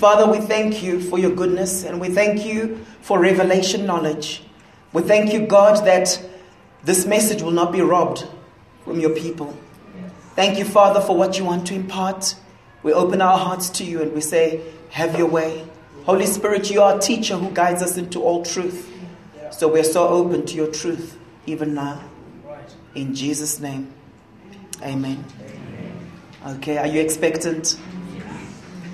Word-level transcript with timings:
Father, 0.00 0.26
we 0.26 0.38
thank 0.38 0.82
you 0.82 0.98
for 0.98 1.18
your 1.18 1.30
goodness 1.30 1.84
and 1.84 2.00
we 2.00 2.08
thank 2.08 2.46
you 2.46 2.82
for 3.02 3.20
revelation 3.20 3.84
knowledge. 3.84 4.42
We 4.94 5.02
thank 5.02 5.30
you, 5.30 5.46
God, 5.46 5.84
that 5.84 6.18
this 6.82 7.04
message 7.04 7.42
will 7.42 7.50
not 7.50 7.70
be 7.70 7.82
robbed 7.82 8.26
from 8.82 8.98
your 8.98 9.10
people. 9.10 9.54
Thank 10.34 10.58
you, 10.58 10.64
Father, 10.64 11.02
for 11.02 11.14
what 11.14 11.36
you 11.36 11.44
want 11.44 11.66
to 11.66 11.74
impart. 11.74 12.34
We 12.82 12.94
open 12.94 13.20
our 13.20 13.36
hearts 13.36 13.68
to 13.76 13.84
you 13.84 14.00
and 14.00 14.14
we 14.14 14.22
say, 14.22 14.62
Have 14.88 15.18
your 15.18 15.28
way. 15.28 15.66
Holy 16.06 16.24
Spirit, 16.24 16.70
you 16.70 16.80
are 16.80 16.96
a 16.96 16.98
teacher 16.98 17.36
who 17.36 17.50
guides 17.50 17.82
us 17.82 17.98
into 17.98 18.22
all 18.22 18.42
truth. 18.42 18.90
So 19.50 19.68
we're 19.68 19.84
so 19.84 20.08
open 20.08 20.46
to 20.46 20.54
your 20.54 20.72
truth 20.72 21.18
even 21.44 21.74
now. 21.74 22.02
In 22.94 23.14
Jesus' 23.14 23.60
name, 23.60 23.92
amen. 24.82 25.22
Okay, 26.46 26.78
are 26.78 26.86
you 26.86 27.02
expectant? 27.02 27.76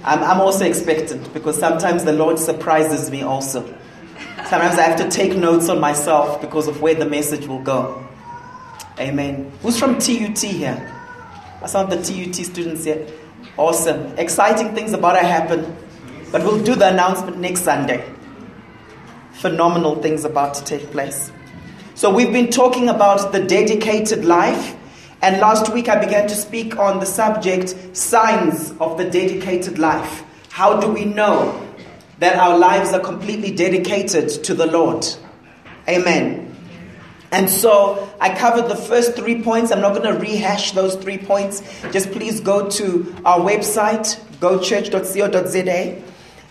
I'm, 0.07 0.23
I'm 0.23 0.41
also 0.41 0.65
expectant 0.65 1.33
because 1.35 1.59
sometimes 1.59 2.05
the 2.05 2.13
Lord 2.13 2.39
surprises 2.39 3.11
me 3.11 3.23
also. 3.23 3.67
Sometimes 4.49 4.79
I 4.79 4.83
have 4.83 4.99
to 5.01 5.11
take 5.11 5.37
notes 5.37 5.69
on 5.69 5.81
myself 5.81 6.41
because 6.41 6.69
of 6.69 6.81
where 6.81 6.95
the 6.95 7.07
message 7.07 7.47
will 7.47 7.63
go. 7.63 8.07
Amen. 9.01 9.51
Who's 9.63 9.79
from 9.79 9.99
TUT 9.99 10.39
here? 10.39 10.93
Are 11.61 11.69
some 11.69 11.91
of 11.91 11.91
the 11.91 11.97
TUT 11.97 12.37
students 12.37 12.85
here? 12.85 13.07
Awesome. 13.57 14.17
Exciting 14.17 14.75
things 14.75 14.93
about 14.93 15.15
to 15.15 15.27
happen. 15.27 15.77
But 16.31 16.43
we'll 16.43 16.63
do 16.63 16.77
the 16.77 16.89
announcement 16.89 17.39
next 17.39 17.63
Sunday. 17.63 18.05
Phenomenal 19.33 19.97
things 19.97 20.25
about 20.25 20.55
to 20.55 20.65
take 20.65 20.91
place. 20.93 21.33
So 21.95 22.15
we've 22.15 22.33
been 22.33 22.51
talking 22.51 22.89
about 22.89 23.33
the 23.33 23.43
dedicated 23.43 24.25
life. 24.25 24.77
And 25.27 25.41
last 25.41 25.73
week 25.73 25.89
I 25.89 25.99
began 25.99 26.29
to 26.29 26.37
speak 26.37 26.79
on 26.79 27.01
the 27.01 27.05
subject 27.05 27.97
signs 27.97 28.73
of 28.79 28.97
the 28.97 29.11
dedicated 29.11 29.77
life. 29.77 30.23
How 30.51 30.79
do 30.79 30.87
we 30.87 31.05
know 31.05 31.69
that 32.21 32.37
our 32.39 32.57
lives 32.57 32.93
are 32.93 33.01
completely 33.01 33.51
dedicated 33.51 34.29
to 34.45 34.55
the 34.55 34.67
Lord? 34.67 35.05
Amen. 35.89 36.57
And 37.33 37.51
so 37.51 38.09
I 38.21 38.37
covered 38.37 38.69
the 38.69 38.77
first 38.77 39.17
three 39.17 39.43
points. 39.43 39.73
I'm 39.73 39.81
not 39.81 39.97
going 39.97 40.15
to 40.15 40.21
rehash 40.21 40.71
those 40.71 40.95
three 40.95 41.19
points. 41.19 41.61
Just 41.91 42.13
please 42.13 42.39
go 42.39 42.71
to 42.71 43.13
our 43.25 43.41
website, 43.41 44.21
gochurch.co.za, 44.39 46.03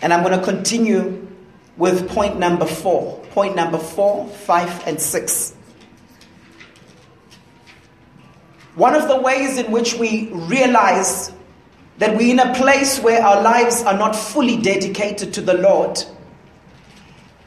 and 0.02 0.14
I'm 0.14 0.22
going 0.22 0.38
to 0.38 0.44
continue 0.44 1.26
with 1.78 2.10
point 2.10 2.40
number 2.40 2.66
four. 2.66 3.22
Point 3.30 3.56
number 3.56 3.78
four, 3.78 4.28
five, 4.28 4.86
and 4.86 5.00
six. 5.00 5.55
One 8.76 8.94
of 8.94 9.08
the 9.08 9.20
ways 9.20 9.58
in 9.58 9.72
which 9.72 9.96
we 9.96 10.30
realize 10.32 11.32
that 11.98 12.18
we're 12.18 12.32
in 12.32 12.40
a 12.40 12.54
place 12.56 13.00
where 13.00 13.22
our 13.22 13.42
lives 13.42 13.82
are 13.84 13.98
not 13.98 14.16
fully 14.16 14.58
dedicated 14.62 15.34
to 15.36 15.42
the 15.42 15.54
Lord 15.54 16.04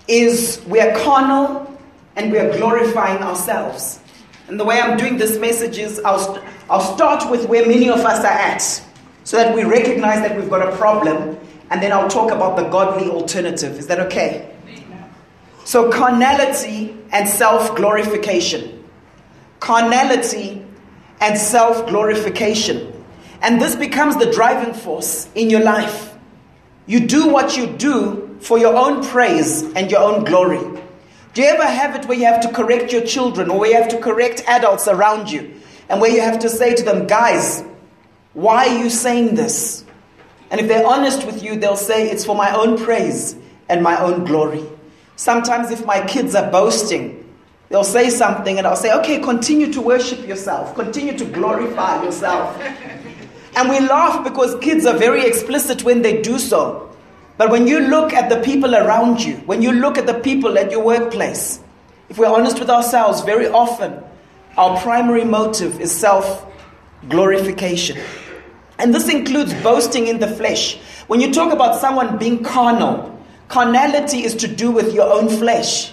is 0.07 0.63
we 0.67 0.81
are 0.81 0.99
carnal 1.01 1.79
and 2.17 2.33
we 2.33 2.39
are 2.39 2.57
glorifying 2.57 3.23
ourselves. 3.23 4.01
And 4.49 4.59
the 4.59 4.65
way 4.65 4.81
I'm 4.81 4.97
doing 4.97 5.19
this 5.19 5.39
message 5.39 5.77
is 5.77 6.01
I'll, 6.01 6.43
I'll 6.71 6.95
start 6.97 7.31
with 7.31 7.47
where 7.47 7.67
many 7.67 7.91
of 7.91 8.01
us 8.01 8.25
are 8.25 8.27
at 8.27 8.63
so 9.25 9.37
that 9.37 9.55
we 9.55 9.65
recognize 9.65 10.23
that 10.23 10.35
we've 10.35 10.49
got 10.49 10.67
a 10.67 10.75
problem, 10.79 11.39
and 11.71 11.83
then 11.83 11.93
I'll 11.93 12.09
talk 12.09 12.33
about 12.33 12.57
the 12.57 12.67
godly 12.71 13.11
alternative. 13.11 13.79
Is 13.79 13.87
that 13.89 14.01
okay? 14.01 14.57
So, 15.67 15.93
carnality 15.93 16.97
and 17.13 17.29
self 17.29 17.77
glorification. 17.77 18.83
Carnality 19.61 20.65
and 21.21 21.39
self 21.39 21.87
glorification. 21.89 22.93
And 23.41 23.61
this 23.61 23.77
becomes 23.77 24.17
the 24.17 24.31
driving 24.31 24.75
force 24.75 25.29
in 25.35 25.51
your 25.51 25.63
life. 25.63 26.17
You 26.87 27.07
do 27.07 27.29
what 27.29 27.57
you 27.57 27.67
do 27.67 28.37
for 28.41 28.59
your 28.59 28.77
own 28.77 29.05
praise 29.05 29.63
and 29.75 29.91
your 29.91 30.01
own 30.01 30.25
glory. 30.25 30.81
Do 31.35 31.43
you 31.43 31.49
ever 31.49 31.65
have 31.65 31.95
it 31.95 32.07
where 32.07 32.19
you 32.19 32.25
have 32.25 32.41
to 32.43 32.53
correct 32.53 32.93
your 32.93 33.03
children 33.03 33.51
or 33.51 33.61
where 33.61 33.71
you 33.71 33.77
have 33.77 33.91
to 33.91 33.99
correct 33.99 34.43
adults 34.47 34.89
around 34.89 35.31
you 35.31 35.61
and 35.89 36.01
where 36.01 36.11
you 36.11 36.21
have 36.21 36.41
to 36.41 36.49
say 36.49 36.75
to 36.75 36.83
them, 36.83 37.07
guys, 37.07 37.63
why 38.33 38.69
are 38.69 38.79
you 38.79 38.91
saying 38.91 39.35
this? 39.35 39.85
And 40.51 40.61
if 40.61 40.69
they're 40.69 40.87
honest 40.87 41.27
with 41.27 41.43
you, 41.43 41.57
they'll 41.57 41.77
say, 41.77 42.11
it's 42.11 42.25
for 42.25 42.35
my 42.35 42.55
own 42.55 42.79
praise 42.79 43.37
and 43.69 43.83
my 43.83 44.01
own 44.01 44.25
glory. 44.25 44.65
Sometimes, 45.17 45.71
if 45.71 45.85
my 45.85 46.07
kids 46.07 46.35
are 46.35 46.51
boasting, 46.51 47.18
they'll 47.69 47.85
say 47.85 48.11
something 48.11 48.59
and 48.59 48.67
I'll 48.67 48.77
say, 48.77 48.93
okay, 48.95 49.21
continue 49.21 49.73
to 49.73 49.81
worship 49.81 50.27
yourself, 50.27 50.75
continue 50.75 51.17
to 51.19 51.25
glorify 51.25 52.03
yourself. 52.03 52.61
And 53.57 53.69
we 53.69 53.81
laugh 53.81 54.25
because 54.25 54.55
kids 54.61 54.87
are 54.87 54.97
very 54.97 55.27
explicit 55.27 55.83
when 55.83 56.03
they 56.03 56.23
do 56.23 56.39
so. 56.39 56.91
But 57.37 57.51
when 57.51 57.67
you 57.67 57.81
look 57.81 58.13
at 58.13 58.29
the 58.29 58.41
people 58.41 58.75
around 58.75 59.23
you, 59.23 59.37
when 59.47 59.63
you 59.63 59.73
look 59.73 59.97
at 59.97 60.07
the 60.07 60.15
people 60.15 60.59
at 60.59 60.71
your 60.71 60.85
workplace, 60.85 61.61
if 62.09 62.19
we're 62.19 62.29
honest 62.29 62.59
with 62.59 62.71
ourselves, 62.71 63.23
very 63.23 63.47
often 63.49 64.03
our 64.57 64.81
primary 64.81 65.25
motive 65.25 65.81
is 65.81 65.93
self 65.95 66.47
glorification. 67.09 67.99
And 68.79 68.95
this 68.95 69.09
includes 69.09 69.55
boasting 69.63 70.07
in 70.09 70.19
the 70.19 70.29
flesh. 70.29 70.79
When 71.07 71.21
you 71.21 71.33
talk 71.33 71.53
about 71.53 71.81
someone 71.81 72.19
being 72.19 72.43
carnal, 72.43 73.25
carnality 73.49 74.25
is 74.25 74.35
to 74.37 74.49
do 74.49 74.71
with 74.71 74.95
your 74.95 75.13
own 75.13 75.29
flesh. 75.29 75.93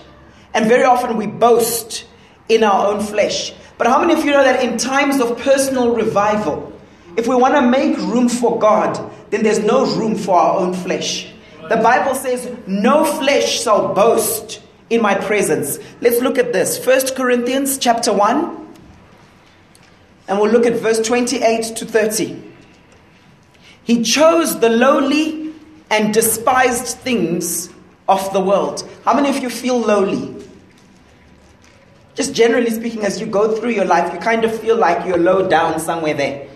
And 0.56 0.68
very 0.68 0.86
often 0.86 1.18
we 1.18 1.28
boast 1.28 2.06
in 2.50 2.64
our 2.64 2.88
own 2.88 3.02
flesh. 3.02 3.54
But 3.78 3.88
how 3.88 4.00
many 4.00 4.14
of 4.14 4.24
you 4.24 4.32
know 4.32 4.44
that 4.44 4.64
in 4.64 4.78
times 4.78 5.20
of 5.20 5.38
personal 5.38 5.94
revival, 5.94 6.72
if 7.18 7.28
we 7.28 7.36
want 7.36 7.56
to 7.56 7.62
make 7.62 7.98
room 7.98 8.30
for 8.30 8.58
God, 8.58 9.12
then 9.32 9.44
there's 9.44 9.60
no 9.60 9.86
room 9.98 10.16
for 10.16 10.36
our 10.38 10.60
own 10.60 10.74
flesh. 10.74 11.32
The 11.70 11.78
Bible 11.78 12.16
says, 12.16 12.50
No 12.68 13.04
flesh 13.04 13.64
shall 13.64 13.94
boast 13.94 14.62
in 14.90 15.02
my 15.02 15.16
presence. 15.16 15.78
Let's 16.00 16.22
look 16.22 16.38
at 16.38 16.54
this. 16.54 16.78
First 16.78 17.16
Corinthians 17.16 17.78
chapter 17.78 18.14
1. 18.14 18.74
And 20.28 20.40
we'll 20.40 20.52
look 20.52 20.66
at 20.66 20.80
verse 20.80 21.00
28 21.06 21.76
to 21.76 21.86
30. 21.86 22.42
He 23.84 24.04
chose 24.04 24.60
the 24.60 24.70
lowly 24.70 25.54
and 25.90 26.14
despised 26.14 26.98
things 26.98 27.70
of 28.08 28.32
the 28.34 28.40
world. 28.40 28.88
How 29.04 29.14
many 29.14 29.30
of 29.30 29.42
you 29.44 29.50
feel 29.50 29.80
lowly? 29.80 30.35
Just 32.16 32.34
generally 32.34 32.70
speaking, 32.70 33.04
as 33.04 33.20
you 33.20 33.28
go 33.28 33.56
through 33.56 33.72
your 33.72 33.86
life, 33.86 34.14
you 34.14 34.20
kind 34.20 34.46
of 34.46 34.60
feel 34.60 34.78
like 34.78 35.06
you're 35.06 35.18
low 35.18 35.48
down 35.48 35.80
somewhere 35.80 36.14
there. 36.14 36.48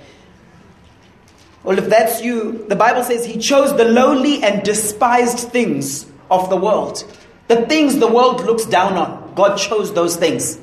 Well, 1.64 1.78
if 1.78 1.90
that's 1.90 2.22
you, 2.22 2.66
the 2.70 2.76
Bible 2.76 3.04
says 3.04 3.26
he 3.26 3.38
chose 3.38 3.76
the 3.76 3.84
lowly 3.84 4.42
and 4.42 4.64
despised 4.64 5.50
things 5.50 6.10
of 6.32 6.50
the 6.50 6.56
world. 6.56 7.04
The 7.50 7.66
things 7.66 7.98
the 7.98 8.08
world 8.08 8.46
looks 8.46 8.66
down 8.66 8.94
on. 8.94 9.34
God 9.36 9.58
chose 9.58 9.94
those 9.94 10.16
things. 10.16 10.60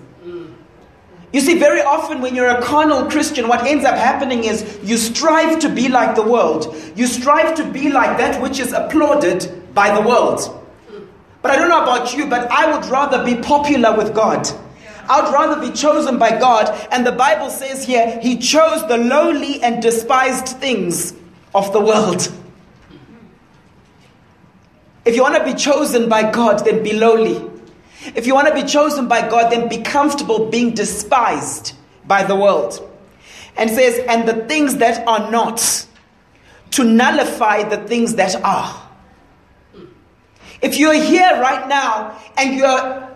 You 1.33 1.41
see, 1.43 1.59
very 1.59 1.83
often 1.83 2.23
when 2.23 2.35
you're 2.35 2.49
a 2.49 2.63
carnal 2.63 3.11
Christian, 3.11 3.47
what 3.47 3.67
ends 3.67 3.85
up 3.85 3.97
happening 3.97 4.45
is 4.45 4.79
you 4.83 4.97
strive 4.97 5.59
to 5.59 5.69
be 5.69 5.89
like 5.89 6.17
the 6.17 6.23
world. 6.23 6.75
You 6.95 7.07
strive 7.07 7.55
to 7.57 7.71
be 7.71 7.91
like 7.91 8.17
that 8.17 8.41
which 8.41 8.59
is 8.59 8.73
applauded 8.73 9.75
by 9.75 9.95
the 9.95 10.01
world. 10.01 10.41
But 11.43 11.51
I 11.51 11.57
don't 11.57 11.69
know 11.69 11.83
about 11.83 12.17
you, 12.17 12.27
but 12.27 12.51
I 12.51 12.75
would 12.75 12.87
rather 12.87 13.23
be 13.23 13.37
popular 13.43 13.95
with 13.95 14.15
God. 14.15 14.49
I'd 15.09 15.33
rather 15.33 15.61
be 15.61 15.75
chosen 15.75 16.19
by 16.19 16.31
God. 16.39 16.89
And 16.91 17.07
the 17.07 17.13
Bible 17.13 17.51
says 17.51 17.85
here, 17.85 18.19
He 18.21 18.39
chose 18.39 18.87
the 18.89 18.97
lowly 18.97 19.63
and 19.63 19.83
despised 19.83 20.49
things 20.59 21.15
of 21.55 21.73
the 21.73 21.81
world. 21.81 22.33
If 25.05 25.15
you 25.15 25.23
want 25.23 25.37
to 25.37 25.45
be 25.45 25.55
chosen 25.55 26.09
by 26.09 26.31
God, 26.31 26.65
then 26.65 26.83
be 26.83 26.93
lowly. 26.93 27.41
If 28.15 28.27
you 28.27 28.35
want 28.35 28.49
to 28.49 28.55
be 28.55 28.65
chosen 28.65 29.09
by 29.09 29.29
God, 29.29 29.51
then 29.51 29.69
be 29.69 29.79
comfortable 29.79 30.51
being 30.51 30.75
despised 30.75 31.75
by 32.05 32.25
the 32.25 32.37
world. 32.37 32.89
And 33.57 33.71
says, 33.71 33.99
and 34.09 34.29
the 34.29 34.45
things 34.47 34.77
that 34.77 35.07
are 35.09 35.31
not, 35.31 35.87
to 36.73 36.85
nullify 36.85 37.63
the 37.63 37.79
things 37.87 38.17
that 38.17 38.35
are. 38.43 38.83
If 40.61 40.79
you're 40.79 40.93
here 40.93 41.41
right 41.41 41.69
now 41.69 42.19
and 42.37 42.57
you're 42.57 43.16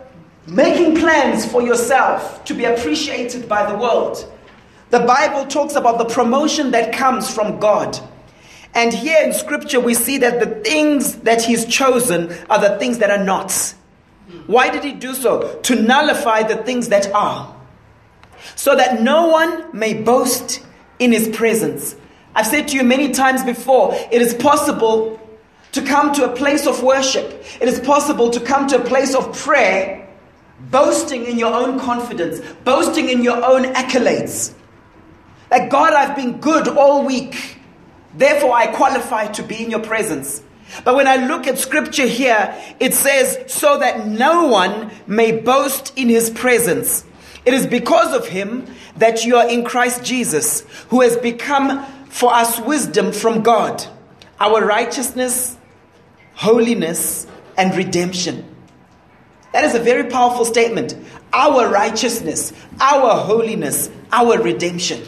making 0.50 0.96
plans 0.96 1.46
for 1.46 1.62
yourself 1.62 2.44
to 2.44 2.54
be 2.54 2.64
appreciated 2.64 3.48
by 3.48 3.70
the 3.70 3.78
world. 3.78 4.30
The 4.90 5.00
Bible 5.00 5.46
talks 5.46 5.76
about 5.76 5.98
the 5.98 6.04
promotion 6.04 6.72
that 6.72 6.92
comes 6.92 7.32
from 7.32 7.60
God. 7.60 7.98
And 8.74 8.92
here 8.92 9.22
in 9.22 9.32
Scripture, 9.32 9.78
we 9.78 9.94
see 9.94 10.18
that 10.18 10.40
the 10.40 10.46
things 10.68 11.16
that 11.18 11.42
He's 11.42 11.66
chosen 11.66 12.32
are 12.50 12.60
the 12.60 12.78
things 12.78 12.98
that 12.98 13.10
are 13.10 13.24
not. 13.24 13.52
Why 14.46 14.70
did 14.70 14.82
He 14.82 14.92
do 14.92 15.14
so? 15.14 15.60
To 15.60 15.76
nullify 15.76 16.42
the 16.42 16.56
things 16.56 16.88
that 16.88 17.12
are. 17.12 17.54
So 18.56 18.74
that 18.74 19.00
no 19.00 19.28
one 19.28 19.76
may 19.76 19.94
boast 19.94 20.64
in 20.98 21.12
His 21.12 21.28
presence. 21.28 21.94
I've 22.34 22.46
said 22.46 22.68
to 22.68 22.76
you 22.76 22.82
many 22.82 23.12
times 23.12 23.44
before, 23.44 23.94
it 23.94 24.20
is 24.20 24.34
possible 24.34 25.18
to 25.72 25.82
come 25.82 26.12
to 26.14 26.24
a 26.24 26.34
place 26.34 26.66
of 26.66 26.82
worship, 26.82 27.44
it 27.60 27.68
is 27.68 27.78
possible 27.78 28.30
to 28.30 28.40
come 28.40 28.66
to 28.68 28.82
a 28.82 28.84
place 28.84 29.14
of 29.14 29.36
prayer 29.36 30.09
boasting 30.70 31.26
in 31.26 31.38
your 31.38 31.54
own 31.54 31.78
confidence, 31.80 32.40
boasting 32.64 33.08
in 33.08 33.22
your 33.22 33.44
own 33.44 33.64
accolades. 33.74 34.52
Like, 35.50 35.70
God, 35.70 35.92
I've 35.92 36.16
been 36.16 36.40
good 36.40 36.68
all 36.68 37.04
week. 37.04 37.58
Therefore, 38.14 38.54
I 38.54 38.68
qualify 38.68 39.28
to 39.28 39.42
be 39.42 39.62
in 39.62 39.70
your 39.70 39.80
presence. 39.80 40.42
But 40.84 40.94
when 40.94 41.08
I 41.08 41.16
look 41.16 41.46
at 41.46 41.58
scripture 41.58 42.06
here, 42.06 42.54
it 42.78 42.94
says, 42.94 43.52
so 43.52 43.78
that 43.78 44.06
no 44.06 44.46
one 44.46 44.90
may 45.06 45.32
boast 45.32 45.92
in 45.96 46.08
his 46.08 46.30
presence. 46.30 47.04
It 47.44 47.54
is 47.54 47.66
because 47.66 48.14
of 48.14 48.28
him 48.28 48.66
that 48.96 49.24
you 49.24 49.36
are 49.36 49.48
in 49.48 49.64
Christ 49.64 50.04
Jesus, 50.04 50.60
who 50.88 51.00
has 51.00 51.16
become 51.16 51.84
for 52.06 52.32
us 52.32 52.60
wisdom 52.60 53.12
from 53.12 53.42
God, 53.42 53.84
our 54.38 54.64
righteousness, 54.64 55.56
holiness, 56.34 57.26
and 57.56 57.74
redemption. 57.74 58.49
That 59.52 59.64
is 59.64 59.74
a 59.74 59.80
very 59.80 60.04
powerful 60.04 60.44
statement. 60.44 60.96
Our 61.32 61.68
righteousness, 61.68 62.52
our 62.80 63.16
holiness, 63.24 63.90
our 64.12 64.40
redemption. 64.40 65.02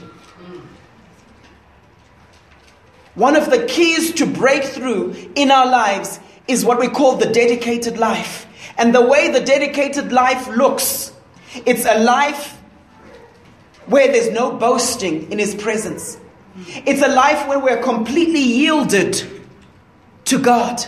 One 3.14 3.36
of 3.36 3.50
the 3.50 3.66
keys 3.66 4.14
to 4.14 4.26
breakthrough 4.26 5.14
in 5.34 5.50
our 5.50 5.66
lives 5.66 6.18
is 6.48 6.64
what 6.64 6.80
we 6.80 6.88
call 6.88 7.16
the 7.16 7.30
dedicated 7.30 7.98
life. 7.98 8.46
And 8.78 8.94
the 8.94 9.02
way 9.02 9.30
the 9.30 9.40
dedicated 9.40 10.12
life 10.12 10.48
looks, 10.48 11.12
it's 11.66 11.84
a 11.84 11.98
life 11.98 12.58
where 13.86 14.10
there's 14.10 14.30
no 14.30 14.52
boasting 14.52 15.30
in 15.30 15.38
His 15.38 15.54
presence. 15.54 16.16
It's 16.86 17.02
a 17.02 17.08
life 17.08 17.46
where 17.48 17.58
we're 17.58 17.82
completely 17.82 18.40
yielded 18.40 19.22
to 20.26 20.38
God. 20.38 20.82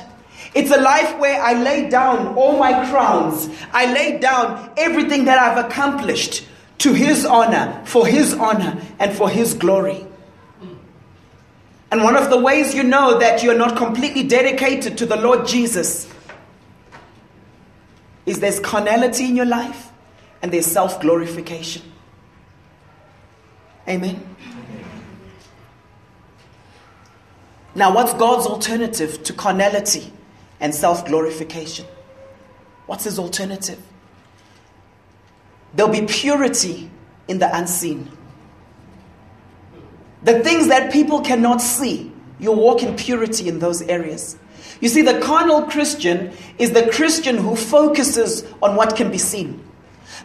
It's 0.55 0.71
a 0.71 0.81
life 0.81 1.19
where 1.19 1.43
I 1.43 1.55
lay 1.55 1.89
down 1.91 2.35
all 2.37 2.59
my 2.59 2.89
crowns. 2.89 3.49
I 3.73 3.93
lay 3.93 4.19
down 4.19 4.73
everything 4.77 5.25
that 5.25 5.39
I've 5.39 5.65
accomplished 5.65 6.47
to 6.79 6.93
His 6.93 7.25
honor, 7.25 7.83
for 7.87 8.07
His 8.07 8.35
honor, 8.35 8.81
and 8.99 9.13
for 9.13 9.29
His 9.29 9.55
glory. 9.55 10.07
And 11.91 12.03
one 12.03 12.17
of 12.17 12.31
the 12.31 12.39
ways 12.39 12.75
you 12.75 12.83
know 12.83 13.19
that 13.19 13.43
you're 13.43 13.57
not 13.57 13.77
completely 13.77 14.25
dedicated 14.25 14.99
to 14.99 15.07
the 15.07 15.17
Lord 15.17 15.47
Jesus 15.47 16.13
is 18.27 18.41
there's 18.41 18.59
carnality 18.61 19.27
in 19.27 19.37
your 19.37 19.47
life 19.47 19.91
and 20.43 20.53
there's 20.53 20.67
self 20.67 21.01
glorification. 21.01 21.83
Amen. 23.89 24.23
Now, 27.75 27.95
what's 27.95 28.15
God's 28.15 28.47
alternative 28.47 29.23
to 29.25 29.33
carnality 29.33 30.13
and 30.65 30.75
self 30.75 31.05
glorification? 31.05 31.85
What's 32.87 33.05
his 33.05 33.19
alternative? 33.19 33.81
There'll 35.75 35.93
be 35.93 36.07
purity 36.07 36.91
in 37.29 37.39
the 37.39 37.55
unseen. 37.55 38.11
The 40.23 40.41
things 40.41 40.69
that 40.69 40.91
people 40.91 41.21
cannot 41.21 41.61
see, 41.61 42.11
you'll 42.39 42.57
walk 42.57 42.83
in 42.83 42.97
purity 42.97 43.47
in 43.47 43.59
those 43.59 43.83
areas. 43.83 44.39
You 44.81 44.89
see, 44.89 45.03
the 45.03 45.21
carnal 45.21 45.63
Christian 45.65 46.33
is 46.59 46.71
the 46.73 46.91
Christian 46.91 47.37
who 47.37 47.57
focuses 47.57 48.45
on 48.63 48.75
what 48.75 48.97
can 48.97 49.11
be 49.11 49.19
seen. 49.19 49.63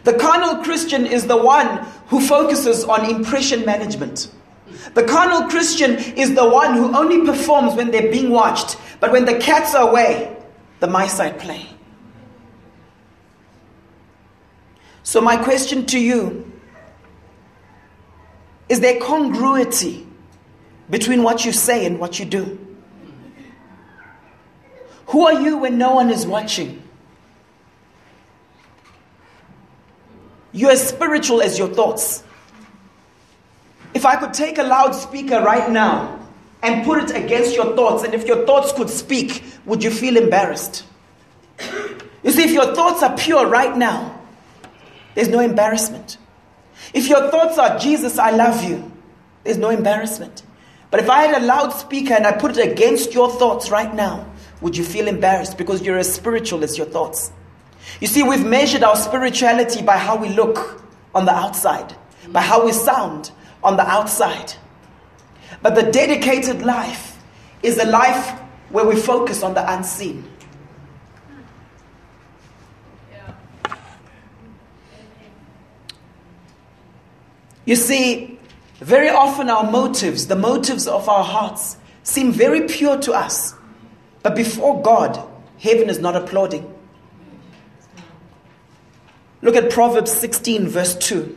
The 0.04 0.14
carnal 0.14 0.64
Christian 0.64 1.04
is 1.04 1.26
the 1.26 1.36
one 1.36 1.84
who 2.06 2.26
focuses 2.26 2.84
on 2.84 3.10
impression 3.10 3.66
management. 3.66 4.30
The 4.94 5.04
carnal 5.04 5.48
Christian 5.48 5.96
is 5.96 6.34
the 6.34 6.48
one 6.48 6.74
who 6.74 6.96
only 6.96 7.24
performs 7.26 7.74
when 7.74 7.90
they're 7.90 8.10
being 8.10 8.30
watched, 8.30 8.76
but 8.98 9.12
when 9.12 9.24
the 9.24 9.38
cats 9.38 9.74
are 9.74 9.88
away, 9.88 10.36
the 10.80 10.86
mice 10.86 11.20
I 11.20 11.30
play. 11.30 11.66
So, 15.02 15.20
my 15.20 15.36
question 15.36 15.86
to 15.86 15.98
you 15.98 16.50
is 18.68 18.80
there 18.80 19.00
congruity 19.00 20.06
between 20.88 21.24
what 21.24 21.44
you 21.44 21.52
say 21.52 21.84
and 21.84 21.98
what 21.98 22.18
you 22.18 22.24
do? 22.24 22.58
Who 25.06 25.26
are 25.26 25.42
you 25.42 25.58
when 25.58 25.76
no 25.76 25.92
one 25.94 26.10
is 26.10 26.24
watching? 26.24 26.80
You're 30.52 30.70
as 30.70 30.88
spiritual 30.88 31.42
as 31.42 31.58
your 31.58 31.68
thoughts. 31.68 32.22
If 33.94 34.06
I 34.06 34.16
could 34.16 34.34
take 34.34 34.58
a 34.58 34.62
loudspeaker 34.62 35.42
right 35.42 35.70
now 35.70 36.18
and 36.62 36.84
put 36.84 37.02
it 37.02 37.16
against 37.16 37.56
your 37.56 37.74
thoughts, 37.74 38.04
and 38.04 38.14
if 38.14 38.26
your 38.26 38.46
thoughts 38.46 38.72
could 38.72 38.90
speak, 38.90 39.42
would 39.64 39.82
you 39.82 39.90
feel 39.90 40.16
embarrassed? 40.16 40.84
You 42.22 42.30
see, 42.30 42.42
if 42.42 42.52
your 42.52 42.74
thoughts 42.74 43.02
are 43.02 43.16
pure 43.16 43.46
right 43.46 43.76
now, 43.76 44.20
there's 45.14 45.28
no 45.28 45.40
embarrassment. 45.40 46.18
If 46.94 47.08
your 47.08 47.30
thoughts 47.30 47.58
are, 47.58 47.78
Jesus, 47.78 48.18
I 48.18 48.30
love 48.30 48.62
you, 48.64 48.90
there's 49.44 49.58
no 49.58 49.70
embarrassment. 49.70 50.42
But 50.90 51.00
if 51.00 51.08
I 51.08 51.22
had 51.22 51.42
a 51.42 51.46
loudspeaker 51.46 52.14
and 52.14 52.26
I 52.26 52.32
put 52.32 52.56
it 52.56 52.70
against 52.70 53.14
your 53.14 53.30
thoughts 53.30 53.70
right 53.70 53.94
now, 53.94 54.26
would 54.60 54.76
you 54.76 54.84
feel 54.84 55.08
embarrassed 55.08 55.56
because 55.56 55.82
you're 55.82 55.98
as 55.98 56.12
spiritual 56.12 56.64
as 56.64 56.76
your 56.76 56.86
thoughts? 56.86 57.32
You 58.00 58.06
see, 58.06 58.22
we've 58.22 58.44
measured 58.44 58.82
our 58.82 58.96
spirituality 58.96 59.82
by 59.82 59.96
how 59.96 60.16
we 60.16 60.28
look 60.28 60.84
on 61.14 61.24
the 61.24 61.34
outside, 61.34 61.94
by 62.28 62.40
how 62.40 62.64
we 62.64 62.72
sound 62.72 63.30
on 63.62 63.76
the 63.76 63.86
outside. 63.86 64.54
But 65.62 65.74
the 65.74 65.90
dedicated 65.90 66.62
life 66.62 67.18
is 67.62 67.78
a 67.78 67.84
life 67.84 68.38
where 68.70 68.84
we 68.84 68.96
focus 68.96 69.42
on 69.42 69.54
the 69.54 69.72
unseen. 69.72 70.24
You 77.66 77.76
see, 77.76 78.38
very 78.78 79.10
often 79.10 79.50
our 79.50 79.70
motives, 79.70 80.26
the 80.26 80.36
motives 80.36 80.88
of 80.88 81.08
our 81.08 81.22
hearts, 81.22 81.76
seem 82.02 82.32
very 82.32 82.62
pure 82.62 82.98
to 82.98 83.12
us. 83.12 83.54
But 84.22 84.34
before 84.34 84.82
God, 84.82 85.22
heaven 85.58 85.88
is 85.88 85.98
not 85.98 86.16
applauding. 86.16 86.74
Look 89.42 89.56
at 89.56 89.70
Proverbs 89.70 90.12
16, 90.12 90.68
verse 90.68 90.96
2. 90.96 91.36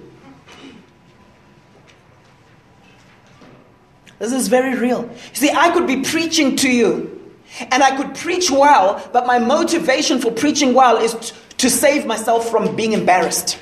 This 4.24 4.32
is 4.32 4.48
very 4.48 4.74
real. 4.80 5.02
You 5.04 5.36
see, 5.36 5.52
I 5.52 5.72
could 5.72 5.86
be 5.86 6.02
preaching 6.02 6.56
to 6.56 6.72
you, 6.72 7.20
and 7.60 7.84
I 7.84 7.94
could 7.98 8.16
preach 8.16 8.50
well, 8.50 9.06
but 9.12 9.28
my 9.28 9.38
motivation 9.38 10.22
for 10.22 10.32
preaching 10.32 10.74
well 10.74 10.96
is 10.96 11.14
t- 11.14 11.36
to 11.58 11.70
save 11.70 12.06
myself 12.06 12.50
from 12.50 12.74
being 12.74 12.94
embarrassed. 12.94 13.60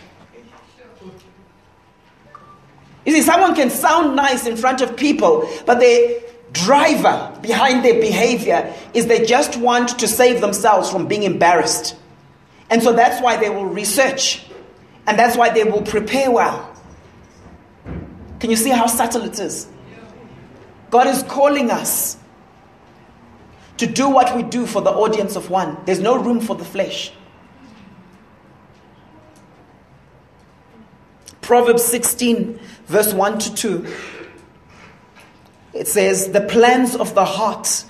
You 3.07 3.11
see, 3.11 3.23
someone 3.23 3.55
can 3.55 3.71
sound 3.71 4.15
nice 4.15 4.45
in 4.45 4.55
front 4.55 4.81
of 4.81 4.95
people, 4.95 5.49
but 5.65 5.79
their 5.79 6.21
driver 6.51 7.35
behind 7.41 7.83
their 7.83 7.99
behavior 7.99 8.71
is 8.93 9.07
they 9.07 9.25
just 9.25 9.57
want 9.57 9.97
to 9.97 10.07
save 10.07 10.41
themselves 10.41 10.91
from 10.91 11.07
being 11.07 11.23
embarrassed. 11.23 11.95
And 12.69 12.83
so 12.83 12.93
that's 12.93 13.19
why 13.19 13.35
they 13.35 13.49
will 13.49 13.65
research, 13.65 14.45
and 15.07 15.17
that's 15.17 15.35
why 15.35 15.49
they 15.49 15.63
will 15.63 15.81
prepare 15.81 16.29
well. 16.29 16.71
Can 18.39 18.51
you 18.51 18.55
see 18.55 18.69
how 18.69 18.85
subtle 18.85 19.23
it 19.23 19.39
is? 19.39 19.67
God 20.91 21.07
is 21.07 21.23
calling 21.23 21.71
us 21.71 22.17
to 23.77 23.87
do 23.87 24.09
what 24.09 24.35
we 24.35 24.43
do 24.43 24.67
for 24.67 24.81
the 24.81 24.91
audience 24.91 25.35
of 25.35 25.49
one. 25.49 25.77
There's 25.85 26.01
no 26.01 26.21
room 26.21 26.39
for 26.41 26.55
the 26.55 26.65
flesh. 26.65 27.13
Proverbs 31.41 31.83
16, 31.83 32.59
verse 32.85 33.13
1 33.13 33.39
to 33.39 33.55
2. 33.55 33.93
It 35.73 35.87
says, 35.87 36.31
The 36.31 36.41
plans 36.41 36.95
of 36.95 37.15
the 37.15 37.25
heart 37.25 37.85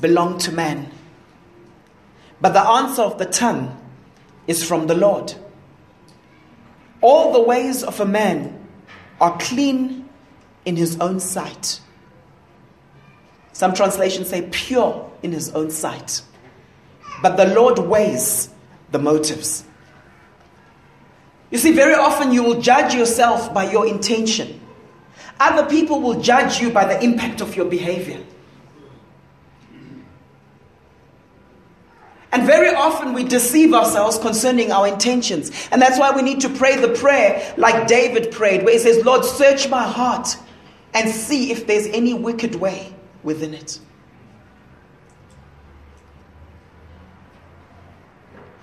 belong 0.00 0.38
to 0.38 0.52
man, 0.52 0.90
but 2.40 2.54
the 2.54 2.60
answer 2.60 3.02
of 3.02 3.18
the 3.18 3.26
tongue 3.26 3.80
is 4.46 4.64
from 4.64 4.86
the 4.86 4.94
Lord. 4.94 5.34
All 7.02 7.32
the 7.32 7.42
ways 7.42 7.84
of 7.84 8.00
a 8.00 8.06
man 8.06 8.66
are 9.20 9.36
clean 9.38 10.08
in 10.64 10.76
his 10.76 10.98
own 11.00 11.20
sight. 11.20 11.80
Some 13.56 13.72
translations 13.72 14.28
say 14.28 14.46
pure 14.52 15.10
in 15.22 15.32
his 15.32 15.48
own 15.54 15.70
sight. 15.70 16.20
But 17.22 17.38
the 17.38 17.46
Lord 17.46 17.78
weighs 17.78 18.50
the 18.90 18.98
motives. 18.98 19.64
You 21.50 21.56
see, 21.56 21.72
very 21.72 21.94
often 21.94 22.32
you 22.32 22.42
will 22.42 22.60
judge 22.60 22.92
yourself 22.92 23.54
by 23.54 23.72
your 23.72 23.86
intention. 23.86 24.60
Other 25.40 25.66
people 25.70 26.02
will 26.02 26.20
judge 26.20 26.60
you 26.60 26.68
by 26.68 26.84
the 26.84 27.02
impact 27.02 27.40
of 27.40 27.56
your 27.56 27.64
behavior. 27.64 28.22
And 32.32 32.42
very 32.46 32.74
often 32.74 33.14
we 33.14 33.24
deceive 33.24 33.72
ourselves 33.72 34.18
concerning 34.18 34.70
our 34.70 34.86
intentions. 34.86 35.50
And 35.72 35.80
that's 35.80 35.98
why 35.98 36.14
we 36.14 36.20
need 36.20 36.42
to 36.42 36.50
pray 36.50 36.76
the 36.76 36.88
prayer 36.88 37.54
like 37.56 37.86
David 37.86 38.32
prayed, 38.32 38.64
where 38.64 38.74
he 38.74 38.78
says, 38.78 39.02
Lord, 39.02 39.24
search 39.24 39.70
my 39.70 39.84
heart 39.84 40.36
and 40.92 41.08
see 41.08 41.50
if 41.52 41.66
there's 41.66 41.86
any 41.86 42.12
wicked 42.12 42.56
way 42.56 42.92
within 43.26 43.52
it. 43.52 43.80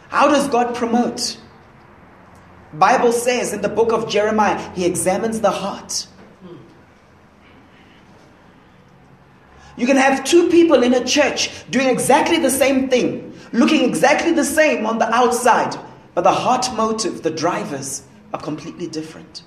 How 0.07 0.29
does 0.29 0.47
God 0.47 0.73
promote? 0.73 1.37
Bible 2.73 3.11
says 3.11 3.53
in 3.53 3.61
the 3.61 3.69
book 3.69 3.91
of 3.91 4.09
Jeremiah, 4.09 4.57
he 4.73 4.85
examines 4.85 5.41
the 5.41 5.51
heart. 5.51 6.07
You 9.75 9.85
can 9.85 9.97
have 9.97 10.23
two 10.23 10.49
people 10.49 10.81
in 10.83 10.93
a 10.93 11.03
church 11.03 11.69
doing 11.69 11.89
exactly 11.89 12.37
the 12.37 12.49
same 12.49 12.89
thing, 12.89 13.37
looking 13.51 13.83
exactly 13.83 14.31
the 14.31 14.45
same 14.45 14.85
on 14.85 14.99
the 14.99 15.13
outside, 15.13 15.75
but 16.13 16.21
the 16.21 16.31
heart 16.31 16.69
motive, 16.75 17.23
the 17.23 17.31
drivers, 17.31 18.03
are 18.33 18.39
completely 18.39 18.87
different. 18.87 19.43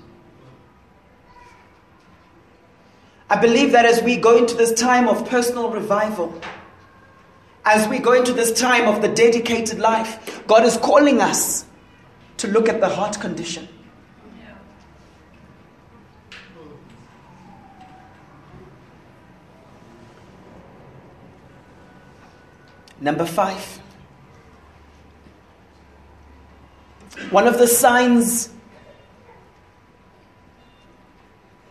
I 3.28 3.40
believe 3.40 3.72
that 3.72 3.84
as 3.84 4.02
we 4.02 4.16
go 4.16 4.36
into 4.36 4.54
this 4.54 4.72
time 4.72 5.08
of 5.08 5.28
personal 5.28 5.70
revival, 5.70 6.40
as 7.64 7.88
we 7.88 7.98
go 7.98 8.12
into 8.12 8.32
this 8.32 8.52
time 8.52 8.86
of 8.86 9.02
the 9.02 9.08
dedicated 9.08 9.80
life, 9.80 10.46
God 10.46 10.64
is 10.64 10.76
calling 10.76 11.20
us 11.20 11.66
to 12.36 12.46
look 12.46 12.68
at 12.68 12.80
the 12.80 12.88
heart 12.88 13.20
condition. 13.20 13.68
Number 23.00 23.26
five. 23.26 23.80
One 27.30 27.46
of 27.46 27.58
the 27.58 27.66
signs 27.66 28.50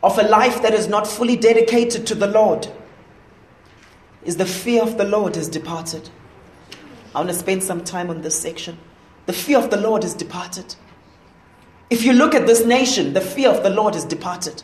of 0.05 0.19
a 0.19 0.23
life 0.23 0.61
that 0.61 0.75
is 0.75 0.87
not 0.87 1.07
fully 1.07 1.35
dedicated 1.35 2.05
to 2.05 2.13
the 2.13 2.27
Lord 2.27 2.67
is 4.23 4.37
the 4.37 4.45
fear 4.45 4.83
of 4.83 4.99
the 4.99 5.03
Lord 5.03 5.35
has 5.35 5.49
departed. 5.49 6.11
I 7.15 7.19
want 7.19 7.29
to 7.29 7.35
spend 7.35 7.63
some 7.63 7.83
time 7.83 8.11
on 8.11 8.21
this 8.21 8.39
section. 8.39 8.77
The 9.25 9.33
fear 9.33 9.57
of 9.57 9.71
the 9.71 9.77
Lord 9.77 10.03
has 10.03 10.13
departed. 10.13 10.75
If 11.89 12.03
you 12.03 12.13
look 12.13 12.35
at 12.35 12.45
this 12.45 12.63
nation, 12.65 13.13
the 13.13 13.21
fear 13.21 13.49
of 13.49 13.63
the 13.63 13.71
Lord 13.71 13.95
has 13.95 14.05
departed. 14.05 14.61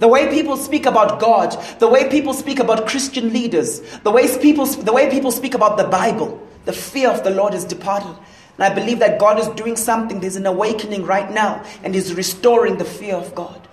The 0.00 0.08
way 0.08 0.28
people 0.28 0.56
speak 0.56 0.84
about 0.84 1.20
God, 1.20 1.56
the 1.78 1.86
way 1.86 2.10
people 2.10 2.34
speak 2.34 2.58
about 2.58 2.88
Christian 2.88 3.32
leaders, 3.32 3.80
the 3.98 4.10
way 4.10 4.26
people, 4.40 4.66
the 4.66 4.92
way 4.92 5.08
people 5.08 5.30
speak 5.30 5.54
about 5.54 5.76
the 5.76 5.84
Bible, 5.84 6.44
the 6.64 6.72
fear 6.72 7.10
of 7.10 7.22
the 7.22 7.30
Lord 7.30 7.52
has 7.52 7.64
departed. 7.64 8.16
And 8.58 8.64
I 8.64 8.74
believe 8.74 8.98
that 8.98 9.18
God 9.18 9.38
is 9.38 9.48
doing 9.48 9.76
something. 9.76 10.20
There's 10.20 10.36
an 10.36 10.46
awakening 10.46 11.04
right 11.04 11.30
now, 11.30 11.64
and 11.82 11.94
He's 11.94 12.14
restoring 12.14 12.78
the 12.78 12.84
fear 12.84 13.14
of 13.14 13.34
God. 13.34 13.66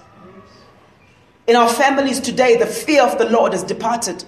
In 1.48 1.56
our 1.56 1.70
families 1.70 2.20
today, 2.20 2.58
the 2.58 2.66
fear 2.66 3.04
of 3.04 3.18
the 3.18 3.30
Lord 3.30 3.54
has 3.54 3.64
departed. 3.64 4.24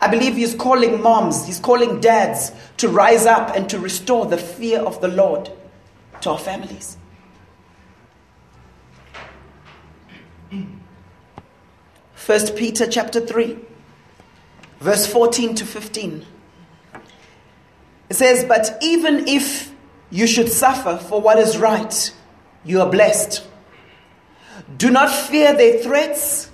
I 0.00 0.08
believe 0.08 0.34
He's 0.34 0.54
calling 0.54 1.00
moms, 1.00 1.46
He's 1.46 1.60
calling 1.60 2.00
dads 2.00 2.50
to 2.78 2.88
rise 2.88 3.26
up 3.26 3.54
and 3.54 3.68
to 3.70 3.78
restore 3.78 4.26
the 4.26 4.38
fear 4.38 4.80
of 4.80 5.00
the 5.00 5.08
Lord 5.08 5.50
to 6.22 6.30
our 6.30 6.38
families. 6.38 6.96
First 12.14 12.56
Peter 12.56 12.86
chapter 12.86 13.20
3, 13.20 13.58
verse 14.80 15.06
14 15.06 15.54
to 15.56 15.66
15. 15.66 16.24
It 18.08 18.14
says, 18.14 18.44
But 18.44 18.78
even 18.82 19.26
if 19.28 19.72
you 20.10 20.26
should 20.26 20.48
suffer 20.48 20.96
for 20.96 21.20
what 21.20 21.38
is 21.38 21.58
right, 21.58 22.12
you 22.64 22.80
are 22.80 22.90
blessed. 22.90 23.46
Do 24.76 24.90
not 24.90 25.10
fear 25.10 25.54
their 25.54 25.78
threats, 25.78 26.50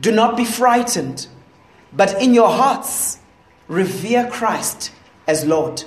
do 0.00 0.12
not 0.12 0.36
be 0.36 0.44
frightened, 0.44 1.26
but 1.92 2.20
in 2.22 2.34
your 2.34 2.48
hearts, 2.48 3.18
revere 3.68 4.28
Christ 4.30 4.92
as 5.26 5.44
Lord. 5.44 5.82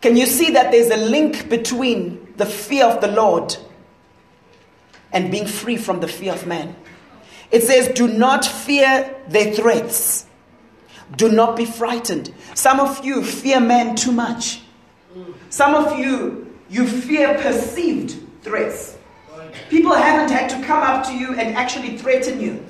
Can 0.00 0.16
you 0.16 0.26
see 0.26 0.50
that 0.50 0.72
there's 0.72 0.90
a 0.90 0.96
link 0.96 1.48
between 1.48 2.34
the 2.36 2.46
fear 2.46 2.86
of 2.86 3.00
the 3.00 3.08
Lord 3.08 3.56
and 5.12 5.30
being 5.30 5.46
free 5.46 5.76
from 5.76 6.00
the 6.00 6.08
fear 6.08 6.32
of 6.32 6.46
man? 6.46 6.74
It 7.52 7.62
says, 7.62 7.88
Do 7.88 8.08
not 8.08 8.44
fear 8.44 9.14
their 9.28 9.52
threats. 9.52 10.26
Do 11.16 11.30
not 11.30 11.56
be 11.56 11.64
frightened. 11.64 12.32
Some 12.54 12.80
of 12.80 13.04
you 13.04 13.22
fear 13.22 13.60
men 13.60 13.96
too 13.96 14.12
much. 14.12 14.62
Some 15.50 15.74
of 15.74 15.98
you, 15.98 16.56
you 16.70 16.86
fear 16.86 17.38
perceived 17.38 18.16
threats. 18.42 18.96
People 19.68 19.92
haven't 19.92 20.30
had 20.30 20.48
to 20.50 20.66
come 20.66 20.82
up 20.82 21.04
to 21.06 21.12
you 21.14 21.34
and 21.34 21.56
actually 21.56 21.98
threaten 21.98 22.40
you. 22.40 22.64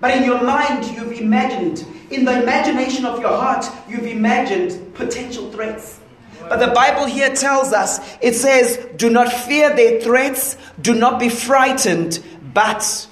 But 0.00 0.16
in 0.16 0.24
your 0.24 0.42
mind, 0.42 0.86
you've 0.86 1.12
imagined, 1.12 1.84
in 2.10 2.24
the 2.24 2.42
imagination 2.42 3.04
of 3.04 3.20
your 3.20 3.36
heart, 3.36 3.66
you've 3.88 4.06
imagined 4.06 4.94
potential 4.94 5.50
threats. 5.50 6.00
But 6.48 6.58
the 6.58 6.68
Bible 6.68 7.06
here 7.06 7.34
tells 7.34 7.72
us, 7.72 8.00
it 8.20 8.34
says, 8.34 8.86
do 8.96 9.08
not 9.08 9.32
fear 9.32 9.74
their 9.74 10.00
threats, 10.00 10.56
do 10.80 10.94
not 10.94 11.18
be 11.18 11.28
frightened, 11.28 12.22
but, 12.52 13.06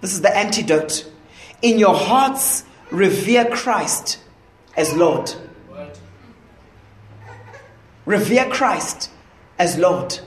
this 0.00 0.12
is 0.12 0.20
the 0.20 0.36
antidote, 0.36 1.10
in 1.62 1.78
your 1.78 1.94
hearts, 1.94 2.64
revere 2.90 3.46
Christ 3.46 4.18
as 4.76 4.94
Lord. 4.94 5.34
Revere 8.04 8.48
Christ 8.48 9.10
as 9.58 9.76
Lord. 9.76 10.18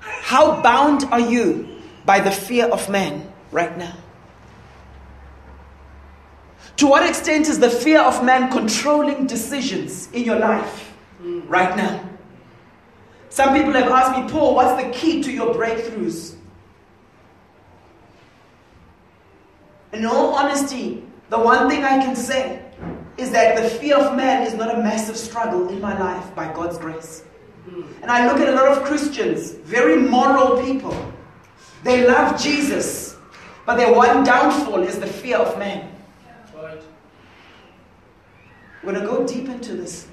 How 0.00 0.62
bound 0.62 1.04
are 1.04 1.20
you 1.20 1.68
by 2.04 2.20
the 2.20 2.30
fear 2.30 2.66
of 2.66 2.88
man 2.88 3.32
right 3.50 3.76
now? 3.76 3.96
To 6.76 6.86
what 6.86 7.06
extent 7.06 7.48
is 7.48 7.58
the 7.58 7.68
fear 7.68 8.00
of 8.00 8.24
man 8.24 8.50
controlling 8.50 9.26
decisions 9.26 10.10
in 10.12 10.24
your 10.24 10.38
life 10.38 10.94
right 11.20 11.76
now? 11.76 12.08
Some 13.28 13.54
people 13.54 13.72
have 13.72 13.90
asked 13.90 14.18
me, 14.18 14.30
Paul, 14.30 14.54
what's 14.54 14.82
the 14.82 14.90
key 14.90 15.22
to 15.22 15.32
your 15.32 15.54
breakthroughs? 15.54 16.36
In 19.92 20.06
all 20.06 20.34
honesty, 20.34 21.02
the 21.30 21.38
one 21.38 21.68
thing 21.68 21.84
I 21.84 21.98
can 21.98 22.14
say 22.14 22.64
is 23.16 23.30
that 23.32 23.56
the 23.56 23.68
fear 23.68 23.96
of 23.96 24.16
man 24.16 24.46
is 24.46 24.54
not 24.54 24.74
a 24.74 24.78
massive 24.78 25.16
struggle 25.16 25.68
in 25.68 25.80
my 25.80 25.98
life 25.98 26.34
by 26.34 26.52
God's 26.52 26.78
grace. 26.78 27.24
And 28.02 28.10
I 28.10 28.26
look 28.26 28.40
at 28.40 28.48
a 28.48 28.52
lot 28.52 28.68
of 28.68 28.84
Christians, 28.84 29.52
very 29.52 29.96
moral 29.96 30.62
people. 30.62 30.96
They 31.84 32.06
love 32.06 32.40
Jesus, 32.40 33.16
but 33.66 33.76
their 33.76 33.92
one 33.92 34.24
downfall 34.24 34.82
is 34.82 34.98
the 34.98 35.06
fear 35.06 35.36
of 35.36 35.58
man. 35.58 35.90
We're 38.82 38.92
going 38.92 39.04
to 39.04 39.10
go 39.10 39.26
deep 39.26 39.48
into 39.48 39.74
this. 39.76 40.06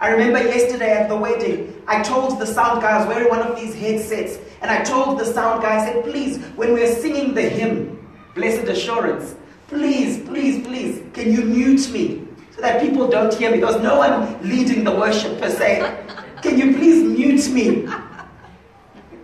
I 0.00 0.08
remember 0.08 0.42
yesterday 0.42 0.92
at 0.92 1.08
the 1.08 1.16
wedding, 1.16 1.82
I 1.86 2.02
told 2.02 2.38
the 2.40 2.46
sound 2.46 2.82
guy, 2.82 2.90
I 2.90 2.98
was 2.98 3.06
wearing 3.06 3.28
one 3.28 3.40
of 3.40 3.56
these 3.56 3.74
headsets, 3.74 4.38
and 4.64 4.72
I 4.72 4.82
told 4.82 5.20
the 5.20 5.26
sound 5.26 5.60
guy, 5.60 5.78
I 5.78 5.84
said, 5.84 6.04
please, 6.04 6.38
when 6.56 6.72
we're 6.72 6.94
singing 6.94 7.34
the 7.34 7.42
hymn, 7.42 8.00
Blessed 8.34 8.66
Assurance, 8.66 9.36
please, 9.68 10.26
please, 10.26 10.66
please, 10.66 11.02
can 11.12 11.30
you 11.30 11.42
mute 11.42 11.90
me 11.90 12.26
so 12.52 12.62
that 12.62 12.80
people 12.80 13.06
don't 13.06 13.34
hear 13.34 13.50
me? 13.50 13.60
There's 13.60 13.82
no 13.82 13.98
one 13.98 14.48
leading 14.48 14.82
the 14.82 14.90
worship 14.90 15.38
per 15.38 15.50
se. 15.50 16.06
Can 16.40 16.56
you 16.56 16.72
please 16.78 17.04
mute 17.04 17.46
me? 17.50 17.86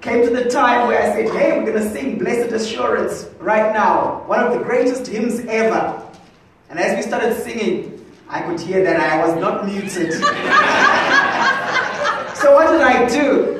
Came 0.03 0.27
to 0.27 0.31
the 0.31 0.45
time 0.51 0.89
where 0.89 1.01
I 1.01 1.07
said, 1.15 1.31
hey, 1.35 1.59
we're 1.59 1.73
going 1.73 1.85
to 1.85 1.91
sing 1.91 2.19
Blessed 2.19 2.53
Assurance 2.53 3.27
right 3.39 3.73
now, 3.73 4.23
one 4.27 4.41
of 4.41 4.53
the 4.53 4.59
greatest 4.63 5.07
hymns 5.07 5.41
ever. 5.49 6.07
And 6.69 6.79
as 6.79 6.97
we 6.97 7.03
started 7.03 7.35
singing, 7.43 8.05
I 8.29 8.43
could 8.43 8.61
hear 8.61 8.85
that 8.85 9.01
I 9.01 9.27
was 9.27 9.35
not 9.41 9.65
muted. 9.65 10.13
so 12.37 12.55
what 12.55 12.71
did 12.73 12.83
I 12.83 13.09
do? 13.09 13.60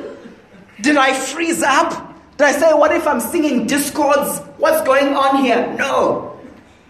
Did 0.81 0.97
I 0.97 1.13
freeze 1.13 1.63
up? 1.63 2.15
Did 2.37 2.47
I 2.47 2.51
say, 2.53 2.73
what 2.73 2.91
if 2.91 3.07
I'm 3.07 3.19
singing 3.19 3.67
discords? 3.67 4.39
What's 4.57 4.85
going 4.85 5.13
on 5.15 5.43
here? 5.43 5.73
No. 5.77 6.39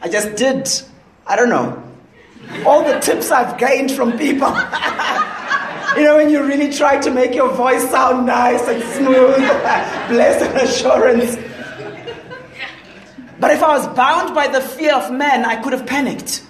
I 0.02 0.08
just 0.10 0.36
did, 0.36 0.70
I 1.28 1.36
don't 1.36 1.50
know, 1.50 1.84
all 2.66 2.84
the 2.84 3.00
tips 3.00 3.32
I've 3.32 3.58
gained 3.58 3.92
from 3.92 4.18
people. 4.18 4.48
you 5.96 6.04
know, 6.04 6.16
when 6.18 6.30
you 6.30 6.44
really 6.44 6.74
try 6.74 6.98
to 7.00 7.12
make 7.12 7.36
your 7.36 7.52
voice 7.54 7.88
sound 7.90 8.26
nice 8.26 8.68
and 8.68 8.82
smooth, 8.94 9.36
blessed 10.10 10.64
assurance. 10.64 11.36
But 13.40 13.52
if 13.52 13.64
I 13.64 13.78
was 13.78 13.88
bound 13.96 14.34
by 14.34 14.48
the 14.48 14.62
fear 14.62 14.96
of 14.96 15.12
man, 15.12 15.46
I 15.46 15.62
could 15.62 15.74
have 15.74 15.86
panicked. 15.86 16.44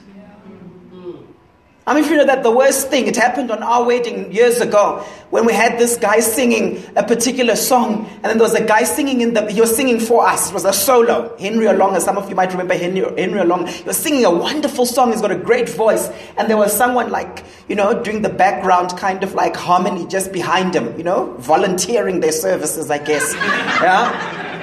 I 1.88 1.96
mean, 1.96 2.04
you 2.04 2.16
know 2.16 2.28
that 2.28 2.44
the 2.44 2.52
worst 2.52 2.90
thing, 2.90 3.08
it 3.08 3.16
happened 3.16 3.50
on 3.50 3.64
our 3.64 3.84
wedding 3.84 4.32
years 4.32 4.62
ago 4.62 5.00
when 5.32 5.48
we 5.48 5.54
had 5.54 5.80
this 5.80 5.98
guy 5.98 6.20
singing 6.20 6.84
a 6.96 7.02
particular 7.02 7.56
song, 7.56 8.06
and 8.06 8.26
then 8.26 8.38
there 8.38 8.48
was 8.48 8.54
a 8.54 8.64
guy 8.64 8.84
singing 8.84 9.22
in 9.22 9.34
the, 9.34 9.52
he 9.52 9.60
was 9.60 9.76
singing 9.76 10.00
for 10.00 10.28
us. 10.28 10.52
It 10.52 10.54
was 10.54 10.64
a 10.66 10.74
solo. 10.74 11.36
Henry 11.40 11.66
Olonga, 11.66 11.96
as 11.96 12.04
some 12.04 12.18
of 12.18 12.30
you 12.30 12.36
might 12.36 12.52
remember 12.52 12.76
Henry, 12.76 13.02
Henry 13.20 13.40
Olonga. 13.40 13.68
He 13.70 13.84
was 13.84 13.98
singing 13.98 14.26
a 14.26 14.30
wonderful 14.30 14.86
song. 14.86 15.12
He's 15.12 15.22
got 15.22 15.32
a 15.32 15.36
great 15.36 15.70
voice. 15.70 16.10
And 16.38 16.48
there 16.48 16.58
was 16.58 16.72
someone 16.72 17.10
like, 17.10 17.44
you 17.68 17.76
know, 17.76 18.00
doing 18.04 18.22
the 18.22 18.30
background 18.30 18.96
kind 18.98 19.24
of 19.24 19.34
like 19.34 19.56
harmony 19.56 20.06
just 20.06 20.32
behind 20.32 20.76
him, 20.76 20.96
you 21.00 21.04
know, 21.04 21.34
volunteering 21.40 22.20
their 22.20 22.32
services, 22.32 22.92
I 22.92 23.00
guess. 23.00 23.34
Yeah? 23.82 24.61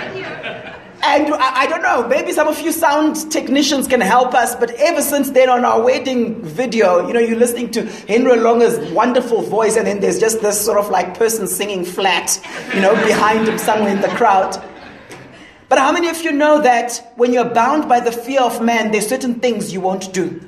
And 1.03 1.33
I, 1.33 1.61
I, 1.61 1.67
don't 1.67 1.83
know, 1.83 2.09
maybe 2.09 2.33
some 2.33 2.49
of 2.49 2.61
you 2.61 2.73
sound 2.73 3.31
technicians 3.31 3.87
can 3.87 4.01
help 4.01 4.35
us, 4.35 4.57
but 4.57 4.71
ever 4.73 5.01
since 5.01 5.31
then 5.31 5.49
on 5.49 5.65
our 5.65 5.81
wedding 5.81 6.43
video, 6.43 7.07
you 7.07 7.13
know, 7.15 7.21
you're 7.21 7.39
listening 7.39 7.71
to 7.73 7.87
Henry 7.87 8.33
Olonga's 8.33 8.93
wonderful 8.93 9.43
voice, 9.43 9.77
and 9.77 9.87
then 9.87 10.01
there's 10.01 10.19
just 10.19 10.41
this 10.41 10.63
sort 10.63 10.77
of 10.77 10.91
like 10.91 11.17
person 11.17 11.47
singing 11.47 11.85
flat, 11.85 12.41
you 12.75 12.81
know, 12.81 12.95
behind 13.07 13.47
him 13.47 13.59
somewhere 13.59 13.91
in 13.91 14.01
the 14.01 14.09
crowd. 14.09 14.63
But 15.69 15.79
how 15.79 15.93
many 15.93 16.09
of 16.09 16.23
you 16.23 16.33
know 16.33 16.61
that 16.63 17.13
when 17.17 17.33
you're 17.33 17.49
bound 17.49 17.89
by 17.89 18.01
the 18.01 18.11
fear 18.11 18.41
of 18.41 18.61
man, 18.61 18.91
there's 18.91 19.07
certain 19.07 19.35
things 19.41 19.73
you 19.73 19.81
won't 19.81 20.13
do? 20.13 20.41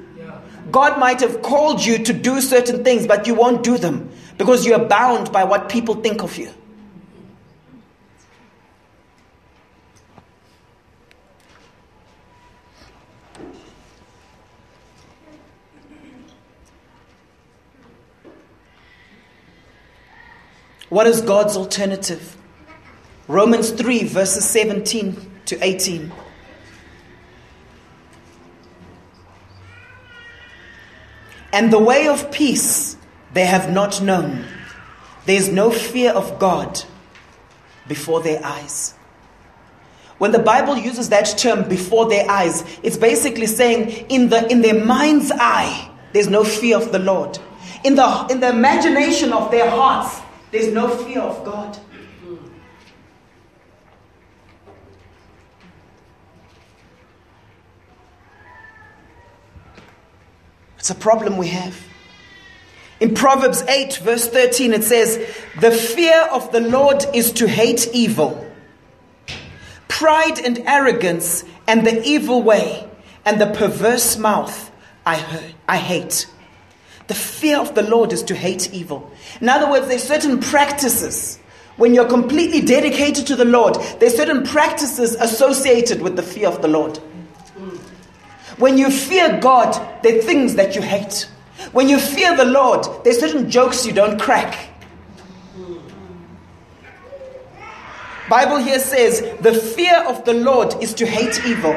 God 0.70 0.98
might 0.98 1.20
have 1.20 1.42
called 1.42 1.84
you 1.84 1.98
to 2.04 2.12
do 2.12 2.40
certain 2.40 2.84
things, 2.84 3.06
but 3.06 3.26
you 3.26 3.34
won't 3.34 3.62
do 3.62 3.78
them 3.78 4.10
because 4.38 4.66
you're 4.66 4.84
bound 4.84 5.32
by 5.32 5.44
what 5.44 5.68
people 5.68 5.96
think 5.96 6.22
of 6.22 6.36
you. 6.38 6.50
What 20.90 21.06
is 21.06 21.20
God's 21.20 21.56
alternative? 21.56 22.36
Romans 23.28 23.70
3, 23.70 24.04
verses 24.04 24.44
17 24.44 25.30
to 25.46 25.64
18. 25.64 26.12
And 31.52 31.72
the 31.72 31.78
way 31.78 32.08
of 32.08 32.30
peace 32.32 32.96
they 33.32 33.46
have 33.46 33.70
not 33.70 34.02
known. 34.02 34.44
There 35.26 35.36
is 35.36 35.48
no 35.48 35.70
fear 35.70 36.10
of 36.10 36.40
God 36.40 36.82
before 37.86 38.20
their 38.20 38.44
eyes. 38.44 38.94
When 40.18 40.32
the 40.32 40.38
Bible 40.40 40.76
uses 40.76 41.08
that 41.10 41.34
term 41.38 41.68
before 41.68 42.08
their 42.08 42.28
eyes, 42.28 42.64
it's 42.82 42.96
basically 42.96 43.46
saying 43.46 44.06
in, 44.08 44.28
the, 44.28 44.50
in 44.50 44.60
their 44.60 44.84
mind's 44.84 45.30
eye, 45.32 45.88
there's 46.12 46.28
no 46.28 46.42
fear 46.42 46.76
of 46.76 46.90
the 46.90 46.98
Lord. 46.98 47.38
In 47.84 47.94
the, 47.94 48.26
in 48.28 48.40
the 48.40 48.48
imagination 48.48 49.32
of 49.32 49.50
their 49.52 49.70
hearts, 49.70 50.20
there's 50.50 50.72
no 50.72 50.88
fear 50.88 51.20
of 51.20 51.44
God. 51.44 51.78
It's 60.78 60.90
a 60.90 60.94
problem 60.94 61.36
we 61.36 61.48
have. 61.48 61.78
In 63.00 63.14
Proverbs 63.14 63.62
8, 63.62 63.96
verse 64.02 64.28
13, 64.28 64.72
it 64.72 64.82
says, 64.82 65.16
The 65.60 65.70
fear 65.70 66.22
of 66.32 66.52
the 66.52 66.60
Lord 66.60 67.04
is 67.14 67.32
to 67.32 67.48
hate 67.48 67.88
evil, 67.92 68.46
pride 69.88 70.38
and 70.38 70.58
arrogance, 70.60 71.44
and 71.66 71.86
the 71.86 72.02
evil 72.02 72.42
way, 72.42 72.88
and 73.24 73.40
the 73.40 73.46
perverse 73.46 74.16
mouth 74.16 74.70
I, 75.04 75.16
heard, 75.16 75.54
I 75.68 75.76
hate. 75.76 76.26
The 77.10 77.16
fear 77.16 77.58
of 77.58 77.74
the 77.74 77.82
Lord 77.82 78.12
is 78.12 78.22
to 78.22 78.36
hate 78.36 78.72
evil. 78.72 79.10
In 79.40 79.48
other 79.48 79.68
words, 79.68 79.88
there's 79.88 80.04
certain 80.04 80.38
practices. 80.38 81.40
When 81.76 81.92
you're 81.92 82.08
completely 82.08 82.60
dedicated 82.60 83.26
to 83.26 83.34
the 83.34 83.44
Lord, 83.44 83.74
there's 83.98 84.14
certain 84.14 84.44
practices 84.44 85.16
associated 85.16 86.02
with 86.02 86.14
the 86.14 86.22
fear 86.22 86.46
of 86.46 86.62
the 86.62 86.68
Lord. 86.68 86.98
When 88.58 88.78
you 88.78 88.92
fear 88.92 89.40
God, 89.40 89.74
there 90.04 90.20
are 90.20 90.22
things 90.22 90.54
that 90.54 90.76
you 90.76 90.82
hate. 90.82 91.28
When 91.72 91.88
you 91.88 91.98
fear 91.98 92.36
the 92.36 92.44
Lord, 92.44 92.86
there's 93.02 93.18
certain 93.18 93.50
jokes 93.50 93.84
you 93.84 93.92
don't 93.92 94.16
crack. 94.16 94.68
Bible 98.28 98.58
here 98.58 98.78
says 98.78 99.20
the 99.40 99.52
fear 99.52 99.96
of 100.06 100.24
the 100.24 100.34
Lord 100.34 100.80
is 100.80 100.94
to 100.94 101.06
hate 101.06 101.44
evil. 101.44 101.74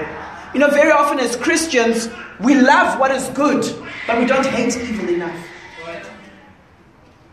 You 0.53 0.59
know, 0.59 0.69
very 0.69 0.91
often 0.91 1.19
as 1.19 1.35
Christians, 1.35 2.09
we 2.39 2.55
love 2.55 2.99
what 2.99 3.11
is 3.11 3.27
good, 3.29 3.63
but 4.05 4.19
we 4.19 4.25
don't 4.25 4.45
hate 4.45 4.77
evil 4.77 5.09
enough. 5.09 5.47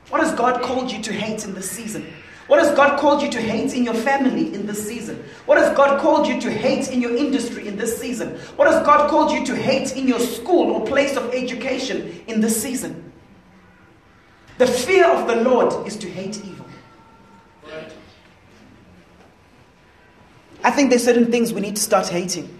What 0.09 0.23
has 0.23 0.33
God 0.35 0.63
called 0.63 0.91
you 0.91 1.03
to 1.03 1.13
hate 1.13 1.45
in 1.45 1.55
this 1.55 1.71
season? 1.71 2.13
What 2.47 2.59
has 2.59 2.75
God 2.75 2.99
called 2.99 3.23
you 3.23 3.31
to 3.31 3.41
hate 3.41 3.75
in 3.75 3.85
your 3.85 3.95
family 3.95 4.53
in 4.53 4.67
this 4.67 4.85
season? 4.85 5.23
What 5.47 5.59
has 5.59 5.77
God 5.77 6.01
called 6.01 6.27
you 6.27 6.41
to 6.41 6.51
hate 6.51 6.91
in 6.91 7.01
your 7.01 7.15
industry 7.17 7.69
in 7.69 7.77
this 7.77 7.97
season? 8.01 8.39
What 8.57 8.67
has 8.67 8.85
God 8.85 9.09
called 9.09 9.31
you 9.31 9.47
to 9.47 9.55
hate 9.55 9.97
in 9.97 10.09
your 10.09 10.19
school 10.19 10.73
or 10.73 10.85
place 10.85 11.17
of 11.17 11.33
education 11.33 12.25
in 12.27 12.41
this 12.41 12.61
season? 12.61 13.13
The 14.59 14.67
fear 14.67 15.07
of 15.07 15.29
the 15.29 15.37
Lord 15.37 15.87
is 15.87 15.97
to 15.99 16.11
hate 16.11 16.45
evil. 16.45 16.67
I 20.65 20.71
think 20.71 20.91
there's 20.91 21.05
certain 21.05 21.31
things 21.31 21.53
we 21.53 21.61
need 21.61 21.77
to 21.77 21.83
start 21.83 22.09
hating. 22.09 22.60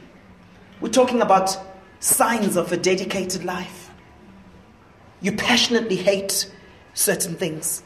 We're 0.81 0.89
talking 0.89 1.21
about 1.21 1.57
signs 2.01 2.57
of 2.57 2.73
a 2.73 2.77
dedicated 2.77 3.45
life. 3.45 3.91
You 5.21 5.33
passionately 5.33 5.97
hate 5.97 6.51
certain 6.95 7.35
things. 7.35 7.83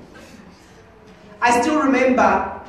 I 1.41 1.61
still 1.63 1.81
remember 1.81 2.61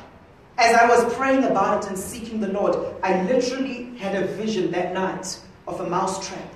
as 0.56 0.74
I 0.74 0.88
was 0.88 1.14
praying 1.14 1.44
about 1.44 1.84
it 1.84 1.90
and 1.90 1.98
seeking 1.98 2.40
the 2.40 2.48
Lord, 2.48 2.74
I 3.02 3.22
literally 3.24 3.94
had 3.98 4.14
a 4.14 4.28
vision 4.28 4.70
that 4.70 4.94
night 4.94 5.38
of 5.68 5.78
a 5.82 5.90
mousetrap. 5.90 6.54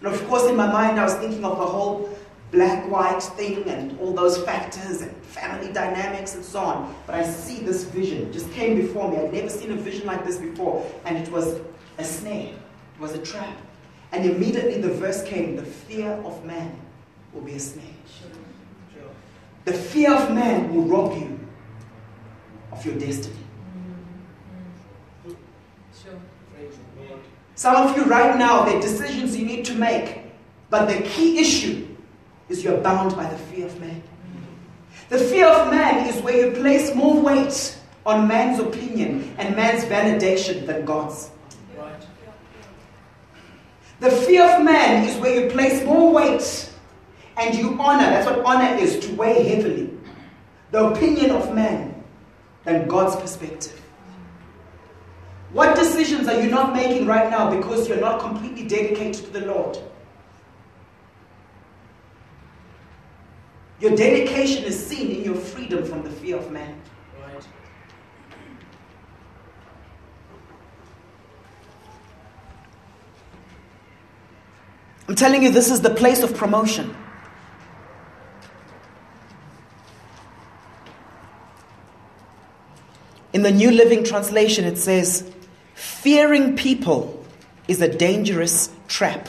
And 0.00 0.12
of 0.12 0.20
course, 0.26 0.50
in 0.50 0.56
my 0.56 0.66
mind, 0.66 0.98
I 0.98 1.04
was 1.04 1.14
thinking 1.14 1.44
of 1.44 1.58
the 1.58 1.64
whole 1.64 2.10
black 2.50 2.90
white 2.90 3.22
thing 3.22 3.68
and 3.68 3.96
all 4.00 4.12
those 4.12 4.36
factors 4.42 5.00
and 5.00 5.14
family 5.22 5.72
dynamics 5.72 6.34
and 6.34 6.44
so 6.44 6.58
on. 6.58 6.92
But 7.06 7.14
I 7.14 7.22
see 7.22 7.60
this 7.60 7.84
vision, 7.84 8.22
it 8.22 8.32
just 8.32 8.50
came 8.50 8.74
before 8.74 9.08
me. 9.08 9.18
I'd 9.18 9.32
never 9.32 9.48
seen 9.48 9.70
a 9.70 9.76
vision 9.76 10.08
like 10.08 10.26
this 10.26 10.38
before, 10.38 10.84
and 11.04 11.16
it 11.16 11.30
was 11.30 11.60
a 11.98 12.04
snare, 12.04 12.52
it 12.52 13.00
was 13.00 13.12
a 13.12 13.18
trap. 13.18 13.56
And 14.12 14.28
immediately 14.28 14.80
the 14.80 14.90
verse 14.90 15.22
came 15.22 15.56
the 15.56 15.64
fear 15.64 16.10
of 16.24 16.44
man 16.44 16.78
will 17.32 17.42
be 17.42 17.54
a 17.54 17.60
snare. 17.60 17.84
The 19.64 19.72
fear 19.72 20.12
of 20.12 20.34
man 20.34 20.74
will 20.74 20.82
rob 20.82 21.20
you 21.20 21.38
of 22.72 22.84
your 22.84 22.98
destiny. 22.98 23.36
Some 27.54 27.76
of 27.76 27.96
you 27.96 28.04
right 28.04 28.38
now, 28.38 28.64
there 28.64 28.78
are 28.78 28.80
decisions 28.80 29.36
you 29.36 29.44
need 29.44 29.66
to 29.66 29.74
make, 29.74 30.22
but 30.70 30.86
the 30.86 31.02
key 31.02 31.38
issue 31.38 31.86
is 32.48 32.64
you're 32.64 32.80
bound 32.80 33.14
by 33.14 33.28
the 33.28 33.36
fear 33.36 33.66
of 33.66 33.78
man. 33.80 34.02
The 35.10 35.18
fear 35.18 35.46
of 35.46 35.70
man 35.70 36.08
is 36.08 36.22
where 36.22 36.46
you 36.46 36.52
place 36.52 36.94
more 36.94 37.20
weight 37.20 37.76
on 38.06 38.26
man's 38.26 38.58
opinion 38.60 39.34
and 39.36 39.54
man's 39.54 39.84
validation 39.84 40.66
than 40.66 40.84
God's. 40.84 41.30
The 44.00 44.10
fear 44.10 44.42
of 44.44 44.64
man 44.64 45.06
is 45.06 45.16
where 45.18 45.44
you 45.44 45.50
place 45.50 45.84
more 45.84 46.10
weight 46.12 46.70
and 47.36 47.54
you 47.54 47.76
honor. 47.78 48.04
That's 48.04 48.26
what 48.26 48.44
honor 48.44 48.78
is 48.78 48.98
to 49.00 49.14
weigh 49.14 49.42
heavily. 49.42 49.90
The 50.70 50.86
opinion 50.86 51.32
of 51.32 51.54
man 51.54 52.02
than 52.64 52.88
God's 52.88 53.16
perspective. 53.16 53.80
What 55.52 55.76
decisions 55.76 56.28
are 56.28 56.40
you 56.40 56.48
not 56.48 56.74
making 56.74 57.06
right 57.06 57.28
now 57.28 57.54
because 57.54 57.88
you're 57.88 58.00
not 58.00 58.20
completely 58.20 58.66
dedicated 58.66 59.24
to 59.24 59.30
the 59.30 59.46
Lord? 59.46 59.78
Your 63.80 63.96
dedication 63.96 64.64
is 64.64 64.86
seen 64.86 65.10
in 65.10 65.24
your 65.24 65.34
freedom 65.34 65.84
from 65.84 66.02
the 66.02 66.10
fear 66.10 66.36
of 66.36 66.50
man. 66.52 66.80
I'm 75.10 75.16
telling 75.16 75.42
you, 75.42 75.50
this 75.50 75.72
is 75.72 75.80
the 75.80 75.90
place 75.90 76.22
of 76.22 76.36
promotion. 76.36 76.94
In 83.32 83.42
the 83.42 83.50
New 83.50 83.72
Living 83.72 84.04
Translation, 84.04 84.64
it 84.64 84.78
says, 84.78 85.28
Fearing 85.74 86.54
people 86.54 87.26
is 87.66 87.80
a 87.80 87.92
dangerous 87.92 88.70
trap, 88.86 89.28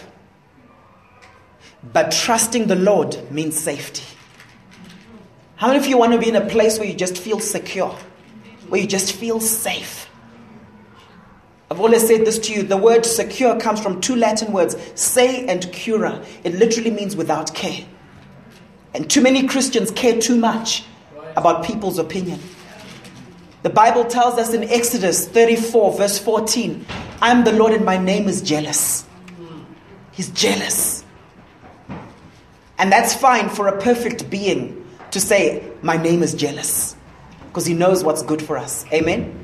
but 1.92 2.12
trusting 2.12 2.68
the 2.68 2.76
Lord 2.76 3.18
means 3.32 3.60
safety. 3.60 4.06
How 5.56 5.70
many 5.70 5.80
of 5.80 5.88
you 5.88 5.98
want 5.98 6.12
to 6.12 6.20
be 6.20 6.30
in 6.30 6.36
a 6.36 6.48
place 6.48 6.78
where 6.78 6.88
you 6.88 6.94
just 6.94 7.18
feel 7.18 7.40
secure, 7.40 7.98
where 8.70 8.80
you 8.80 8.88
just 8.88 9.14
feel 9.14 9.40
safe? 9.40 10.11
I've 11.72 11.80
always 11.80 12.06
said 12.06 12.26
this 12.26 12.38
to 12.40 12.54
you. 12.54 12.64
The 12.64 12.76
word 12.76 13.06
secure 13.06 13.58
comes 13.58 13.80
from 13.82 14.02
two 14.02 14.18
Latin 14.18 14.52
words, 14.52 14.76
se 14.96 15.46
and 15.48 15.72
cura. 15.72 16.22
It 16.44 16.54
literally 16.56 16.92
means 16.92 17.16
without 17.16 17.56
care. 17.56 17.86
And 18.94 19.10
too 19.10 19.22
many 19.22 19.48
Christians 19.48 19.90
care 19.90 20.20
too 20.20 20.36
much 20.36 20.84
about 21.38 21.64
people's 21.64 21.98
opinion. 21.98 22.42
The 23.64 23.70
Bible 23.70 24.04
tells 24.04 24.38
us 24.38 24.54
in 24.54 24.66
Exodus 24.66 25.26
34, 25.30 25.94
verse 25.94 26.20
14, 26.20 26.86
I'm 27.22 27.46
the 27.46 27.54
Lord 27.54 27.72
and 27.72 27.86
my 27.86 27.98
name 27.98 28.28
is 28.28 28.42
jealous. 28.42 29.06
He's 30.12 30.30
jealous. 30.32 31.06
And 32.80 32.92
that's 32.92 33.14
fine 33.14 33.48
for 33.48 33.70
a 33.70 33.82
perfect 33.82 34.30
being 34.30 34.86
to 35.12 35.22
say, 35.22 35.72
My 35.82 35.96
name 35.96 36.22
is 36.22 36.34
jealous, 36.34 36.98
because 37.48 37.66
he 37.66 37.74
knows 37.74 38.04
what's 38.04 38.24
good 38.24 38.42
for 38.42 38.58
us. 38.58 38.86
Amen? 38.92 39.42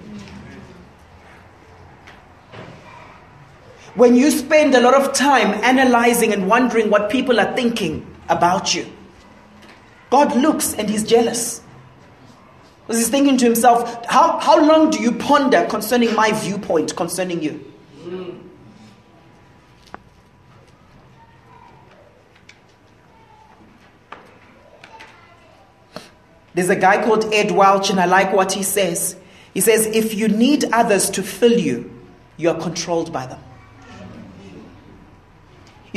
When 3.97 4.13
you 4.13 4.29
spend 4.29 4.75
a 4.75 4.79
lot 4.79 4.93
of 4.93 5.11
time 5.13 5.59
analyzing 5.63 6.31
and 6.31 6.47
wondering 6.47 6.91
what 6.91 7.09
people 7.09 7.39
are 7.39 7.55
thinking 7.55 8.05
about 8.29 8.75
you, 8.75 8.85
God 10.11 10.35
looks 10.35 10.75
and 10.75 10.87
he's 10.87 11.03
jealous. 11.03 11.63
Because 12.81 12.99
he's 12.99 13.09
thinking 13.09 13.37
to 13.39 13.45
himself, 13.45 14.05
how, 14.05 14.37
how 14.37 14.63
long 14.63 14.91
do 14.91 15.01
you 15.01 15.13
ponder 15.13 15.65
concerning 15.65 16.13
my 16.13 16.31
viewpoint 16.31 16.95
concerning 16.95 17.41
you? 17.41 17.73
There's 26.53 26.69
a 26.69 26.75
guy 26.75 27.03
called 27.03 27.33
Ed 27.33 27.49
Welch, 27.49 27.89
and 27.89 27.99
I 27.99 28.05
like 28.05 28.31
what 28.31 28.51
he 28.51 28.61
says. 28.61 29.15
He 29.55 29.59
says, 29.59 29.87
If 29.87 30.13
you 30.13 30.27
need 30.27 30.65
others 30.71 31.09
to 31.11 31.23
fill 31.23 31.59
you, 31.59 31.99
you 32.37 32.51
are 32.51 32.59
controlled 32.59 33.11
by 33.11 33.25
them. 33.25 33.39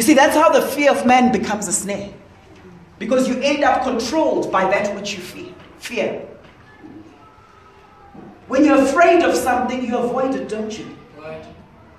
You 0.00 0.06
see, 0.06 0.14
that's 0.14 0.34
how 0.34 0.48
the 0.48 0.62
fear 0.62 0.92
of 0.92 1.04
man 1.04 1.30
becomes 1.30 1.68
a 1.68 1.72
snare. 1.72 2.10
Because 2.98 3.28
you 3.28 3.38
end 3.42 3.62
up 3.62 3.82
controlled 3.82 4.50
by 4.50 4.64
that 4.64 4.96
which 4.96 5.12
you 5.12 5.18
fear. 5.18 5.52
fear. 5.78 6.26
When 8.48 8.64
you're 8.64 8.80
afraid 8.80 9.22
of 9.22 9.36
something, 9.36 9.84
you 9.84 9.98
avoid 9.98 10.34
it, 10.34 10.48
don't 10.48 10.78
you? 10.78 10.86
Right. 11.18 11.44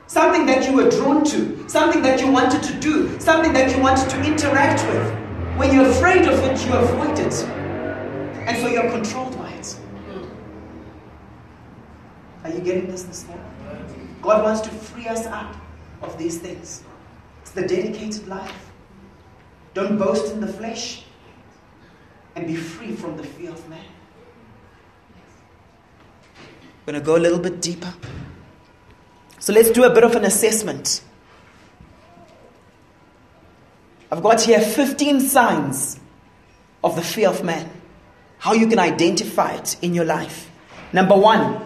Something 0.08 0.48
that 0.48 0.68
you 0.68 0.76
were 0.76 0.90
drawn 0.90 1.24
to, 1.26 1.70
something 1.70 2.02
that 2.02 2.20
you 2.20 2.32
wanted 2.32 2.64
to 2.64 2.74
do, 2.80 3.20
something 3.20 3.54
that 3.54 3.70
you 3.70 3.80
wanted 3.80 4.10
to 4.10 4.24
interact 4.24 4.84
with. 4.88 5.08
When 5.60 5.72
you're 5.72 5.88
afraid 5.88 6.28
of 6.28 6.40
it, 6.40 6.66
you 6.66 6.74
avoid 6.74 7.20
it. 7.20 7.34
And 8.48 8.58
so 8.58 8.68
you're 8.68 8.90
controlled 8.90 9.38
by 9.38 9.52
it. 9.52 9.68
Hmm. 10.08 10.26
Are 12.46 12.50
you 12.50 12.62
getting 12.62 12.90
this 12.90 13.04
this 13.04 13.28
morning? 13.28 13.46
God 14.24 14.44
wants 14.44 14.62
to 14.62 14.72
free 14.72 15.08
us 15.08 15.28
up 15.28 15.56
of 16.02 16.18
these 16.18 16.40
things. 16.40 16.84
It's 17.54 17.60
the 17.60 17.68
dedicated 17.68 18.30
life. 18.30 18.72
Don't 19.74 19.98
boast 19.98 20.32
in 20.32 20.40
the 20.40 20.48
flesh 20.48 21.04
and 22.34 22.48
be 22.48 22.56
free 22.56 22.96
from 22.96 23.18
the 23.18 23.24
fear 23.24 23.50
of 23.52 23.70
man. 23.70 23.84
We're 26.86 26.94
going 26.94 27.02
to 27.02 27.06
go 27.06 27.18
a 27.18 27.20
little 27.20 27.40
bit 27.40 27.62
deeper. 27.62 27.94
So 29.40 29.52
let's 29.52 29.70
do 29.70 29.84
a 29.84 29.94
bit 29.94 30.06
of 30.06 30.16
an 30.16 30.24
assessment. 30.24 31.04
I've 34.10 34.24
got 34.24 34.40
here 34.40 34.62
15 34.62 35.20
signs 35.20 36.00
of 36.86 36.96
the 36.96 37.02
fear 37.02 37.28
of 37.28 37.44
man. 37.44 37.70
How 38.38 38.54
you 38.54 38.68
can 38.68 38.80
identify 38.80 39.56
it 39.56 39.76
in 39.82 39.94
your 39.94 40.06
life. 40.06 40.50
Number 40.94 41.18
one, 41.18 41.62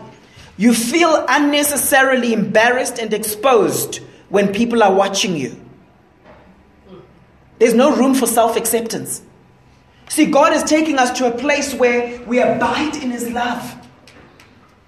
you 0.58 0.74
feel 0.74 1.28
unnecessarily 1.30 2.34
embarrassed 2.34 2.98
and 2.98 3.14
exposed 3.14 3.98
when 4.30 4.52
people 4.52 4.82
are 4.82 4.92
watching 4.92 5.38
you. 5.38 5.62
There's 7.60 7.74
no 7.74 7.96
room 7.96 8.16
for 8.16 8.28
self 8.28 8.58
acceptance. 8.58 9.22
See, 10.10 10.26
God 10.28 10.54
is 10.54 10.64
taking 10.64 10.98
us 10.98 11.18
to 11.18 11.34
a 11.34 11.38
place 11.38 11.74
where 11.74 12.22
we 12.24 12.40
abide 12.40 12.96
in 12.98 13.12
His 13.12 13.30
love. 13.30 13.76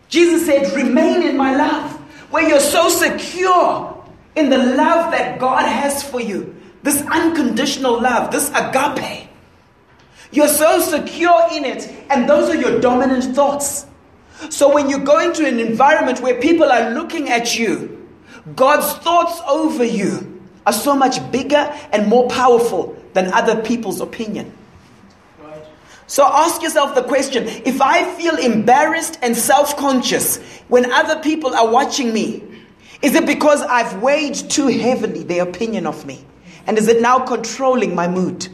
Jesus 0.09 0.45
said, 0.45 0.75
Remain 0.75 1.23
in 1.23 1.37
my 1.37 1.55
love, 1.55 1.91
where 2.31 2.47
you're 2.47 2.59
so 2.59 2.89
secure 2.89 4.05
in 4.35 4.49
the 4.49 4.57
love 4.57 5.11
that 5.11 5.39
God 5.39 5.65
has 5.65 6.03
for 6.03 6.21
you. 6.21 6.55
This 6.83 7.01
unconditional 7.07 7.99
love, 8.01 8.31
this 8.31 8.49
agape. 8.51 9.27
You're 10.31 10.47
so 10.47 10.79
secure 10.79 11.47
in 11.51 11.65
it, 11.65 11.89
and 12.09 12.29
those 12.29 12.49
are 12.49 12.55
your 12.55 12.79
dominant 12.79 13.35
thoughts. 13.35 13.85
So 14.49 14.73
when 14.73 14.89
you 14.89 14.99
go 14.99 15.19
into 15.19 15.47
an 15.47 15.59
environment 15.59 16.21
where 16.21 16.39
people 16.39 16.71
are 16.71 16.91
looking 16.91 17.29
at 17.29 17.57
you, 17.57 18.07
God's 18.55 18.93
thoughts 19.03 19.41
over 19.47 19.83
you 19.83 20.36
are 20.67 20.73
so 20.73 20.95
much 20.95 21.31
bigger 21.31 21.73
and 21.93 22.07
more 22.07 22.27
powerful 22.27 22.95
than 23.13 23.33
other 23.33 23.63
people's 23.63 24.01
opinion. 24.01 24.51
So 26.07 26.25
ask 26.25 26.61
yourself 26.61 26.93
the 26.93 27.03
question 27.03 27.47
if 27.47 27.81
I 27.81 28.03
feel 28.15 28.35
embarrassed 28.35 29.17
and 29.21 29.35
self 29.35 29.75
conscious 29.77 30.37
when 30.67 30.91
other 30.91 31.21
people 31.21 31.55
are 31.55 31.69
watching 31.69 32.13
me, 32.13 32.43
is 33.01 33.15
it 33.15 33.25
because 33.25 33.61
I've 33.61 34.01
weighed 34.01 34.35
too 34.35 34.67
heavily 34.67 35.23
their 35.23 35.43
opinion 35.43 35.87
of 35.87 36.05
me? 36.05 36.23
And 36.65 36.77
is 36.77 36.87
it 36.87 37.01
now 37.01 37.19
controlling 37.19 37.95
my 37.95 38.07
mood? 38.07 38.47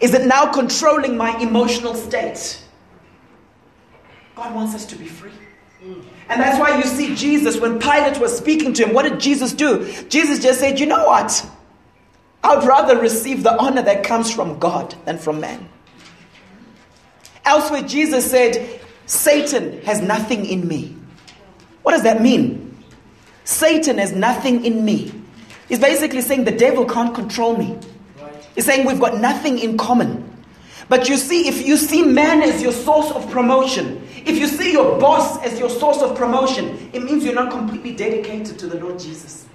Is 0.00 0.12
it 0.12 0.26
now 0.26 0.52
controlling 0.52 1.16
my 1.16 1.38
emotional 1.38 1.94
state? 1.94 2.60
God 4.34 4.54
wants 4.54 4.74
us 4.74 4.84
to 4.86 4.96
be 4.96 5.06
free. 5.06 5.30
And 5.82 6.40
that's 6.40 6.58
why 6.58 6.76
you 6.76 6.84
see 6.84 7.14
Jesus, 7.14 7.60
when 7.60 7.78
Pilate 7.78 8.18
was 8.18 8.36
speaking 8.36 8.72
to 8.74 8.86
him, 8.86 8.94
what 8.94 9.02
did 9.08 9.20
Jesus 9.20 9.52
do? 9.52 9.90
Jesus 10.08 10.42
just 10.42 10.58
said, 10.58 10.80
You 10.80 10.86
know 10.86 11.06
what? 11.06 11.48
I'd 12.42 12.66
rather 12.66 12.98
receive 12.98 13.42
the 13.42 13.56
honor 13.58 13.82
that 13.82 14.04
comes 14.04 14.32
from 14.32 14.58
God 14.58 14.94
than 15.04 15.18
from 15.18 15.40
man. 15.40 15.68
Elsewhere, 17.44 17.82
Jesus 17.82 18.28
said, 18.28 18.80
Satan 19.06 19.80
has 19.82 20.00
nothing 20.00 20.46
in 20.46 20.66
me. 20.66 20.96
What 21.82 21.92
does 21.92 22.02
that 22.02 22.20
mean? 22.20 22.76
Satan 23.44 23.98
has 23.98 24.12
nothing 24.12 24.64
in 24.64 24.84
me. 24.84 25.12
He's 25.68 25.78
basically 25.78 26.20
saying 26.20 26.44
the 26.44 26.52
devil 26.52 26.84
can't 26.84 27.14
control 27.14 27.56
me. 27.56 27.78
He's 28.54 28.64
saying 28.64 28.86
we've 28.86 29.00
got 29.00 29.20
nothing 29.20 29.58
in 29.58 29.76
common. 29.76 30.24
But 30.88 31.08
you 31.08 31.16
see, 31.16 31.48
if 31.48 31.66
you 31.66 31.76
see 31.76 32.02
man 32.02 32.42
as 32.42 32.62
your 32.62 32.72
source 32.72 33.10
of 33.10 33.30
promotion, 33.30 34.05
if 34.26 34.36
you 34.38 34.48
see 34.48 34.72
your 34.72 34.98
boss 34.98 35.40
as 35.42 35.58
your 35.58 35.70
source 35.70 36.02
of 36.02 36.16
promotion, 36.16 36.90
it 36.92 37.02
means 37.02 37.24
you're 37.24 37.34
not 37.34 37.50
completely 37.50 37.94
dedicated 37.94 38.58
to 38.58 38.66
the 38.66 38.78
Lord 38.80 38.98
Jesus. 38.98 39.46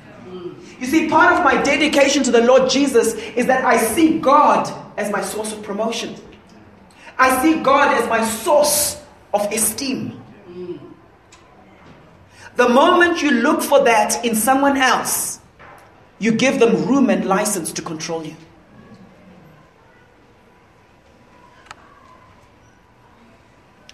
You 0.79 0.87
see, 0.87 1.09
part 1.09 1.37
of 1.37 1.43
my 1.43 1.61
dedication 1.61 2.23
to 2.23 2.31
the 2.31 2.41
Lord 2.41 2.69
Jesus 2.69 3.13
is 3.13 3.45
that 3.47 3.65
I 3.65 3.77
see 3.77 4.19
God 4.19 4.71
as 4.97 5.11
my 5.11 5.21
source 5.21 5.53
of 5.53 5.61
promotion. 5.61 6.15
I 7.19 7.41
see 7.43 7.61
God 7.61 8.01
as 8.01 8.09
my 8.09 8.25
source 8.25 8.99
of 9.33 9.51
esteem. 9.51 10.19
The 12.55 12.69
moment 12.69 13.21
you 13.21 13.31
look 13.31 13.61
for 13.61 13.83
that 13.83 14.25
in 14.25 14.35
someone 14.35 14.77
else, 14.77 15.39
you 16.19 16.31
give 16.31 16.59
them 16.59 16.87
room 16.87 17.09
and 17.09 17.25
license 17.25 17.71
to 17.73 17.81
control 17.81 18.25
you. 18.25 18.35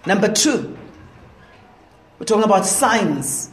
Number 0.08 0.32
two, 0.32 0.78
we're 2.18 2.26
talking 2.26 2.46
about 2.46 2.66
signs. 2.66 3.52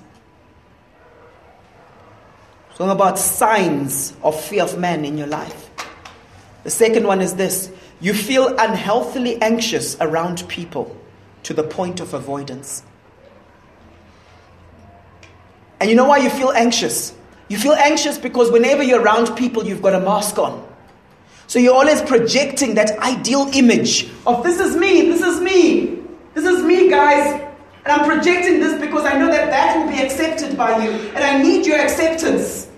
We're 2.68 2.76
talking 2.76 2.92
about 2.92 3.18
signs 3.18 4.14
of 4.22 4.40
fear 4.40 4.62
of 4.62 4.78
man 4.78 5.04
in 5.04 5.18
your 5.18 5.26
life. 5.26 5.68
The 6.62 6.70
second 6.70 7.08
one 7.08 7.20
is 7.20 7.34
this 7.34 7.72
you 8.00 8.14
feel 8.14 8.56
unhealthily 8.56 9.42
anxious 9.42 9.96
around 10.00 10.48
people 10.48 10.96
to 11.42 11.54
the 11.54 11.64
point 11.64 11.98
of 11.98 12.14
avoidance. 12.14 12.84
And 15.80 15.90
you 15.90 15.96
know 15.96 16.06
why 16.06 16.18
you 16.18 16.30
feel 16.30 16.52
anxious? 16.52 17.14
You 17.48 17.58
feel 17.58 17.72
anxious 17.72 18.16
because 18.16 18.52
whenever 18.52 18.84
you're 18.84 19.02
around 19.02 19.36
people, 19.36 19.66
you've 19.66 19.82
got 19.82 19.92
a 19.92 20.00
mask 20.00 20.38
on. 20.38 20.64
So 21.48 21.58
you're 21.58 21.74
always 21.74 22.00
projecting 22.00 22.76
that 22.76 22.96
ideal 23.00 23.50
image 23.54 24.08
of 24.24 24.44
this 24.44 24.60
is 24.60 24.76
me, 24.76 25.10
this 25.10 25.20
is 25.20 25.40
me, 25.40 26.03
this 26.34 26.44
is 26.44 26.62
me, 26.64 26.90
guys. 26.90 27.40
And 27.84 27.92
I'm 27.92 28.08
projecting 28.08 28.60
this 28.60 28.80
because 28.80 29.04
I 29.04 29.18
know 29.18 29.26
that 29.30 29.50
that 29.50 29.78
will 29.78 29.92
be 29.92 30.00
accepted 30.00 30.56
by 30.56 30.84
you. 30.84 30.90
And 30.90 31.22
I 31.22 31.42
need 31.42 31.66
your 31.66 31.78
acceptance. 31.78 32.68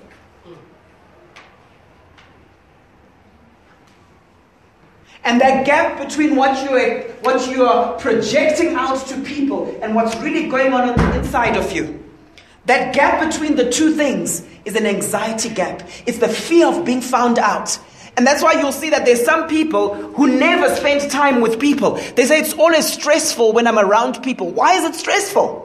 And 5.25 5.41
that 5.41 5.67
gap 5.67 5.99
between 5.99 6.37
what 6.37 6.63
you 6.63 6.77
are, 6.77 7.01
what 7.23 7.51
you 7.51 7.65
are 7.65 7.99
projecting 7.99 8.75
out 8.75 9.05
to 9.09 9.21
people 9.23 9.77
and 9.83 9.95
what's 9.95 10.15
really 10.17 10.49
going 10.49 10.73
on 10.73 10.91
on 10.91 10.97
the 10.97 11.19
inside 11.19 11.57
of 11.57 11.73
you. 11.73 12.03
That 12.67 12.95
gap 12.95 13.29
between 13.29 13.57
the 13.57 13.71
two 13.71 13.95
things 13.95 14.45
is 14.65 14.77
an 14.77 14.87
anxiety 14.87 15.49
gap. 15.49 15.89
It's 16.07 16.19
the 16.19 16.29
fear 16.29 16.67
of 16.67 16.85
being 16.85 17.01
found 17.01 17.39
out. 17.39 17.79
And 18.17 18.27
that's 18.27 18.43
why 18.43 18.55
you'll 18.55 18.73
see 18.73 18.91
that 18.91 19.05
there's 19.05 19.25
some 19.25 19.47
people 19.47 19.95
who 19.95 20.27
never 20.27 20.75
spend 20.75 21.11
time 21.11 21.41
with 21.41 21.61
people. 21.61 21.97
They 22.15 22.25
say 22.25 22.41
it's 22.41 22.55
always 22.55 22.91
stressful 22.91 23.53
when 23.53 23.67
I'm 23.67 23.79
around 23.79 24.23
people. 24.23 24.51
Why 24.51 24.75
is 24.75 24.85
it 24.85 24.95
stressful? 24.95 25.65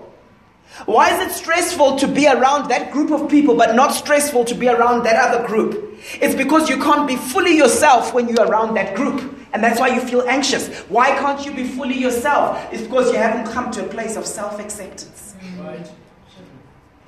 Why 0.85 1.13
is 1.13 1.31
it 1.31 1.35
stressful 1.35 1.97
to 1.97 2.07
be 2.07 2.27
around 2.27 2.69
that 2.69 2.91
group 2.91 3.11
of 3.11 3.29
people 3.29 3.55
but 3.55 3.75
not 3.75 3.93
stressful 3.93 4.45
to 4.45 4.55
be 4.55 4.67
around 4.67 5.03
that 5.03 5.15
other 5.15 5.47
group? 5.47 5.99
It's 6.19 6.35
because 6.35 6.69
you 6.69 6.77
can't 6.77 7.07
be 7.07 7.15
fully 7.15 7.55
yourself 7.55 8.13
when 8.13 8.27
you're 8.27 8.45
around 8.45 8.73
that 8.73 8.95
group. 8.95 9.37
And 9.53 9.63
that's 9.63 9.79
why 9.79 9.89
you 9.89 10.01
feel 10.01 10.23
anxious. 10.23 10.69
Why 10.89 11.11
can't 11.11 11.45
you 11.45 11.53
be 11.53 11.65
fully 11.65 11.97
yourself? 11.97 12.57
It's 12.71 12.83
because 12.83 13.11
you 13.11 13.17
haven't 13.17 13.51
come 13.51 13.69
to 13.71 13.85
a 13.85 13.87
place 13.87 14.15
of 14.15 14.25
self 14.25 14.59
acceptance. 14.59 15.35
Right. 15.59 15.89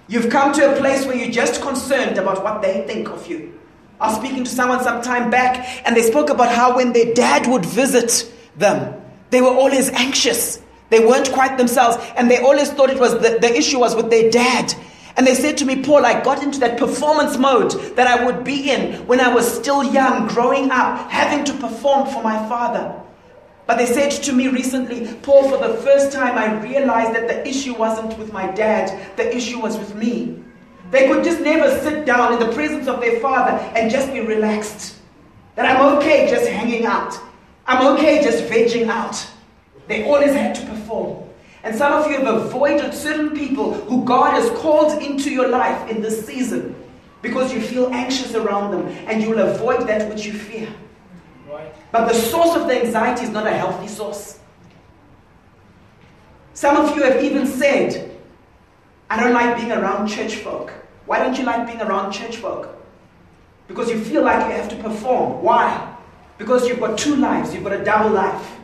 You've 0.08 0.30
come 0.30 0.54
to 0.54 0.74
a 0.74 0.78
place 0.78 1.06
where 1.06 1.16
you're 1.16 1.32
just 1.32 1.62
concerned 1.62 2.18
about 2.18 2.44
what 2.44 2.62
they 2.62 2.86
think 2.86 3.10
of 3.10 3.26
you. 3.28 3.60
I 4.00 4.08
was 4.08 4.18
speaking 4.18 4.44
to 4.44 4.50
someone 4.50 4.84
some 4.84 5.02
time 5.02 5.30
back, 5.30 5.82
and 5.86 5.96
they 5.96 6.02
spoke 6.02 6.30
about 6.30 6.54
how 6.54 6.76
when 6.76 6.94
their 6.94 7.14
dad 7.14 7.48
would 7.48 7.66
visit 7.66 8.32
them, 8.58 9.02
they 9.30 9.42
were 9.42 9.50
always 9.50 9.90
anxious. 9.90 10.62
They 10.90 11.00
weren't 11.00 11.32
quite 11.32 11.58
themselves, 11.58 11.98
and 12.16 12.30
they 12.30 12.40
always 12.40 12.70
thought 12.72 12.90
it 12.90 13.00
was 13.00 13.14
the, 13.14 13.40
the 13.40 13.56
issue 13.56 13.80
was 13.80 13.96
with 13.96 14.10
their 14.10 14.30
dad. 14.30 14.74
And 15.16 15.28
they 15.28 15.36
said 15.36 15.58
to 15.58 15.66
me, 15.66 15.84
Paul, 15.84 16.06
I 16.06 16.22
got 16.24 16.42
into 16.42 16.60
that 16.60 16.78
performance 16.80 17.38
mode 17.38 17.72
that 17.96 18.08
I 18.08 18.26
would 18.26 18.44
be 18.44 18.72
in 18.72 19.06
when 19.06 19.20
I 19.20 19.34
was 19.34 19.52
still 19.52 19.84
young, 19.84 20.28
growing 20.28 20.72
up, 20.72 21.10
having 21.12 21.46
to 21.46 21.54
perform 21.54 22.08
for 22.10 22.24
my 22.24 22.38
father. 22.50 23.00
But 23.66 23.78
they 23.78 23.86
said 23.86 24.10
to 24.24 24.34
me 24.34 24.48
recently, 24.48 25.08
Paul, 25.22 25.50
for 25.50 25.58
the 25.58 25.76
first 25.76 26.12
time 26.12 26.38
I 26.38 26.62
realized 26.62 27.16
that 27.16 27.28
the 27.28 27.48
issue 27.48 27.76
wasn't 27.76 28.18
with 28.18 28.34
my 28.34 28.52
dad, 28.52 29.18
the 29.18 29.36
issue 29.36 29.60
was 29.60 29.78
with 29.78 29.96
me. 29.96 30.44
They 30.94 31.08
could 31.08 31.24
just 31.24 31.40
never 31.40 31.76
sit 31.80 32.06
down 32.06 32.34
in 32.34 32.40
the 32.40 32.54
presence 32.54 32.88
of 32.88 33.02
their 33.02 33.20
father 33.20 33.54
and 33.76 33.90
just 33.90 34.14
be 34.14 34.20
relaxed. 34.20 34.96
That 35.56 35.66
I'm 35.66 35.98
okay 35.98 36.30
just 36.30 36.48
hanging 36.48 36.86
out. 36.86 37.18
I'm 37.66 37.96
okay 37.96 38.24
just 38.24 38.44
vegging 38.44 38.90
out. 38.90 39.28
They 39.88 40.06
always 40.06 40.34
had 40.34 40.54
to 40.54 40.62
perform. 40.68 41.28
And 41.64 41.76
some 41.76 41.94
of 41.94 42.12
you 42.12 42.20
have 42.20 42.28
avoided 42.28 42.94
certain 42.94 43.32
people 43.32 43.74
who 43.74 44.06
God 44.06 44.36
has 44.36 44.48
called 44.60 45.02
into 45.02 45.32
your 45.32 45.48
life 45.48 45.90
in 45.90 46.04
this 46.04 46.28
season 46.28 46.76
because 47.24 47.52
you 47.52 47.60
feel 47.60 47.92
anxious 47.92 48.36
around 48.36 48.70
them 48.70 48.88
and 49.08 49.20
you 49.20 49.32
will 49.32 49.40
avoid 49.40 49.88
that 49.88 50.08
which 50.08 50.28
you 50.28 50.34
fear. 50.34 50.70
Right. 51.50 51.74
But 51.92 52.08
the 52.08 52.14
source 52.14 52.56
of 52.56 52.68
the 52.68 52.80
anxiety 52.80 53.24
is 53.24 53.32
not 53.32 53.48
a 53.48 53.52
healthy 53.52 53.88
source. 53.88 54.38
Some 56.54 56.78
of 56.78 56.96
you 56.96 57.02
have 57.02 57.24
even 57.24 57.48
said, 57.48 58.16
I 59.10 59.20
don't 59.20 59.34
like 59.34 59.58
being 59.58 59.72
around 59.72 60.08
church 60.08 60.36
folk. 60.36 60.72
Why 61.06 61.20
don't 61.20 61.38
you 61.38 61.44
like 61.44 61.68
being 61.68 61.82
around 61.82 62.12
church 62.12 62.38
folk? 62.38 62.70
Because 63.68 63.90
you 63.90 64.00
feel 64.04 64.24
like 64.24 64.46
you 64.48 64.56
have 64.56 64.70
to 64.70 64.76
perform. 64.78 65.44
Why? 65.44 65.96
Because 66.38 66.68
you've 66.68 66.80
got 66.80 66.98
two 66.98 67.16
lives, 67.16 67.54
you've 67.54 67.64
got 67.64 67.74
a 67.74 67.84
double 67.84 68.12
life. 68.12 68.60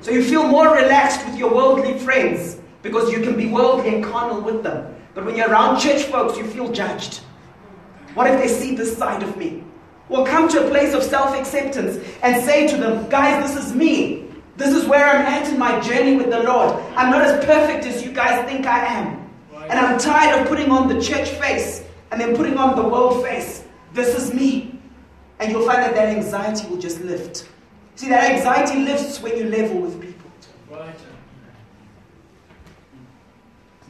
So 0.00 0.10
you 0.10 0.22
feel 0.22 0.46
more 0.46 0.74
relaxed 0.74 1.24
with 1.26 1.36
your 1.36 1.54
worldly 1.54 1.98
friends 1.98 2.58
because 2.82 3.10
you 3.12 3.20
can 3.20 3.36
be 3.36 3.48
worldly 3.48 3.94
and 3.94 4.04
carnal 4.04 4.40
with 4.40 4.62
them. 4.62 4.94
But 5.14 5.24
when 5.24 5.36
you're 5.36 5.48
around 5.48 5.80
church 5.80 6.02
folks, 6.04 6.36
you 6.36 6.44
feel 6.44 6.72
judged. 6.72 7.20
What 8.14 8.26
if 8.26 8.40
they 8.40 8.48
see 8.48 8.74
this 8.74 8.96
side 8.96 9.22
of 9.22 9.36
me? 9.36 9.62
Well, 10.08 10.26
come 10.26 10.48
to 10.50 10.66
a 10.66 10.68
place 10.68 10.94
of 10.94 11.02
self 11.02 11.34
acceptance 11.38 12.04
and 12.22 12.44
say 12.44 12.66
to 12.68 12.76
them, 12.76 13.08
guys, 13.08 13.50
this 13.54 13.64
is 13.64 13.74
me. 13.74 14.26
This 14.56 14.74
is 14.74 14.86
where 14.86 15.04
I'm 15.04 15.22
at 15.26 15.50
in 15.50 15.58
my 15.58 15.80
journey 15.80 16.16
with 16.16 16.30
the 16.30 16.42
Lord. 16.42 16.70
I'm 16.96 17.10
not 17.10 17.22
as 17.22 17.44
perfect 17.44 17.86
as 17.86 18.04
you 18.04 18.12
guys 18.12 18.44
think 18.48 18.66
I 18.66 18.84
am. 18.84 19.23
And 19.68 19.78
I'm 19.78 19.98
tired 19.98 20.42
of 20.42 20.48
putting 20.48 20.70
on 20.70 20.88
the 20.88 21.00
church 21.00 21.28
face 21.30 21.84
and 22.10 22.20
then 22.20 22.36
putting 22.36 22.56
on 22.58 22.76
the 22.76 22.82
world 22.82 23.24
face. 23.24 23.64
This 23.92 24.16
is 24.16 24.32
me. 24.32 24.78
And 25.38 25.50
you'll 25.50 25.66
find 25.66 25.82
that 25.82 25.94
that 25.94 26.08
anxiety 26.08 26.68
will 26.68 26.78
just 26.78 27.00
lift. 27.00 27.48
See, 27.96 28.08
that 28.08 28.32
anxiety 28.32 28.80
lifts 28.80 29.20
when 29.20 29.36
you 29.36 29.44
level 29.44 29.80
with 29.80 30.00
people. 30.00 30.30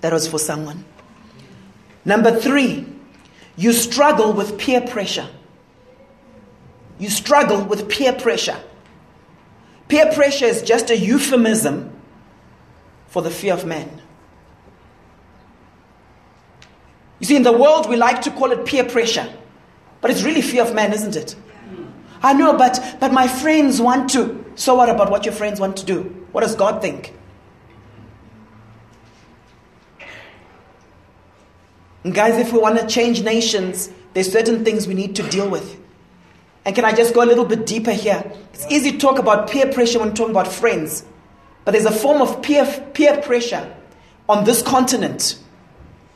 That 0.00 0.12
was 0.12 0.28
for 0.28 0.38
someone. 0.38 0.84
Number 2.04 2.38
three, 2.38 2.86
you 3.56 3.72
struggle 3.72 4.34
with 4.34 4.58
peer 4.58 4.82
pressure. 4.82 5.28
You 6.98 7.08
struggle 7.08 7.64
with 7.64 7.88
peer 7.88 8.12
pressure. 8.12 8.58
Peer 9.88 10.12
pressure 10.12 10.44
is 10.44 10.62
just 10.62 10.90
a 10.90 10.96
euphemism 10.96 11.90
for 13.06 13.22
the 13.22 13.30
fear 13.30 13.54
of 13.54 13.64
man. 13.64 14.02
You 17.24 17.28
see, 17.28 17.36
in 17.36 17.42
the 17.42 17.52
world, 17.52 17.88
we 17.88 17.96
like 17.96 18.20
to 18.20 18.30
call 18.30 18.52
it 18.52 18.66
peer 18.66 18.84
pressure, 18.84 19.26
but 20.02 20.10
it's 20.10 20.22
really 20.24 20.42
fear 20.42 20.62
of 20.62 20.74
man, 20.74 20.92
isn't 20.92 21.16
it? 21.16 21.34
I 22.22 22.34
know, 22.34 22.54
but, 22.54 22.98
but 23.00 23.14
my 23.14 23.26
friends 23.26 23.80
want 23.80 24.10
to. 24.10 24.44
So, 24.56 24.74
what 24.74 24.90
about 24.90 25.10
what 25.10 25.24
your 25.24 25.32
friends 25.32 25.58
want 25.58 25.78
to 25.78 25.86
do? 25.86 26.02
What 26.32 26.42
does 26.42 26.54
God 26.54 26.82
think? 26.82 27.14
And 32.02 32.12
guys, 32.12 32.38
if 32.38 32.52
we 32.52 32.58
want 32.58 32.78
to 32.78 32.86
change 32.86 33.22
nations, 33.22 33.90
there's 34.12 34.30
certain 34.30 34.62
things 34.62 34.86
we 34.86 34.92
need 34.92 35.16
to 35.16 35.22
deal 35.22 35.48
with. 35.48 35.80
And 36.66 36.74
can 36.74 36.84
I 36.84 36.92
just 36.92 37.14
go 37.14 37.22
a 37.22 37.24
little 37.24 37.46
bit 37.46 37.64
deeper 37.64 37.92
here? 37.92 38.22
It's 38.52 38.70
easy 38.70 38.92
to 38.92 38.98
talk 38.98 39.18
about 39.18 39.48
peer 39.48 39.72
pressure 39.72 39.98
when 39.98 40.12
talking 40.12 40.32
about 40.32 40.48
friends, 40.48 41.06
but 41.64 41.70
there's 41.70 41.86
a 41.86 41.90
form 41.90 42.20
of 42.20 42.42
peer, 42.42 42.66
peer 42.92 43.22
pressure 43.22 43.74
on 44.28 44.44
this 44.44 44.60
continent 44.60 45.38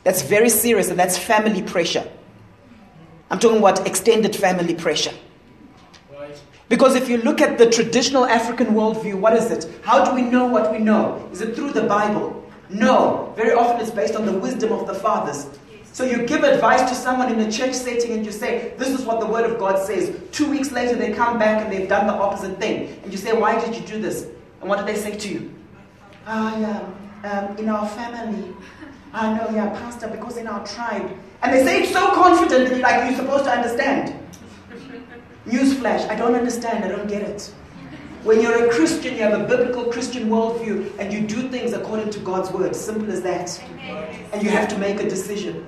that's 0.09 0.23
very 0.23 0.49
serious, 0.49 0.89
and 0.89 0.97
that's 0.97 1.19
family 1.19 1.61
pressure. 1.61 2.03
I'm 3.29 3.37
talking 3.37 3.59
about 3.59 3.85
extended 3.85 4.35
family 4.35 4.73
pressure. 4.73 5.13
Because 6.67 6.95
if 6.95 7.07
you 7.07 7.17
look 7.17 7.41
at 7.41 7.59
the 7.59 7.69
traditional 7.69 8.25
African 8.25 8.69
worldview, 8.73 9.19
what 9.19 9.33
is 9.33 9.51
it? 9.51 9.69
How 9.83 10.03
do 10.03 10.15
we 10.15 10.23
know 10.23 10.47
what 10.47 10.71
we 10.71 10.79
know? 10.79 11.29
Is 11.31 11.41
it 11.41 11.55
through 11.55 11.73
the 11.73 11.83
Bible? 11.83 12.43
No. 12.69 13.31
Very 13.37 13.53
often 13.53 13.81
it's 13.81 13.91
based 13.91 14.15
on 14.15 14.25
the 14.25 14.33
wisdom 14.33 14.71
of 14.71 14.87
the 14.87 14.95
fathers. 14.95 15.45
So 15.93 16.03
you 16.05 16.25
give 16.25 16.43
advice 16.43 16.89
to 16.89 16.95
someone 16.95 17.31
in 17.31 17.39
a 17.41 17.51
church 17.51 17.75
setting 17.75 18.13
and 18.13 18.25
you 18.25 18.31
say, 18.31 18.73
This 18.79 18.89
is 18.89 19.05
what 19.05 19.19
the 19.19 19.27
Word 19.27 19.47
of 19.47 19.59
God 19.59 19.77
says. 19.77 20.19
Two 20.31 20.49
weeks 20.49 20.71
later, 20.71 20.95
they 20.95 21.13
come 21.13 21.37
back 21.37 21.61
and 21.61 21.71
they've 21.71 21.87
done 21.87 22.07
the 22.07 22.13
opposite 22.13 22.57
thing. 22.59 22.99
And 23.03 23.11
you 23.11 23.17
say, 23.19 23.33
Why 23.33 23.63
did 23.63 23.75
you 23.75 23.85
do 23.85 24.01
this? 24.01 24.25
And 24.61 24.69
what 24.69 24.79
did 24.79 24.87
they 24.87 24.99
say 24.99 25.15
to 25.15 25.29
you? 25.29 25.53
Oh, 26.25 26.59
yeah, 26.59 27.29
um, 27.29 27.57
in 27.57 27.69
our 27.69 27.87
family. 27.89 28.55
I 29.13 29.33
know, 29.33 29.49
yeah, 29.49 29.69
Pastor, 29.69 30.07
because 30.07 30.37
in 30.37 30.47
our 30.47 30.65
tribe. 30.65 31.09
And 31.41 31.53
they 31.53 31.63
say 31.63 31.83
it 31.83 31.93
so 31.93 32.13
confidently, 32.13 32.79
like 32.79 33.09
you're 33.09 33.19
supposed 33.19 33.45
to 33.45 33.51
understand. 33.51 34.13
Newsflash, 35.47 36.07
I 36.09 36.15
don't 36.15 36.35
understand, 36.35 36.83
I 36.83 36.89
don't 36.89 37.07
get 37.07 37.23
it. 37.23 37.51
When 38.23 38.41
you're 38.41 38.67
a 38.67 38.69
Christian, 38.69 39.15
you 39.15 39.21
have 39.21 39.39
a 39.39 39.47
biblical 39.47 39.85
Christian 39.85 40.29
worldview 40.29 40.91
and 40.99 41.11
you 41.11 41.21
do 41.21 41.47
things 41.49 41.71
according 41.71 42.09
to 42.11 42.19
God's 42.19 42.51
word. 42.51 42.75
Simple 42.75 43.09
as 43.11 43.21
that. 43.21 43.61
And 44.33 44.43
you 44.43 44.49
have 44.49 44.67
to 44.69 44.77
make 44.77 44.99
a 44.99 45.09
decision. 45.09 45.65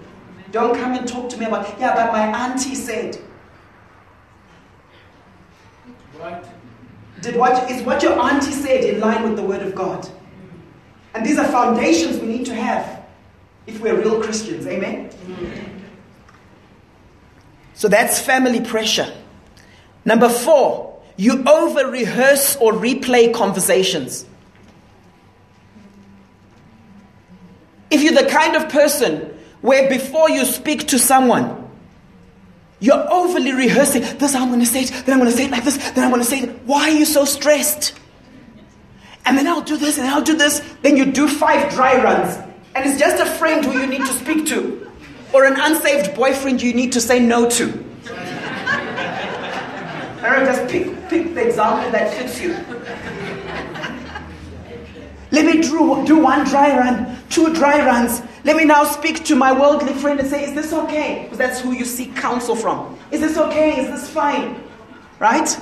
Don't 0.51 0.75
come 0.75 0.93
and 0.93 1.07
talk 1.07 1.29
to 1.29 1.37
me 1.37 1.45
about, 1.45 1.79
yeah, 1.79 1.95
but 1.95 2.11
my 2.11 2.27
auntie 2.45 2.75
said. 2.75 3.17
Right. 6.19 6.43
Did 7.21 7.37
what 7.37 7.71
is 7.71 7.83
what 7.83 8.03
your 8.03 8.19
auntie 8.19 8.51
said 8.51 8.83
in 8.83 8.99
line 8.99 9.23
with 9.23 9.37
the 9.37 9.43
word 9.43 9.61
of 9.61 9.73
God? 9.73 10.09
And 11.13 11.25
these 11.25 11.37
are 11.39 11.47
foundations 11.47 12.19
we 12.19 12.27
need 12.27 12.45
to 12.47 12.55
have 12.55 13.00
if 13.71 13.81
we're 13.81 13.99
real 13.99 14.21
Christians. 14.21 14.67
Amen? 14.67 15.09
Mm. 15.09 15.69
So 17.73 17.87
that's 17.87 18.19
family 18.19 18.61
pressure. 18.61 19.11
Number 20.05 20.29
four, 20.29 21.01
you 21.17 21.43
over 21.43 21.89
rehearse 21.89 22.55
or 22.57 22.73
replay 22.73 23.33
conversations. 23.33 24.25
If 27.89 28.01
you're 28.01 28.13
the 28.13 28.29
kind 28.29 28.55
of 28.55 28.69
person 28.69 29.37
where 29.61 29.89
before 29.89 30.29
you 30.29 30.45
speak 30.45 30.87
to 30.87 30.99
someone, 30.99 31.57
you're 32.79 33.11
overly 33.11 33.51
rehearsing, 33.51 34.01
this 34.17 34.33
I'm 34.33 34.47
going 34.47 34.61
to 34.61 34.65
say 34.65 34.83
it, 34.83 35.05
then 35.05 35.13
I'm 35.13 35.19
going 35.19 35.29
to 35.31 35.37
say 35.37 35.45
it 35.45 35.51
like 35.51 35.63
this, 35.63 35.77
then 35.91 36.03
I'm 36.03 36.09
going 36.09 36.21
to 36.21 36.27
say 36.27 36.39
it. 36.39 36.61
Why 36.65 36.89
are 36.89 36.97
you 36.97 37.05
so 37.05 37.25
stressed? 37.25 37.93
And 39.25 39.37
then 39.37 39.45
I'll 39.45 39.61
do 39.61 39.77
this, 39.77 39.99
and 39.99 40.07
I'll 40.07 40.23
do 40.23 40.35
this. 40.35 40.63
Then 40.81 40.97
you 40.97 41.11
do 41.11 41.27
five 41.27 41.71
dry 41.71 42.01
runs. 42.01 42.50
And 42.73 42.89
it's 42.89 42.99
just 42.99 43.21
a 43.21 43.25
friend 43.25 43.65
who 43.65 43.79
you 43.79 43.87
need 43.87 44.05
to 44.05 44.13
speak 44.13 44.47
to, 44.47 44.89
or 45.33 45.45
an 45.45 45.59
unsaved 45.59 46.15
boyfriend 46.15 46.61
you 46.61 46.73
need 46.73 46.93
to 46.93 47.01
say 47.01 47.19
no 47.19 47.49
to. 47.49 47.91
Don't 50.21 50.45
just 50.45 50.71
pick, 50.71 50.85
pick 51.09 51.33
the 51.33 51.47
example 51.47 51.91
that 51.91 52.13
fits 52.13 52.39
you. 52.39 52.53
Let 55.31 55.45
me 55.45 55.61
do, 55.61 56.05
do 56.05 56.19
one 56.19 56.45
dry 56.45 56.77
run, 56.77 57.17
two 57.29 57.53
dry 57.53 57.85
runs. 57.85 58.21
Let 58.43 58.55
me 58.55 58.65
now 58.65 58.83
speak 58.83 59.23
to 59.25 59.35
my 59.35 59.51
worldly 59.51 59.93
friend 59.93 60.19
and 60.19 60.29
say, 60.29 60.43
Is 60.43 60.53
this 60.53 60.73
okay? 60.73 61.23
Because 61.23 61.37
that's 61.37 61.59
who 61.59 61.71
you 61.73 61.85
seek 61.85 62.15
counsel 62.15 62.55
from. 62.55 62.97
Is 63.11 63.21
this 63.21 63.37
okay? 63.37 63.81
Is 63.81 63.89
this 63.89 64.09
fine? 64.09 64.61
Right? 65.19 65.57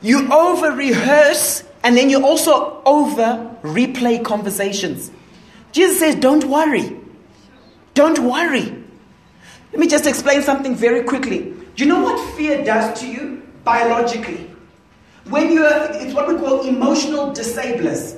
You 0.00 0.32
over 0.32 0.72
rehearse 0.72 1.64
and 1.82 1.96
then 1.96 2.10
you 2.10 2.24
also 2.24 2.82
over 2.84 3.56
replay 3.62 4.24
conversations. 4.24 5.10
Jesus 5.72 5.98
says, 5.98 6.14
Don't 6.16 6.44
worry. 6.44 6.96
Don't 7.94 8.18
worry. 8.20 8.82
Let 9.72 9.80
me 9.80 9.88
just 9.88 10.06
explain 10.06 10.42
something 10.42 10.74
very 10.74 11.02
quickly. 11.02 11.54
Do 11.74 11.84
you 11.84 11.86
know 11.86 12.02
what 12.02 12.36
fear 12.36 12.62
does 12.64 13.00
to 13.00 13.06
you 13.06 13.42
biologically? 13.64 14.50
When 15.28 15.52
you're, 15.52 15.70
it's 15.92 16.14
what 16.14 16.28
we 16.28 16.36
call 16.36 16.66
emotional 16.66 17.32
disablers. 17.32 18.16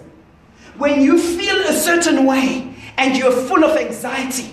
When 0.79 1.01
you 1.01 1.19
feel 1.19 1.57
a 1.69 1.73
certain 1.73 2.27
way 2.27 2.75
and 2.97 3.17
you're 3.17 3.31
full 3.31 3.64
of 3.64 3.77
anxiety 3.77 4.53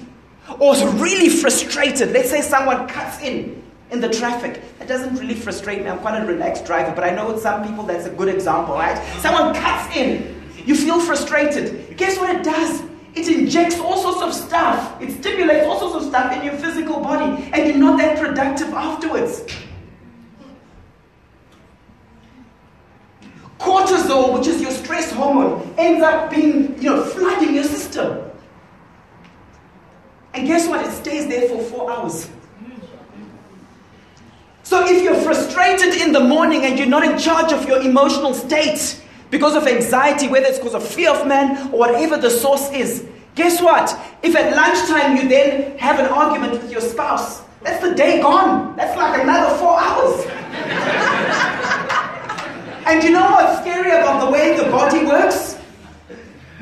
or 0.60 0.76
really 0.94 1.30
frustrated, 1.30 2.12
let's 2.12 2.30
say 2.30 2.42
someone 2.42 2.88
cuts 2.88 3.20
in 3.22 3.64
in 3.90 4.00
the 4.00 4.10
traffic. 4.10 4.62
That 4.80 4.88
doesn't 4.88 5.16
really 5.16 5.34
frustrate 5.34 5.82
me. 5.82 5.90
I'm 5.90 6.00
quite 6.00 6.22
a 6.22 6.26
relaxed 6.26 6.66
driver, 6.66 6.94
but 6.96 7.04
I 7.04 7.10
know 7.10 7.32
with 7.32 7.42
some 7.42 7.68
people 7.68 7.84
that's 7.84 8.06
a 8.06 8.10
good 8.10 8.30
example, 8.30 8.76
right? 8.76 8.98
Someone 9.20 9.54
cuts 9.54 9.96
in. 9.96 10.42
You 10.66 10.76
feel 10.76 11.00
frustrated. 11.00 11.98
Guess 11.98 12.18
what 12.20 12.30
it 12.36 12.44
does? 12.44 12.84
It 13.13 13.28
injects 13.28 13.78
all 13.80 13.97
sorts 13.97 14.21
of 14.21 14.34
stuff. 14.34 15.02
It 15.02 15.19
stimulates 15.19 15.65
all 15.65 15.80
sorts 15.80 15.95
of 15.95 16.04
stuff 16.04 16.34
in 16.34 16.43
your 16.43 16.54
physical 16.54 17.02
body, 17.02 17.50
and 17.52 17.67
you're 17.67 17.78
not 17.78 17.97
that 17.97 18.17
productive 18.19 18.69
afterwards. 18.69 19.43
Cortisol, 23.60 24.38
which 24.38 24.47
is 24.47 24.62
your 24.62 24.71
stress 24.71 25.12
hormone, 25.12 25.74
ends 25.78 26.02
up 26.02 26.32
being, 26.32 26.82
you 26.82 26.89
know, 26.89 27.04
flooding 27.04 27.54
your 27.54 27.63
system. 27.63 28.32
And 30.34 30.47
guess 30.47 30.67
what? 30.67 30.86
It 30.86 30.91
stays 30.91 31.28
there 31.28 31.50
for 31.50 31.62
four 31.63 31.91
hours. 31.91 32.30
So 34.63 34.88
if 34.88 35.04
you're 35.04 35.15
frustrated 35.15 36.02
in 36.02 36.13
the 36.13 36.21
morning 36.21 36.63
and 36.63 36.80
you're 36.80 36.88
not 36.88 37.04
in 37.04 37.17
charge 37.19 37.52
of 37.52 37.67
your 37.67 37.82
emotional 37.82 38.34
state 38.34 39.01
because 39.32 39.56
of 39.56 39.65
anxiety, 39.65 40.28
whether 40.28 40.46
it's 40.46 40.60
because 40.60 40.76
of 40.76 40.88
fear 40.88 41.10
of 41.10 41.26
man 41.26 41.72
or 41.72 41.80
whatever 41.80 42.17
the 42.17 42.30
source 42.30 42.70
is, 42.72 43.08
guess 43.34 43.62
what? 43.62 43.98
If 44.22 44.36
at 44.36 44.56
lunchtime 44.56 45.15
you 45.15 45.28
then 45.28 45.78
have 45.80 46.00
an 46.00 46.08
argument 46.08 46.52
with 46.52 46.70
your 46.70 46.82
spouse, 46.82 47.41
that's 47.63 47.82
the 47.82 47.96
day 47.96 48.22
gone. 48.22 48.76
That's 48.76 48.96
like 48.98 49.22
another 49.22 49.56
four 49.58 49.80
hours. 49.80 50.26
and 52.86 53.04
you 53.04 53.12
know 53.12 53.32
what's 53.32 53.62
scary 53.62 53.91
about 53.91 54.26
the 54.26 54.32
way 54.32 54.58
the 54.58 54.65
body 54.65 55.06
works? 55.06 55.58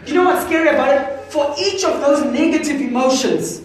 You 0.06 0.14
know 0.14 0.26
what's 0.26 0.46
scary 0.46 0.70
about 0.70 0.96
it? 0.96 1.32
For 1.32 1.56
each 1.60 1.84
of 1.84 2.02
those 2.02 2.24
negative 2.26 2.82
emotions, 2.82 3.62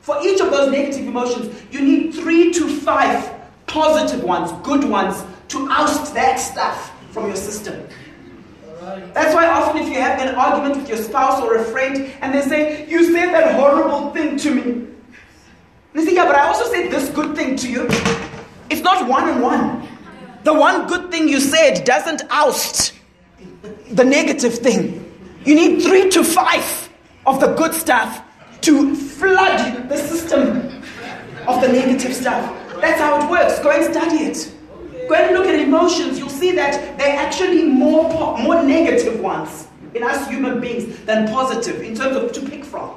for 0.00 0.16
each 0.22 0.40
of 0.40 0.50
those 0.50 0.70
negative 0.70 1.06
emotions, 1.06 1.60
you 1.72 1.80
need 1.80 2.14
three 2.14 2.52
to 2.52 2.68
five 2.68 3.32
positive 3.66 4.22
ones, 4.22 4.52
good 4.62 4.84
ones, 4.84 5.24
to 5.48 5.68
oust 5.70 6.14
that 6.14 6.36
stuff 6.36 6.92
from 7.12 7.26
your 7.26 7.36
system. 7.36 7.86
That's 9.12 9.34
why 9.34 9.46
often 9.46 9.82
if 9.82 9.88
you 9.88 10.00
have 10.00 10.20
an 10.20 10.34
argument 10.34 10.76
with 10.76 10.88
your 10.88 10.98
spouse 10.98 11.40
or 11.40 11.56
a 11.56 11.64
friend 11.64 12.12
and 12.20 12.34
they 12.34 12.42
say, 12.42 12.88
You 12.88 13.12
said 13.12 13.32
that 13.32 13.54
horrible 13.54 14.10
thing 14.10 14.36
to 14.38 14.50
me. 14.54 14.62
And 14.62 14.88
they 15.94 16.04
say, 16.04 16.14
Yeah, 16.14 16.26
but 16.26 16.36
I 16.36 16.46
also 16.48 16.70
said 16.70 16.90
this 16.90 17.08
good 17.10 17.34
thing 17.34 17.56
to 17.56 17.70
you. 17.70 17.86
It's 18.70 18.82
not 18.82 19.08
one 19.08 19.28
on 19.28 19.40
one. 19.40 19.88
The 20.42 20.52
one 20.52 20.86
good 20.86 21.10
thing 21.10 21.28
you 21.28 21.40
said 21.40 21.84
doesn't 21.84 22.22
oust 22.30 22.92
the 23.90 24.04
negative 24.04 24.58
thing. 24.58 25.00
You 25.44 25.54
need 25.54 25.82
three 25.82 26.10
to 26.10 26.24
five 26.24 26.90
of 27.26 27.40
the 27.40 27.54
good 27.54 27.72
stuff 27.72 28.22
to 28.62 28.94
flood 28.94 29.88
the 29.88 29.96
system 29.96 30.82
of 31.46 31.60
the 31.60 31.68
negative 31.68 32.14
stuff. 32.14 32.42
That's 32.80 33.00
how 33.00 33.24
it 33.24 33.30
works. 33.30 33.58
Go 33.60 33.70
and 33.70 33.84
study 33.94 34.24
it. 34.24 34.53
Go 35.08 35.14
and 35.14 35.34
look 35.34 35.46
at 35.46 35.54
emotions. 35.54 36.18
You'll 36.18 36.28
see 36.28 36.52
that 36.52 36.98
they're 36.98 37.18
actually 37.18 37.64
more, 37.64 38.38
more 38.38 38.62
negative 38.62 39.20
ones 39.20 39.68
in 39.94 40.02
us 40.02 40.28
human 40.28 40.60
beings 40.60 40.98
than 41.04 41.28
positive 41.28 41.82
in 41.82 41.94
terms 41.94 42.16
of 42.16 42.32
to 42.32 42.40
pick 42.48 42.64
from. 42.64 42.94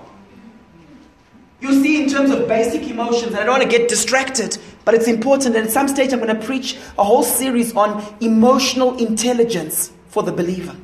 You'll 1.60 1.82
see 1.82 2.04
in 2.04 2.10
terms 2.10 2.30
of 2.30 2.48
basic 2.48 2.88
emotions, 2.88 3.34
and 3.34 3.38
I 3.38 3.44
don't 3.44 3.60
want 3.60 3.64
to 3.64 3.78
get 3.78 3.90
distracted, 3.90 4.58
but 4.86 4.94
it's 4.94 5.08
important. 5.08 5.56
And 5.56 5.66
at 5.66 5.72
some 5.72 5.88
stage, 5.88 6.14
I'm 6.14 6.20
going 6.20 6.36
to 6.36 6.46
preach 6.46 6.78
a 6.98 7.04
whole 7.04 7.24
series 7.24 7.76
on 7.76 8.04
emotional 8.22 8.96
intelligence 8.98 9.92
for 10.10 10.22
the 10.24 10.32
believer. 10.32 10.76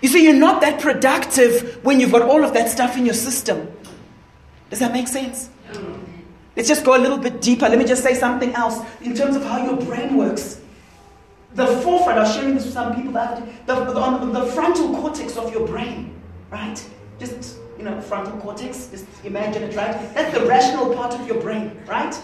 You 0.00 0.08
see, 0.08 0.24
you're 0.24 0.34
not 0.34 0.60
that 0.62 0.80
productive 0.80 1.84
when 1.84 2.00
you've 2.00 2.12
got 2.12 2.22
all 2.22 2.44
of 2.44 2.54
that 2.54 2.70
stuff 2.70 2.96
in 2.96 3.04
your 3.04 3.14
system. 3.14 3.70
Does 4.70 4.78
that 4.80 4.92
make 4.92 5.08
sense? 5.08 5.50
Let's 6.56 6.68
just 6.68 6.84
go 6.84 6.96
a 6.96 6.98
little 6.98 7.18
bit 7.18 7.42
deeper. 7.42 7.68
Let 7.68 7.78
me 7.78 7.84
just 7.84 8.02
say 8.02 8.14
something 8.14 8.54
else 8.54 8.80
in 9.02 9.14
terms 9.14 9.36
of 9.36 9.44
how 9.44 9.62
your 9.62 9.76
brain 9.76 10.16
works. 10.16 10.62
The 11.54 11.66
forefront, 11.66 12.18
I 12.18 12.22
was 12.22 12.34
sharing 12.34 12.54
this 12.54 12.64
with 12.64 12.72
some 12.72 12.94
people 12.94 13.12
that 13.12 13.42
the, 13.66 13.74
the, 13.74 14.00
on 14.00 14.32
the 14.32 14.46
frontal 14.46 14.94
cortex 14.94 15.36
of 15.36 15.52
your 15.52 15.66
brain, 15.66 16.14
right? 16.50 16.82
Just, 17.18 17.58
you 17.78 17.84
know, 17.84 18.00
frontal 18.00 18.38
cortex, 18.38 18.88
just 18.88 19.06
imagine 19.24 19.62
it, 19.62 19.76
right? 19.76 19.92
That's 20.14 20.36
the 20.36 20.46
rational 20.46 20.94
part 20.94 21.14
of 21.14 21.26
your 21.26 21.40
brain, 21.40 21.78
right? 21.86 22.14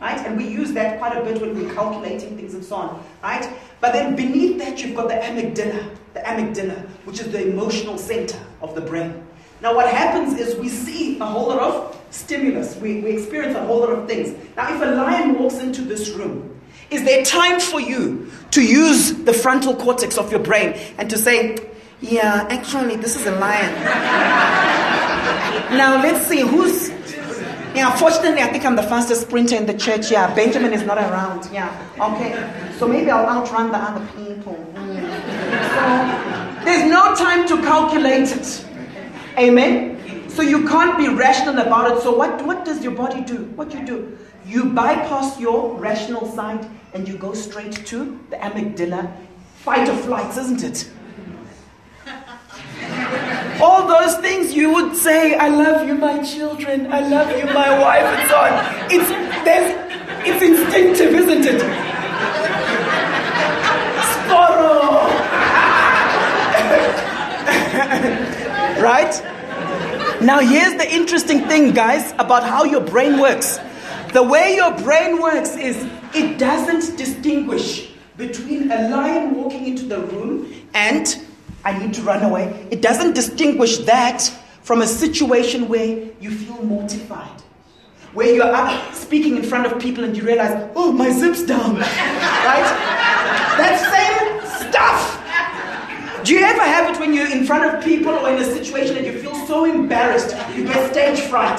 Right? 0.00 0.18
And 0.18 0.36
we 0.36 0.46
use 0.46 0.72
that 0.72 0.98
quite 0.98 1.16
a 1.16 1.22
bit 1.22 1.40
when 1.40 1.54
we're 1.54 1.72
calculating 1.74 2.36
things 2.36 2.54
and 2.54 2.64
so 2.64 2.76
on, 2.76 3.04
right? 3.22 3.50
But 3.80 3.92
then 3.92 4.16
beneath 4.16 4.58
that, 4.58 4.82
you've 4.82 4.94
got 4.94 5.08
the 5.08 5.14
amygdala, 5.14 5.94
the 6.14 6.20
amygdala, 6.20 6.86
which 7.04 7.20
is 7.20 7.32
the 7.32 7.50
emotional 7.50 7.98
center 7.98 8.38
of 8.62 8.74
the 8.74 8.80
brain. 8.80 9.26
Now, 9.60 9.74
what 9.74 9.92
happens 9.92 10.38
is 10.38 10.56
we 10.56 10.68
see 10.68 11.18
a 11.18 11.24
whole 11.24 11.48
lot 11.48 11.58
of 11.58 11.97
stimulus, 12.10 12.76
we, 12.76 13.00
we 13.00 13.12
experience 13.12 13.56
a 13.56 13.64
whole 13.64 13.80
lot 13.80 13.90
of 13.90 14.08
things. 14.08 14.36
Now, 14.56 14.74
if 14.74 14.80
a 14.80 14.86
lion 14.86 15.38
walks 15.38 15.58
into 15.58 15.82
this 15.82 16.10
room, 16.10 16.60
is 16.90 17.04
there 17.04 17.24
time 17.24 17.60
for 17.60 17.80
you 17.80 18.30
to 18.52 18.62
use 18.62 19.12
the 19.12 19.32
frontal 19.32 19.76
cortex 19.76 20.16
of 20.16 20.30
your 20.30 20.40
brain 20.40 20.78
and 20.96 21.10
to 21.10 21.18
say, 21.18 21.58
yeah, 22.00 22.46
actually, 22.48 22.96
this 22.96 23.16
is 23.16 23.26
a 23.26 23.32
lion. 23.32 23.74
now, 25.76 26.00
let's 26.02 26.26
see 26.26 26.40
who's. 26.40 26.90
Yeah, 27.74 27.94
fortunately, 27.96 28.40
I 28.40 28.46
think 28.46 28.64
I'm 28.64 28.76
the 28.76 28.82
fastest 28.82 29.22
sprinter 29.22 29.56
in 29.56 29.66
the 29.66 29.76
church. 29.76 30.10
Yeah, 30.10 30.34
Benjamin 30.34 30.72
is 30.72 30.84
not 30.84 30.98
around. 30.98 31.48
Yeah, 31.52 31.68
okay. 32.00 32.72
So 32.78 32.88
maybe 32.88 33.10
I'll 33.10 33.26
outrun 33.26 33.70
the 33.70 33.78
other 33.78 34.06
people. 34.16 34.54
Mm. 34.74 34.98
So, 35.74 36.64
there's 36.64 36.90
no 36.90 37.14
time 37.14 37.46
to 37.48 37.56
calculate 37.58 38.34
it. 38.34 38.64
Amen? 39.36 39.97
So 40.38 40.44
you 40.44 40.68
can't 40.68 40.96
be 40.96 41.08
rational 41.08 41.58
about 41.58 41.90
it. 41.96 42.00
So 42.00 42.16
what, 42.16 42.46
what 42.46 42.64
does 42.64 42.84
your 42.84 42.92
body 42.92 43.22
do? 43.22 43.38
What 43.56 43.74
you 43.74 43.84
do? 43.84 44.16
You 44.46 44.66
bypass 44.66 45.40
your 45.40 45.74
rational 45.74 46.30
side 46.30 46.64
and 46.94 47.08
you 47.08 47.18
go 47.18 47.34
straight 47.34 47.84
to 47.86 48.20
the 48.30 48.36
amygdala. 48.36 49.12
Fight 49.56 49.88
or 49.88 49.96
flight, 49.96 50.38
isn't 50.38 50.62
it? 50.62 50.88
All 53.60 53.88
those 53.88 54.16
things 54.18 54.54
you 54.54 54.72
would 54.74 54.94
say, 54.94 55.34
I 55.34 55.48
love 55.48 55.88
you, 55.88 55.96
my 55.96 56.22
children, 56.22 56.92
I 56.92 57.00
love 57.00 57.36
you, 57.36 57.44
my 57.46 57.76
wife, 57.76 58.04
and 58.04 58.28
so 58.30 58.36
on. 58.36 58.52
It's, 58.92 59.08
there's, 59.44 59.74
it's 60.24 60.40
instinctive, 60.40 61.14
isn't 61.16 61.46
it? 61.46 61.60
Sparrow! 64.22 65.02
right? 68.84 69.37
Now, 70.20 70.40
here's 70.40 70.74
the 70.74 70.92
interesting 70.92 71.44
thing, 71.44 71.72
guys, 71.72 72.10
about 72.18 72.42
how 72.42 72.64
your 72.64 72.80
brain 72.80 73.20
works. 73.20 73.60
The 74.12 74.22
way 74.22 74.56
your 74.56 74.76
brain 74.78 75.22
works 75.22 75.54
is 75.54 75.76
it 76.12 76.38
doesn't 76.38 76.98
distinguish 76.98 77.92
between 78.16 78.72
a 78.72 78.88
lion 78.88 79.36
walking 79.36 79.66
into 79.68 79.84
the 79.84 80.00
room 80.00 80.52
and 80.74 81.24
I 81.64 81.78
need 81.78 81.94
to 81.94 82.02
run 82.02 82.24
away. 82.24 82.66
It 82.72 82.82
doesn't 82.82 83.14
distinguish 83.14 83.78
that 83.78 84.22
from 84.62 84.82
a 84.82 84.88
situation 84.88 85.68
where 85.68 86.08
you 86.20 86.32
feel 86.32 86.64
mortified, 86.64 87.40
where 88.12 88.34
you're 88.34 88.52
up 88.52 88.92
speaking 88.94 89.36
in 89.36 89.44
front 89.44 89.66
of 89.66 89.80
people 89.80 90.02
and 90.02 90.16
you 90.16 90.24
realize, 90.24 90.68
oh, 90.74 90.90
my 90.90 91.10
zip's 91.10 91.44
down. 91.44 91.76
right? 91.76 92.66
That 93.56 93.78
same 93.92 94.27
do 96.28 96.34
you 96.34 96.40
ever 96.40 96.60
have 96.60 96.94
it 96.94 97.00
when 97.00 97.14
you're 97.14 97.30
in 97.30 97.46
front 97.46 97.64
of 97.64 97.82
people 97.82 98.12
or 98.12 98.28
in 98.28 98.36
a 98.36 98.44
situation 98.44 98.98
and 98.98 99.06
you 99.06 99.18
feel 99.18 99.34
so 99.46 99.64
embarrassed, 99.64 100.36
you 100.54 100.62
get 100.62 100.92
stage 100.92 101.20
fright? 101.20 101.58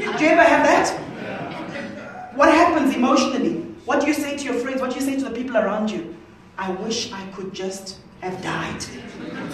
Do 0.00 0.24
you 0.24 0.30
ever 0.30 0.42
have 0.42 0.64
that? 0.64 2.34
What 2.34 2.48
happens 2.48 2.96
emotionally? 2.96 3.56
What 3.84 4.00
do 4.00 4.06
you 4.06 4.14
say 4.14 4.34
to 4.38 4.42
your 4.42 4.54
friends? 4.54 4.80
What 4.80 4.88
do 4.88 4.96
you 4.96 5.02
say 5.02 5.16
to 5.16 5.24
the 5.24 5.32
people 5.32 5.58
around 5.58 5.90
you? 5.90 6.16
I 6.56 6.70
wish 6.70 7.12
I 7.12 7.26
could 7.32 7.52
just 7.52 7.98
have 8.22 8.42
died. 8.42 8.82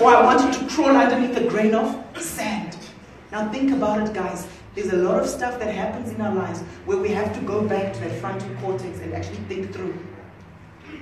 Or 0.00 0.14
I 0.14 0.22
wanted 0.22 0.56
to 0.56 0.72
crawl 0.72 0.96
underneath 0.96 1.36
a 1.36 1.48
grain 1.48 1.74
of 1.74 2.00
sand. 2.22 2.76
Now 3.32 3.50
think 3.50 3.72
about 3.72 4.06
it, 4.06 4.14
guys. 4.14 4.46
There's 4.76 4.92
a 4.92 4.96
lot 4.96 5.20
of 5.20 5.28
stuff 5.28 5.58
that 5.58 5.74
happens 5.74 6.10
in 6.10 6.20
our 6.20 6.32
lives 6.36 6.60
where 6.84 6.98
we 6.98 7.08
have 7.08 7.34
to 7.34 7.40
go 7.40 7.66
back 7.66 7.94
to 7.94 8.00
that 8.02 8.12
frontal 8.20 8.54
cortex 8.60 9.00
and 9.00 9.12
actually 9.12 9.42
think 9.48 9.72
through. 9.72 9.98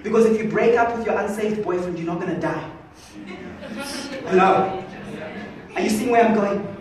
Because 0.02 0.24
if 0.24 0.38
you 0.38 0.48
break 0.48 0.78
up 0.78 0.96
with 0.96 1.04
your 1.04 1.18
unsaved 1.20 1.62
boyfriend, 1.62 1.98
you're 1.98 2.06
not 2.06 2.22
going 2.22 2.34
to 2.34 2.40
die. 2.40 2.70
Hello? 3.80 4.84
Are 5.74 5.80
you 5.80 5.90
seeing 5.90 6.10
where 6.10 6.24
I'm 6.24 6.34
going? 6.34 6.76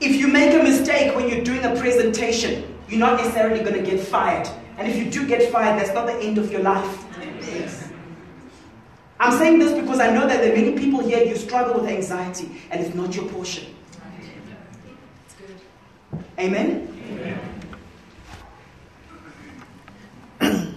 If 0.00 0.16
you 0.16 0.28
make 0.28 0.58
a 0.58 0.62
mistake 0.62 1.14
when 1.14 1.28
you're 1.28 1.44
doing 1.44 1.64
a 1.64 1.76
presentation, 1.78 2.78
you're 2.88 2.98
not 2.98 3.18
necessarily 3.18 3.62
going 3.62 3.74
to 3.74 3.82
get 3.88 4.00
fired. 4.00 4.48
And 4.78 4.88
if 4.88 4.96
you 4.96 5.10
do 5.10 5.26
get 5.26 5.52
fired, 5.52 5.78
that's 5.80 5.94
not 5.94 6.06
the 6.06 6.14
end 6.14 6.38
of 6.38 6.50
your 6.50 6.62
life. 6.62 7.04
I'm 9.20 9.38
saying 9.38 9.60
this 9.60 9.72
because 9.80 10.00
I 10.00 10.10
know 10.12 10.26
that 10.26 10.38
there 10.40 10.52
are 10.52 10.56
many 10.56 10.72
people 10.76 10.98
here 11.06 11.22
you 11.24 11.36
struggle 11.36 11.80
with 11.80 11.88
anxiety 11.88 12.50
and 12.70 12.84
it's 12.84 12.94
not 12.94 13.14
your 13.14 13.26
portion. 13.26 13.66
Amen? 16.38 16.88
Amen. 20.40 20.74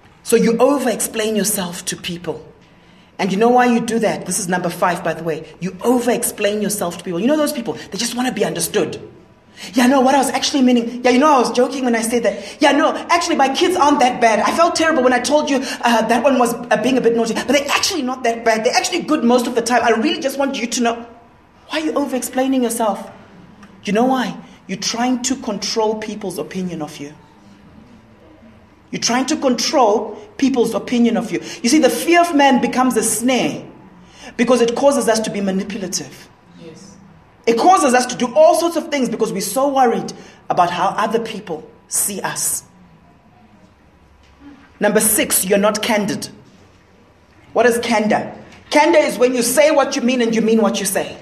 so 0.24 0.34
you 0.34 0.58
over 0.58 0.90
explain 0.90 1.36
yourself 1.36 1.84
to 1.84 1.96
people. 1.96 2.51
And 3.22 3.30
you 3.30 3.38
know 3.38 3.50
why 3.50 3.66
you 3.66 3.78
do 3.78 4.00
that? 4.00 4.26
This 4.26 4.40
is 4.40 4.48
number 4.48 4.68
five, 4.68 5.04
by 5.04 5.14
the 5.14 5.22
way. 5.22 5.46
You 5.60 5.76
over 5.84 6.10
explain 6.10 6.60
yourself 6.60 6.98
to 6.98 7.04
people. 7.04 7.20
You 7.20 7.28
know 7.28 7.36
those 7.36 7.52
people, 7.52 7.74
they 7.74 7.96
just 7.96 8.16
want 8.16 8.26
to 8.26 8.34
be 8.34 8.44
understood. 8.44 9.00
Yeah, 9.74 9.86
no, 9.86 10.00
what 10.00 10.16
I 10.16 10.18
was 10.18 10.28
actually 10.30 10.64
meaning. 10.64 11.04
Yeah, 11.04 11.12
you 11.12 11.20
know, 11.20 11.36
I 11.36 11.38
was 11.38 11.52
joking 11.52 11.84
when 11.84 11.94
I 11.94 12.02
said 12.02 12.24
that. 12.24 12.60
Yeah, 12.60 12.72
no, 12.72 12.96
actually, 13.10 13.36
my 13.36 13.54
kids 13.54 13.76
aren't 13.76 14.00
that 14.00 14.20
bad. 14.20 14.40
I 14.40 14.50
felt 14.56 14.74
terrible 14.74 15.04
when 15.04 15.12
I 15.12 15.20
told 15.20 15.50
you 15.50 15.58
uh, 15.62 16.02
that 16.08 16.24
one 16.24 16.36
was 16.36 16.52
uh, 16.52 16.82
being 16.82 16.98
a 16.98 17.00
bit 17.00 17.14
naughty, 17.14 17.34
but 17.34 17.46
they're 17.46 17.68
actually 17.68 18.02
not 18.02 18.24
that 18.24 18.44
bad. 18.44 18.66
They're 18.66 18.74
actually 18.74 19.02
good 19.02 19.22
most 19.22 19.46
of 19.46 19.54
the 19.54 19.62
time. 19.62 19.84
I 19.84 19.90
really 19.90 20.20
just 20.20 20.36
want 20.36 20.58
you 20.58 20.66
to 20.66 20.82
know. 20.82 21.06
Why 21.68 21.78
are 21.78 21.84
you 21.84 21.92
over 21.92 22.16
explaining 22.16 22.64
yourself? 22.64 23.08
You 23.84 23.92
know 23.92 24.06
why? 24.06 24.36
You're 24.66 24.80
trying 24.80 25.22
to 25.22 25.36
control 25.36 25.94
people's 25.94 26.38
opinion 26.38 26.82
of 26.82 26.96
you. 26.96 27.14
You're 28.90 29.00
trying 29.00 29.26
to 29.26 29.36
control 29.36 30.18
people's 30.42 30.74
opinion 30.74 31.16
of 31.16 31.30
you. 31.30 31.38
You 31.62 31.68
see, 31.68 31.78
the 31.78 31.88
fear 31.88 32.20
of 32.20 32.34
man 32.34 32.60
becomes 32.60 32.96
a 32.96 33.02
snare 33.02 33.64
because 34.36 34.60
it 34.60 34.74
causes 34.74 35.08
us 35.08 35.20
to 35.20 35.30
be 35.30 35.40
manipulative. 35.40 36.28
Yes. 36.60 36.96
It 37.46 37.56
causes 37.56 37.94
us 37.94 38.06
to 38.06 38.16
do 38.16 38.34
all 38.34 38.56
sorts 38.56 38.76
of 38.76 38.88
things 38.88 39.08
because 39.08 39.32
we're 39.32 39.40
so 39.40 39.72
worried 39.72 40.12
about 40.50 40.68
how 40.70 40.88
other 40.88 41.20
people 41.20 41.62
see 41.86 42.20
us. 42.20 42.64
Number 44.80 44.98
six, 44.98 45.44
you're 45.44 45.58
not 45.58 45.80
candid. 45.80 46.28
What 47.52 47.64
is 47.66 47.78
candor? 47.78 48.34
Candor 48.70 48.98
is 48.98 49.18
when 49.18 49.36
you 49.36 49.42
say 49.42 49.70
what 49.70 49.94
you 49.94 50.02
mean 50.02 50.20
and 50.22 50.34
you 50.34 50.42
mean 50.42 50.60
what 50.60 50.80
you 50.80 50.86
say. 50.86 51.16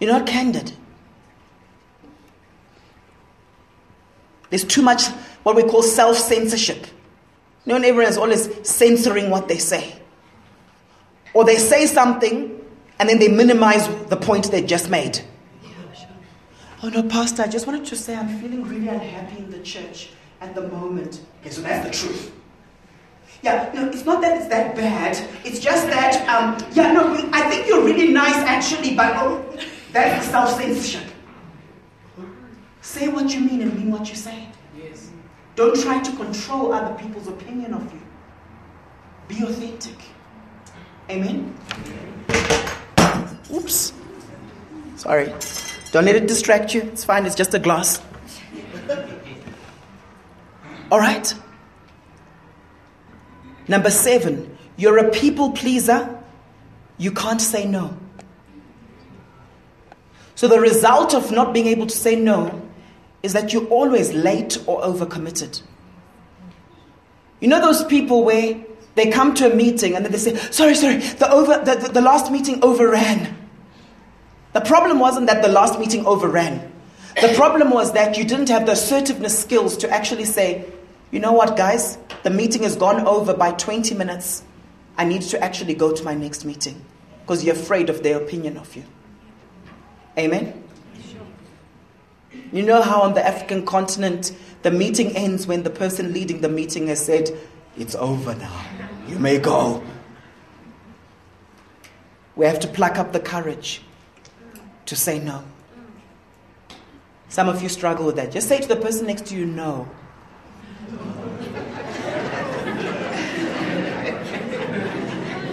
You're 0.00 0.10
not 0.10 0.26
candid. 0.26 0.72
There's 4.48 4.64
too 4.64 4.82
much 4.82 5.04
what 5.42 5.56
we 5.56 5.62
call 5.62 5.82
self 5.82 6.16
censorship. 6.16 6.86
You 7.64 7.78
know, 7.78 7.88
everyone 7.88 8.10
is 8.10 8.18
always 8.18 8.68
censoring 8.68 9.30
what 9.30 9.48
they 9.48 9.58
say. 9.58 9.94
Or 11.34 11.44
they 11.44 11.56
say 11.56 11.86
something 11.86 12.60
and 12.98 13.08
then 13.08 13.18
they 13.18 13.28
minimize 13.28 13.88
the 14.06 14.16
point 14.16 14.50
they 14.50 14.62
just 14.62 14.90
made. 14.90 15.20
Oh 16.84 16.88
no, 16.88 17.02
Pastor, 17.04 17.42
I 17.42 17.46
just 17.48 17.66
wanted 17.66 17.84
to 17.86 17.96
say 17.96 18.16
I'm 18.16 18.40
feeling 18.40 18.64
really 18.64 18.88
unhappy 18.88 19.38
in 19.38 19.50
the 19.50 19.60
church 19.60 20.10
at 20.40 20.54
the 20.54 20.62
moment. 20.62 21.20
Okay, 21.40 21.50
so 21.50 21.62
that's 21.62 21.86
the 21.86 21.92
truth. 22.08 22.32
Yeah, 23.40 23.70
no, 23.72 23.88
it's 23.88 24.04
not 24.04 24.20
that 24.22 24.36
it's 24.38 24.48
that 24.48 24.74
bad. 24.74 25.16
It's 25.44 25.60
just 25.60 25.86
that, 25.88 26.28
um, 26.28 26.64
yeah, 26.74 26.92
no, 26.92 27.14
I 27.32 27.48
think 27.48 27.68
you're 27.68 27.84
really 27.84 28.12
nice 28.12 28.34
actually, 28.34 28.96
but 28.96 29.12
oh, 29.16 29.44
that's 29.92 30.26
self 30.26 30.50
censorship. 30.60 31.08
Say 32.80 33.06
what 33.08 33.32
you 33.32 33.40
mean 33.40 33.62
and 33.62 33.74
mean 33.76 33.90
what 33.92 34.08
you 34.08 34.16
say. 34.16 34.48
Don't 35.54 35.78
try 35.80 36.00
to 36.00 36.16
control 36.16 36.72
other 36.72 36.94
people's 36.94 37.28
opinion 37.28 37.74
of 37.74 37.92
you. 37.92 38.00
Be 39.28 39.44
authentic. 39.44 39.98
Amen. 41.10 41.54
Oops. 43.52 43.92
Sorry. 44.96 45.32
Don't 45.90 46.06
let 46.06 46.16
it 46.16 46.26
distract 46.26 46.74
you. 46.74 46.82
It's 46.82 47.04
fine. 47.04 47.26
It's 47.26 47.34
just 47.34 47.52
a 47.52 47.58
glass. 47.58 48.00
All 50.90 50.98
right. 50.98 51.34
Number 53.68 53.90
seven, 53.90 54.56
you're 54.76 54.98
a 54.98 55.10
people 55.10 55.52
pleaser. 55.52 56.18
You 56.98 57.12
can't 57.12 57.40
say 57.40 57.66
no. 57.66 57.96
So, 60.34 60.48
the 60.48 60.60
result 60.60 61.14
of 61.14 61.30
not 61.30 61.52
being 61.52 61.66
able 61.66 61.86
to 61.86 61.96
say 61.96 62.16
no 62.16 62.61
is 63.22 63.32
that 63.32 63.52
you're 63.52 63.66
always 63.66 64.12
late 64.12 64.58
or 64.66 64.82
overcommitted. 64.82 65.62
You 67.40 67.48
know 67.48 67.60
those 67.60 67.84
people 67.84 68.24
where 68.24 68.64
they 68.94 69.10
come 69.10 69.34
to 69.34 69.52
a 69.52 69.54
meeting 69.54 69.94
and 69.94 70.04
then 70.04 70.12
they 70.12 70.18
say, 70.18 70.36
Sorry, 70.36 70.74
sorry, 70.74 70.98
the, 70.98 71.30
over, 71.30 71.64
the, 71.64 71.74
the, 71.74 71.92
the 71.94 72.00
last 72.00 72.30
meeting 72.30 72.62
overran. 72.62 73.36
The 74.52 74.60
problem 74.60 74.98
wasn't 74.98 75.26
that 75.26 75.42
the 75.42 75.48
last 75.48 75.78
meeting 75.78 76.04
overran. 76.06 76.70
The 77.20 77.32
problem 77.34 77.70
was 77.70 77.92
that 77.92 78.16
you 78.16 78.24
didn't 78.24 78.48
have 78.48 78.66
the 78.66 78.72
assertiveness 78.72 79.38
skills 79.38 79.76
to 79.78 79.90
actually 79.90 80.24
say, 80.24 80.64
you 81.10 81.20
know 81.20 81.32
what, 81.32 81.56
guys, 81.56 81.98
the 82.22 82.30
meeting 82.30 82.62
has 82.62 82.76
gone 82.76 83.06
over 83.06 83.34
by 83.34 83.52
20 83.52 83.94
minutes. 83.94 84.42
I 84.96 85.04
need 85.04 85.22
to 85.22 85.42
actually 85.42 85.74
go 85.74 85.92
to 85.92 86.04
my 86.04 86.14
next 86.14 86.44
meeting 86.44 86.82
because 87.20 87.44
you're 87.44 87.54
afraid 87.54 87.90
of 87.90 88.02
their 88.02 88.18
opinion 88.18 88.56
of 88.56 88.74
you. 88.76 88.84
Amen? 90.18 90.61
You 92.52 92.62
know 92.62 92.82
how 92.82 93.00
on 93.00 93.14
the 93.14 93.26
African 93.26 93.64
continent 93.64 94.36
the 94.60 94.70
meeting 94.70 95.16
ends 95.16 95.46
when 95.46 95.62
the 95.62 95.70
person 95.70 96.12
leading 96.12 96.42
the 96.42 96.48
meeting 96.48 96.88
has 96.88 97.04
said, 97.04 97.30
It's 97.78 97.94
over 97.94 98.34
now. 98.34 98.64
You 99.08 99.18
may 99.18 99.38
go. 99.38 99.82
We 102.36 102.46
have 102.46 102.60
to 102.60 102.68
pluck 102.68 102.98
up 102.98 103.12
the 103.12 103.20
courage 103.20 103.82
to 104.86 104.96
say 104.96 105.18
no. 105.18 105.42
Some 107.28 107.48
of 107.48 107.62
you 107.62 107.70
struggle 107.70 108.04
with 108.04 108.16
that. 108.16 108.30
Just 108.30 108.48
say 108.48 108.60
to 108.60 108.68
the 108.68 108.76
person 108.76 109.06
next 109.06 109.26
to 109.26 109.34
you, 109.34 109.46
no. 109.46 109.88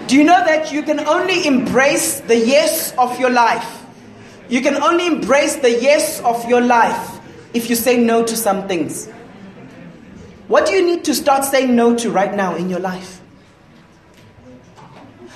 Do 0.08 0.16
you 0.16 0.24
know 0.24 0.44
that 0.44 0.72
you 0.74 0.82
can 0.84 1.00
only 1.02 1.46
embrace 1.46 2.20
the 2.22 2.36
yes 2.36 2.94
of 2.98 3.18
your 3.20 3.30
life? 3.30 3.79
You 4.50 4.62
can 4.62 4.76
only 4.82 5.06
embrace 5.06 5.56
the 5.58 5.80
yes 5.80 6.20
of 6.22 6.48
your 6.50 6.62
life 6.62 7.20
if 7.54 7.70
you 7.70 7.76
say 7.76 7.98
no 7.98 8.26
to 8.26 8.36
some 8.36 8.68
things. 8.68 9.08
What 10.48 10.66
do 10.66 10.74
you 10.74 10.84
need 10.84 11.06
to 11.06 11.14
start 11.14 11.46
saying 11.46 11.76
no 11.76 11.96
to 11.98 12.10
right 12.10 12.34
now 12.34 12.56
in 12.56 12.70
your 12.70 12.80
life? 12.80 13.22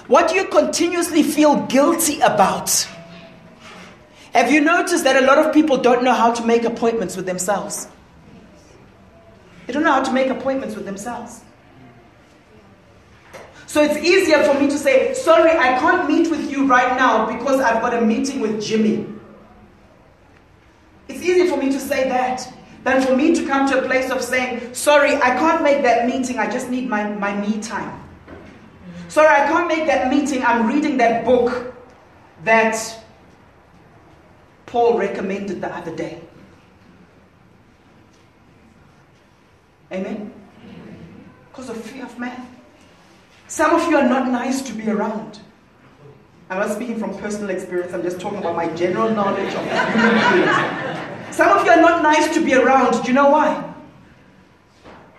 What 0.07 0.29
do 0.29 0.35
you 0.35 0.45
continuously 0.45 1.21
feel 1.21 1.67
guilty 1.67 2.19
about? 2.21 2.87
Have 4.33 4.51
you 4.51 4.61
noticed 4.61 5.03
that 5.03 5.21
a 5.21 5.25
lot 5.25 5.37
of 5.37 5.53
people 5.53 5.77
don't 5.77 6.03
know 6.03 6.13
how 6.13 6.33
to 6.33 6.43
make 6.45 6.63
appointments 6.63 7.15
with 7.15 7.27
themselves? 7.27 7.87
They 9.67 9.73
don't 9.73 9.83
know 9.83 9.91
how 9.93 10.03
to 10.03 10.11
make 10.11 10.29
appointments 10.29 10.75
with 10.75 10.85
themselves. 10.85 11.41
So 13.73 13.81
it's 13.81 13.97
easier 13.97 14.43
for 14.43 14.53
me 14.59 14.67
to 14.67 14.77
say, 14.77 15.15
sorry, 15.15 15.49
I 15.49 15.79
can't 15.79 16.07
meet 16.07 16.29
with 16.29 16.51
you 16.51 16.67
right 16.67 16.95
now 16.95 17.25
because 17.25 17.59
I've 17.59 17.81
got 17.81 17.95
a 17.95 18.01
meeting 18.01 18.39
with 18.39 18.61
Jimmy. 18.61 19.07
It's 21.07 21.23
easier 21.23 21.47
for 21.47 21.57
me 21.57 21.71
to 21.71 21.79
say 21.79 22.07
that 22.07 22.47
than 22.83 23.01
for 23.01 23.15
me 23.15 23.33
to 23.33 23.47
come 23.47 23.67
to 23.71 23.79
a 23.79 23.81
place 23.81 24.11
of 24.11 24.21
saying, 24.21 24.75
sorry, 24.75 25.15
I 25.15 25.31
can't 25.31 25.63
make 25.63 25.81
that 25.81 26.05
meeting, 26.05 26.37
I 26.37 26.51
just 26.51 26.69
need 26.69 26.87
my, 26.87 27.09
my 27.13 27.35
me 27.35 27.59
time. 27.61 27.99
Sorry, 29.07 29.27
I 29.27 29.47
can't 29.47 29.67
make 29.67 29.87
that 29.87 30.07
meeting, 30.07 30.45
I'm 30.45 30.67
reading 30.67 30.97
that 30.97 31.25
book 31.25 31.73
that 32.43 32.77
Paul 34.67 34.99
recommended 34.99 35.61
the 35.61 35.75
other 35.75 35.95
day. 35.95 36.21
Amen? 39.91 40.31
Because 41.49 41.69
of 41.69 41.77
fear 41.83 42.05
of 42.05 42.19
man. 42.19 42.52
Some 43.47 43.75
of 43.75 43.89
you 43.89 43.97
are 43.97 44.07
not 44.07 44.27
nice 44.29 44.61
to 44.63 44.73
be 44.73 44.89
around. 44.89 45.39
I'm 46.49 46.59
not 46.59 46.75
speaking 46.75 46.99
from 46.99 47.17
personal 47.17 47.49
experience, 47.49 47.93
I'm 47.93 48.03
just 48.03 48.19
talking 48.19 48.39
about 48.39 48.55
my 48.55 48.67
general 48.75 49.09
knowledge 49.09 49.53
of 49.53 49.63
human 49.63 50.33
beings. 50.33 51.35
Some 51.35 51.57
of 51.57 51.65
you 51.65 51.71
are 51.71 51.81
not 51.81 52.03
nice 52.03 52.33
to 52.33 52.43
be 52.43 52.53
around. 52.53 53.01
Do 53.01 53.07
you 53.07 53.13
know 53.13 53.29
why? 53.29 53.73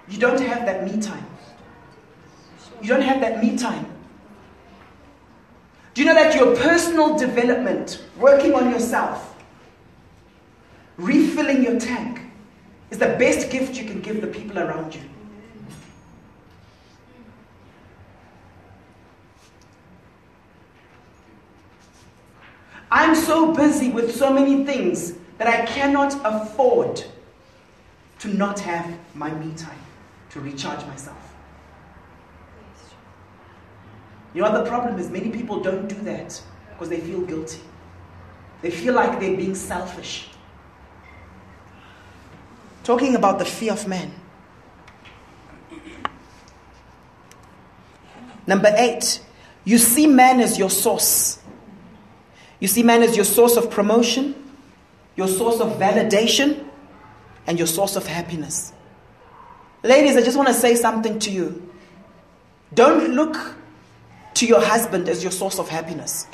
You 0.09 0.19
don't 0.19 0.41
have 0.41 0.65
that 0.67 0.85
me 0.85 1.01
time. 1.01 1.27
You 2.83 2.89
don't 2.89 3.03
have 3.03 3.21
that 3.21 3.43
me 3.43 3.57
time. 3.57 3.87
Do 5.95 6.03
you 6.03 6.09
know 6.09 6.15
that 6.15 6.35
your 6.35 6.55
personal 6.57 7.17
development, 7.17 8.05
working 8.19 8.55
on 8.55 8.71
yourself, 8.71 9.35
refilling 10.97 11.63
your 11.63 11.79
tank 11.79 12.21
is 12.91 12.99
the 12.99 13.17
best 13.19 13.51
gift 13.51 13.75
you 13.77 13.85
can 13.85 14.01
give 14.01 14.21
the 14.21 14.27
people 14.27 14.59
around 14.59 14.95
you. 14.95 15.03
I'm 22.95 23.17
so 23.17 23.53
busy 23.53 23.89
with 23.91 24.15
so 24.15 24.33
many 24.33 24.65
things 24.65 25.15
that 25.39 25.49
I 25.49 25.67
cannot 25.67 26.15
afford 26.25 27.05
to 28.21 28.29
not 28.29 28.61
have 28.61 28.97
my 29.17 29.35
me 29.35 29.53
time 29.57 29.81
to 30.31 30.39
recharge 30.39 30.87
myself. 30.87 31.19
You 34.33 34.43
know 34.43 34.63
the 34.63 34.71
problem 34.71 34.97
is? 35.01 35.11
Many 35.11 35.31
people 35.31 35.59
don't 35.59 35.89
do 35.89 35.97
that 36.03 36.41
because 36.71 36.89
they 36.89 37.01
feel 37.01 37.23
guilty. 37.23 37.59
They 38.63 38.71
feel 38.71 38.95
like 38.95 39.19
they're 39.19 39.37
being 39.37 39.57
selfish. 39.57 40.29
Talking 42.85 43.17
about 43.17 43.41
the 43.41 43.45
fear 43.45 43.73
of 43.73 43.89
man. 43.89 44.13
Number 48.47 48.73
eight, 48.77 49.21
you 49.65 49.79
see 49.79 50.07
man 50.07 50.39
as 50.39 50.61
your 50.61 50.71
source. 50.71 51.41
You 52.65 52.69
see 52.69 52.83
man 52.83 53.03
as 53.03 53.15
your 53.15 53.27
source 53.27 53.59
of 53.59 53.71
promotion, 53.71 54.35
your 55.17 55.29
source 55.29 55.61
of 55.61 55.79
validation, 55.79 56.65
and 57.47 57.59
your 57.59 57.67
source 57.67 57.95
of 57.95 58.07
happiness. 58.07 58.73
Ladies, 59.83 60.17
I 60.17 60.23
just 60.23 60.35
want 60.35 60.49
to 60.49 60.55
say 60.55 60.75
something 60.75 61.19
to 61.19 61.31
you. 61.31 61.71
Don't 62.73 63.11
look 63.11 63.37
to 64.33 64.47
your 64.47 64.63
husband 64.63 65.11
as 65.11 65.23
your 65.23 65.31
source 65.31 65.59
of 65.59 65.69
happiness. 65.69 66.27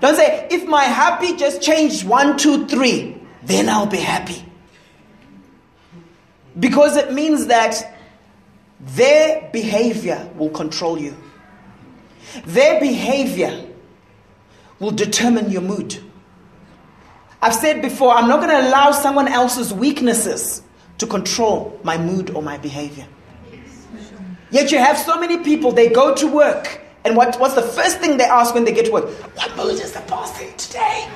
Don't 0.00 0.14
say, 0.14 0.46
if 0.48 0.64
my 0.68 0.84
happy 0.84 1.34
just 1.34 1.60
changed 1.60 2.06
one, 2.06 2.38
two, 2.38 2.68
three, 2.68 3.20
then 3.42 3.68
I'll 3.68 3.86
be 3.86 3.96
happy. 3.96 4.44
Because 6.56 6.96
it 6.96 7.12
means 7.12 7.46
that 7.46 7.98
their 8.78 9.50
behavior 9.52 10.30
will 10.36 10.50
control 10.50 11.00
you. 11.00 11.16
Their 12.44 12.78
behavior 12.78 13.64
will 14.80 14.90
determine 14.90 15.50
your 15.50 15.62
mood. 15.62 15.98
I've 17.40 17.54
said 17.54 17.82
before, 17.82 18.14
I'm 18.14 18.28
not 18.28 18.40
going 18.40 18.50
to 18.50 18.68
allow 18.68 18.90
someone 18.90 19.28
else's 19.28 19.72
weaknesses 19.72 20.62
to 20.98 21.06
control 21.06 21.78
my 21.84 21.96
mood 21.96 22.30
or 22.30 22.42
my 22.42 22.58
behavior. 22.58 23.06
Yet 24.50 24.72
you 24.72 24.78
have 24.78 24.98
so 24.98 25.18
many 25.18 25.38
people, 25.38 25.72
they 25.72 25.88
go 25.88 26.14
to 26.14 26.26
work, 26.26 26.80
and 27.04 27.16
what, 27.16 27.38
what's 27.38 27.54
the 27.54 27.62
first 27.62 27.98
thing 27.98 28.16
they 28.16 28.24
ask 28.24 28.54
when 28.54 28.64
they 28.64 28.72
get 28.72 28.86
to 28.86 28.92
work? 28.92 29.08
What 29.36 29.56
mood 29.56 29.80
is 29.80 29.92
the 29.92 30.00
boss 30.00 30.40
in 30.40 30.52
today? 30.56 31.08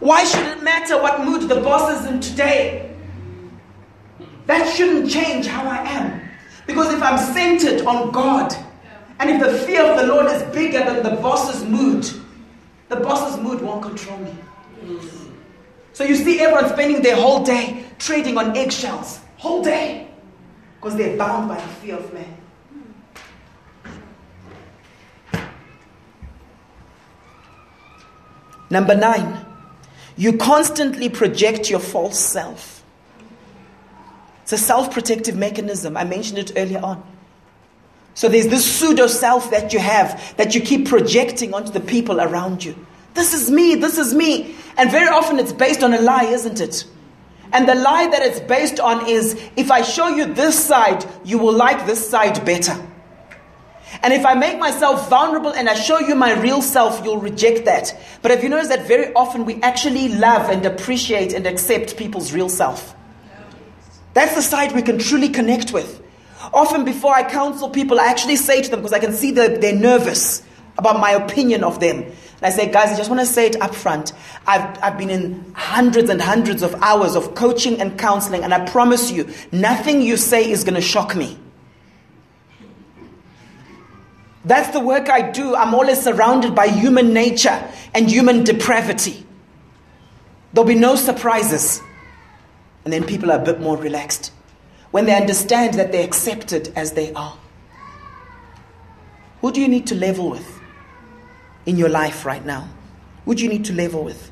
Why 0.00 0.24
should 0.24 0.46
it 0.46 0.62
matter 0.62 1.00
what 1.00 1.24
mood 1.24 1.48
the 1.48 1.60
boss 1.60 2.00
is 2.00 2.06
in 2.06 2.20
today? 2.20 2.94
That 4.46 4.70
shouldn't 4.74 5.10
change 5.10 5.46
how 5.46 5.66
I 5.66 5.78
am. 5.78 6.20
Because 6.66 6.92
if 6.92 7.02
I'm 7.02 7.18
centered 7.18 7.86
on 7.86 8.10
God, 8.10 8.54
and 9.18 9.30
if 9.30 9.40
the 9.40 9.58
fear 9.66 9.82
of 9.82 9.96
the 9.98 10.06
Lord 10.06 10.26
is 10.26 10.42
bigger 10.54 10.80
than 10.80 11.02
the 11.02 11.20
boss's 11.20 11.64
mood, 11.64 12.08
the 12.88 12.96
boss's 12.96 13.40
mood 13.40 13.60
won't 13.60 13.82
control 13.82 14.18
me. 14.18 14.34
So 15.92 16.02
you 16.04 16.16
see 16.16 16.40
everyone 16.40 16.68
spending 16.70 17.02
their 17.02 17.16
whole 17.16 17.44
day 17.44 17.84
trading 17.98 18.36
on 18.36 18.56
eggshells. 18.56 19.20
Whole 19.38 19.62
day. 19.62 20.08
Because 20.76 20.96
they're 20.96 21.16
bound 21.16 21.48
by 21.48 21.56
the 21.56 21.68
fear 21.80 21.96
of 21.96 22.12
man. 22.12 22.36
Number 28.70 28.96
nine, 28.96 29.46
you 30.16 30.36
constantly 30.36 31.08
project 31.08 31.70
your 31.70 31.78
false 31.78 32.18
self. 32.18 32.82
It's 34.42 34.52
a 34.52 34.58
self 34.58 34.92
protective 34.92 35.36
mechanism. 35.36 35.96
I 35.96 36.02
mentioned 36.02 36.38
it 36.38 36.52
earlier 36.56 36.80
on. 36.80 37.13
So 38.14 38.28
there's 38.28 38.46
this 38.46 38.64
pseudo 38.64 39.08
self 39.08 39.50
that 39.50 39.72
you 39.72 39.80
have 39.80 40.36
that 40.36 40.54
you 40.54 40.60
keep 40.60 40.88
projecting 40.88 41.52
onto 41.52 41.72
the 41.72 41.80
people 41.80 42.20
around 42.20 42.64
you. 42.64 42.74
This 43.14 43.34
is 43.34 43.50
me, 43.50 43.74
this 43.74 43.98
is 43.98 44.14
me. 44.14 44.54
And 44.76 44.90
very 44.90 45.08
often 45.08 45.38
it's 45.38 45.52
based 45.52 45.82
on 45.82 45.92
a 45.94 46.00
lie, 46.00 46.24
isn't 46.24 46.60
it? 46.60 46.84
And 47.52 47.68
the 47.68 47.74
lie 47.74 48.08
that 48.08 48.22
it's 48.22 48.40
based 48.40 48.80
on 48.80 49.08
is 49.08 49.40
if 49.56 49.70
I 49.70 49.82
show 49.82 50.08
you 50.08 50.26
this 50.26 50.58
side, 50.58 51.04
you 51.24 51.38
will 51.38 51.52
like 51.52 51.86
this 51.86 52.08
side 52.08 52.44
better. 52.44 52.74
And 54.02 54.12
if 54.12 54.26
I 54.26 54.34
make 54.34 54.58
myself 54.58 55.08
vulnerable 55.08 55.52
and 55.52 55.68
I 55.68 55.74
show 55.74 56.00
you 56.00 56.14
my 56.14 56.38
real 56.40 56.62
self, 56.62 57.04
you'll 57.04 57.18
reject 57.18 57.64
that. 57.66 57.96
But 58.22 58.32
have 58.32 58.42
you 58.42 58.48
noticed 58.48 58.70
that 58.70 58.86
very 58.88 59.12
often 59.14 59.44
we 59.44 59.60
actually 59.62 60.08
love 60.08 60.50
and 60.50 60.66
appreciate 60.66 61.32
and 61.32 61.46
accept 61.46 61.96
people's 61.96 62.32
real 62.32 62.48
self? 62.48 62.94
That's 64.14 64.34
the 64.34 64.42
side 64.42 64.72
we 64.72 64.82
can 64.82 64.98
truly 64.98 65.28
connect 65.28 65.72
with. 65.72 66.03
Often, 66.52 66.84
before 66.84 67.14
I 67.14 67.28
counsel 67.28 67.70
people, 67.70 68.00
I 68.00 68.06
actually 68.06 68.36
say 68.36 68.62
to 68.62 68.70
them, 68.70 68.80
because 68.80 68.92
I 68.92 68.98
can 68.98 69.12
see 69.12 69.30
that 69.32 69.60
they're 69.60 69.74
nervous 69.74 70.42
about 70.76 71.00
my 71.00 71.12
opinion 71.12 71.64
of 71.64 71.80
them. 71.80 72.02
And 72.02 72.42
I 72.42 72.50
say, 72.50 72.70
guys, 72.70 72.92
I 72.92 72.96
just 72.96 73.08
want 73.08 73.20
to 73.20 73.26
say 73.26 73.46
it 73.46 73.60
up 73.62 73.74
front. 73.74 74.12
I've, 74.46 74.82
I've 74.82 74.98
been 74.98 75.10
in 75.10 75.52
hundreds 75.54 76.10
and 76.10 76.20
hundreds 76.20 76.62
of 76.62 76.74
hours 76.82 77.14
of 77.14 77.34
coaching 77.34 77.80
and 77.80 77.98
counseling, 77.98 78.42
and 78.44 78.52
I 78.52 78.66
promise 78.66 79.10
you, 79.10 79.32
nothing 79.52 80.02
you 80.02 80.16
say 80.16 80.50
is 80.50 80.64
going 80.64 80.74
to 80.74 80.80
shock 80.80 81.16
me. 81.16 81.38
That's 84.44 84.70
the 84.70 84.80
work 84.80 85.08
I 85.08 85.30
do. 85.30 85.56
I'm 85.56 85.72
always 85.72 86.02
surrounded 86.02 86.54
by 86.54 86.66
human 86.66 87.14
nature 87.14 87.66
and 87.94 88.10
human 88.10 88.44
depravity. 88.44 89.24
There'll 90.52 90.68
be 90.68 90.74
no 90.74 90.96
surprises. 90.96 91.80
And 92.84 92.92
then 92.92 93.04
people 93.04 93.32
are 93.32 93.40
a 93.40 93.44
bit 93.44 93.60
more 93.60 93.78
relaxed 93.78 94.33
when 94.94 95.06
they 95.06 95.16
understand 95.16 95.74
that 95.74 95.90
they're 95.90 96.04
accepted 96.04 96.72
as 96.76 96.92
they 96.92 97.12
are. 97.14 97.36
Who 99.40 99.50
do 99.50 99.60
you 99.60 99.66
need 99.66 99.88
to 99.88 99.96
level 99.96 100.30
with 100.30 100.60
in 101.66 101.76
your 101.76 101.88
life 101.88 102.24
right 102.24 102.46
now? 102.46 102.68
Who 103.24 103.34
do 103.34 103.42
you 103.42 103.48
need 103.48 103.64
to 103.64 103.72
level 103.72 104.04
with? 104.04 104.30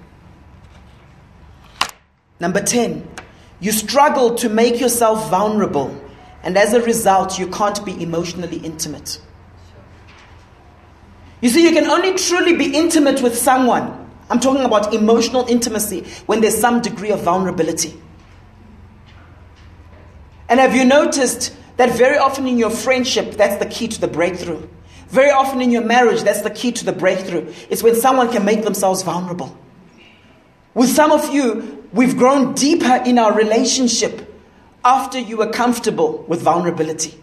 Number 2.39 2.63
10, 2.63 3.09
you 3.59 3.73
struggle 3.73 4.37
to 4.37 4.49
make 4.49 4.79
yourself 4.79 5.29
vulnerable, 5.31 6.01
and 6.45 6.57
as 6.57 6.75
a 6.75 6.81
result, 6.81 7.41
you 7.41 7.49
can't 7.49 7.85
be 7.85 8.01
emotionally 8.01 8.59
intimate. 8.59 9.21
You 11.41 11.49
see, 11.49 11.65
you 11.65 11.73
can 11.73 11.89
only 11.89 12.15
truly 12.15 12.57
be 12.57 12.73
intimate 12.73 13.21
with 13.21 13.37
someone. 13.37 14.09
I'm 14.31 14.39
talking 14.39 14.65
about 14.65 14.95
emotional 14.95 15.45
intimacy 15.49 16.05
when 16.27 16.41
there's 16.41 16.57
some 16.57 16.81
degree 16.81 17.11
of 17.11 17.23
vulnerability. 17.23 18.01
And 20.53 20.61
have 20.61 20.77
you 20.77 20.85
noticed 20.85 21.57
that 21.79 21.97
very 21.97 22.19
often 22.19 22.47
in 22.47 22.59
your 22.59 22.69
friendship, 22.69 23.37
that's 23.37 23.57
the 23.57 23.71
key 23.71 23.89
to 23.89 23.99
the 23.99 24.07
breakthrough? 24.07 24.69
Very 25.09 25.31
often 25.31 25.63
in 25.63 25.71
your 25.71 25.83
marriage, 25.83 26.25
that's 26.25 26.43
the 26.43 26.51
key 26.51 26.73
to 26.73 26.85
the 26.85 26.93
breakthrough. 26.93 27.51
It's 27.71 27.83
when 27.83 27.95
someone 27.95 28.31
can 28.31 28.45
make 28.45 28.63
themselves 28.63 29.03
vulnerable. 29.03 29.57
With 30.75 30.91
some 30.91 31.11
of 31.11 31.33
you, 31.33 31.89
we've 31.95 32.19
grown 32.19 32.53
deeper 32.53 33.03
in 33.07 33.19
our 33.19 33.33
relationship 33.33 34.31
after 34.85 35.19
you 35.19 35.39
were 35.39 35.51
comfortable 35.51 36.23
with 36.29 36.43
vulnerability. 36.43 37.19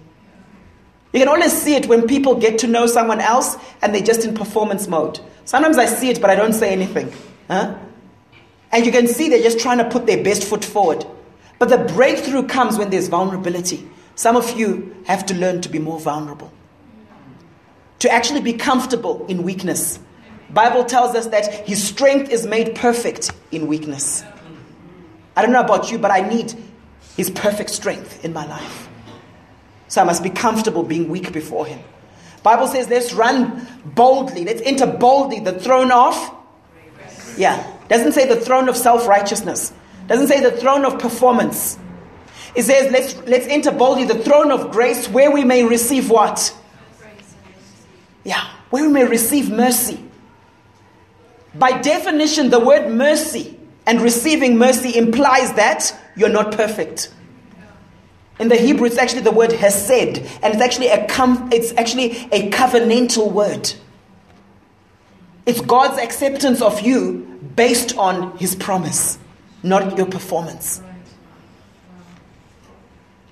You 1.14 1.20
can 1.20 1.28
always 1.28 1.54
see 1.54 1.76
it 1.76 1.86
when 1.86 2.08
people 2.08 2.34
get 2.34 2.58
to 2.60 2.68
know 2.68 2.88
someone 2.88 3.22
else 3.22 3.58
and 3.84 3.94
they're 3.94 4.02
just 4.02 4.26
in 4.26 4.34
performance 4.34 4.88
mode. 4.88 5.20
Sometimes 5.46 5.78
I 5.78 5.86
see 5.86 6.10
it, 6.10 6.20
but 6.20 6.32
I 6.32 6.36
don't 6.36 6.54
say 6.54 6.72
anything. 6.72 7.14
Huh? 7.48 7.78
And 8.72 8.88
you 8.88 8.92
can 8.92 9.08
see 9.08 9.30
they're 9.30 9.44
just 9.44 9.60
trying 9.60 9.78
to 9.78 9.88
put 9.88 10.08
their 10.08 10.24
best 10.24 10.46
foot 10.46 10.66
forward. 10.66 11.06
But 11.60 11.70
the 11.70 11.78
breakthrough 11.78 12.48
comes 12.48 12.78
when 12.78 12.90
there's 12.90 13.10
vulnerability. 13.10 13.88
Some 14.16 14.36
of 14.36 14.58
you 14.58 14.96
have 15.06 15.26
to 15.28 15.34
learn 15.36 15.62
to 15.62 15.70
be 15.70 15.80
more 15.80 16.00
vulnerable. 16.00 16.52
To 18.00 18.12
actually 18.12 18.42
be 18.42 18.54
comfortable 18.54 19.26
in 19.28 19.44
weakness. 19.44 20.00
Bible 20.50 20.86
tells 20.86 21.16
us 21.16 21.28
that 21.28 21.68
his 21.68 21.86
strength 21.86 22.32
is 22.32 22.48
made 22.48 22.76
perfect 22.76 23.32
in 23.52 23.68
weakness. 23.68 24.24
I 25.36 25.42
don't 25.42 25.52
know 25.52 25.62
about 25.62 25.92
you, 25.92 26.00
but 26.00 26.12
I 26.12 26.22
need 26.22 26.54
his 27.16 27.30
perfect 27.30 27.70
strength 27.70 28.24
in 28.26 28.34
my 28.34 28.46
life. 28.46 28.90
So 29.90 30.02
I 30.02 30.06
must 30.06 30.24
be 30.24 30.30
comfortable 30.30 30.84
being 30.84 31.10
weak 31.10 31.34
before 31.34 31.66
him. 31.66 31.80
Bible 32.42 32.68
says 32.68 32.88
let's 32.90 33.14
run 33.14 33.68
boldly. 33.84 34.46
Let's 34.46 34.62
enter 34.62 34.88
boldly 34.88 35.42
the 35.42 35.60
throne 35.60 35.92
of 35.92 36.16
Yeah. 37.38 37.66
Doesn't 37.88 38.12
say 38.12 38.28
the 38.28 38.36
throne 38.36 38.70
of 38.70 38.78
self-righteousness. 38.78 39.74
Doesn't 40.10 40.28
say 40.28 40.42
the 40.42 40.52
throne 40.52 40.86
of 40.86 40.98
performance. 40.98 41.78
It 42.56 42.64
says, 42.64 42.92
let's, 42.92 43.16
let's 43.28 43.46
enter 43.46 43.72
boldly 43.72 44.06
the 44.06 44.18
throne 44.18 44.52
of 44.52 44.72
grace 44.72 45.08
where 45.08 45.30
we 45.30 45.44
may 45.44 45.64
receive 45.64 46.10
what? 46.10 46.56
Yeah, 48.24 48.44
where 48.72 48.84
we 48.84 48.90
may 48.90 49.06
receive 49.06 49.52
mercy. 49.52 50.04
By 51.54 51.80
definition, 51.80 52.50
the 52.50 52.60
word 52.60 52.92
mercy 52.92 53.60
and 53.86 54.02
receiving 54.02 54.58
mercy 54.58 54.98
implies 54.98 55.54
that 55.54 55.96
you're 56.16 56.28
not 56.28 56.54
perfect. 56.54 57.14
In 58.40 58.48
the 58.48 58.56
Hebrew, 58.56 58.88
it's 58.88 58.98
actually 58.98 59.22
the 59.22 59.32
word 59.32 59.52
hesed, 59.52 59.92
and 59.92 60.54
it's 60.54 60.62
actually 60.62 60.88
a 60.88 61.08
com- 61.08 61.50
it's 61.52 61.74
actually 61.74 62.12
a 62.32 62.50
covenantal 62.50 63.32
word. 63.32 63.74
It's 65.46 65.62
God's 65.62 66.00
acceptance 66.00 66.62
of 66.62 66.82
you 66.82 67.42
based 67.56 67.98
on 67.98 68.38
His 68.38 68.56
promise 68.56 69.20
not 69.64 69.98
your 69.98 70.08
performance. 70.08 70.82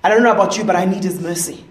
I 0.02 0.08
don't 0.08 0.22
know 0.22 0.32
about 0.32 0.56
you, 0.56 0.64
but 0.64 0.76
I 0.76 0.84
need 0.84 1.02
His 1.02 1.20
mercy. 1.20 1.64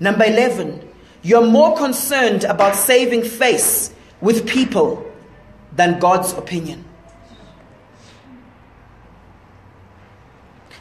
Number 0.00 0.24
11, 0.24 0.88
you're 1.22 1.46
more 1.46 1.76
concerned 1.76 2.42
about 2.44 2.74
saving 2.74 3.22
face 3.22 3.94
with 4.20 4.48
people 4.48 5.08
than 5.74 6.00
God's 6.00 6.32
opinion. 6.32 6.84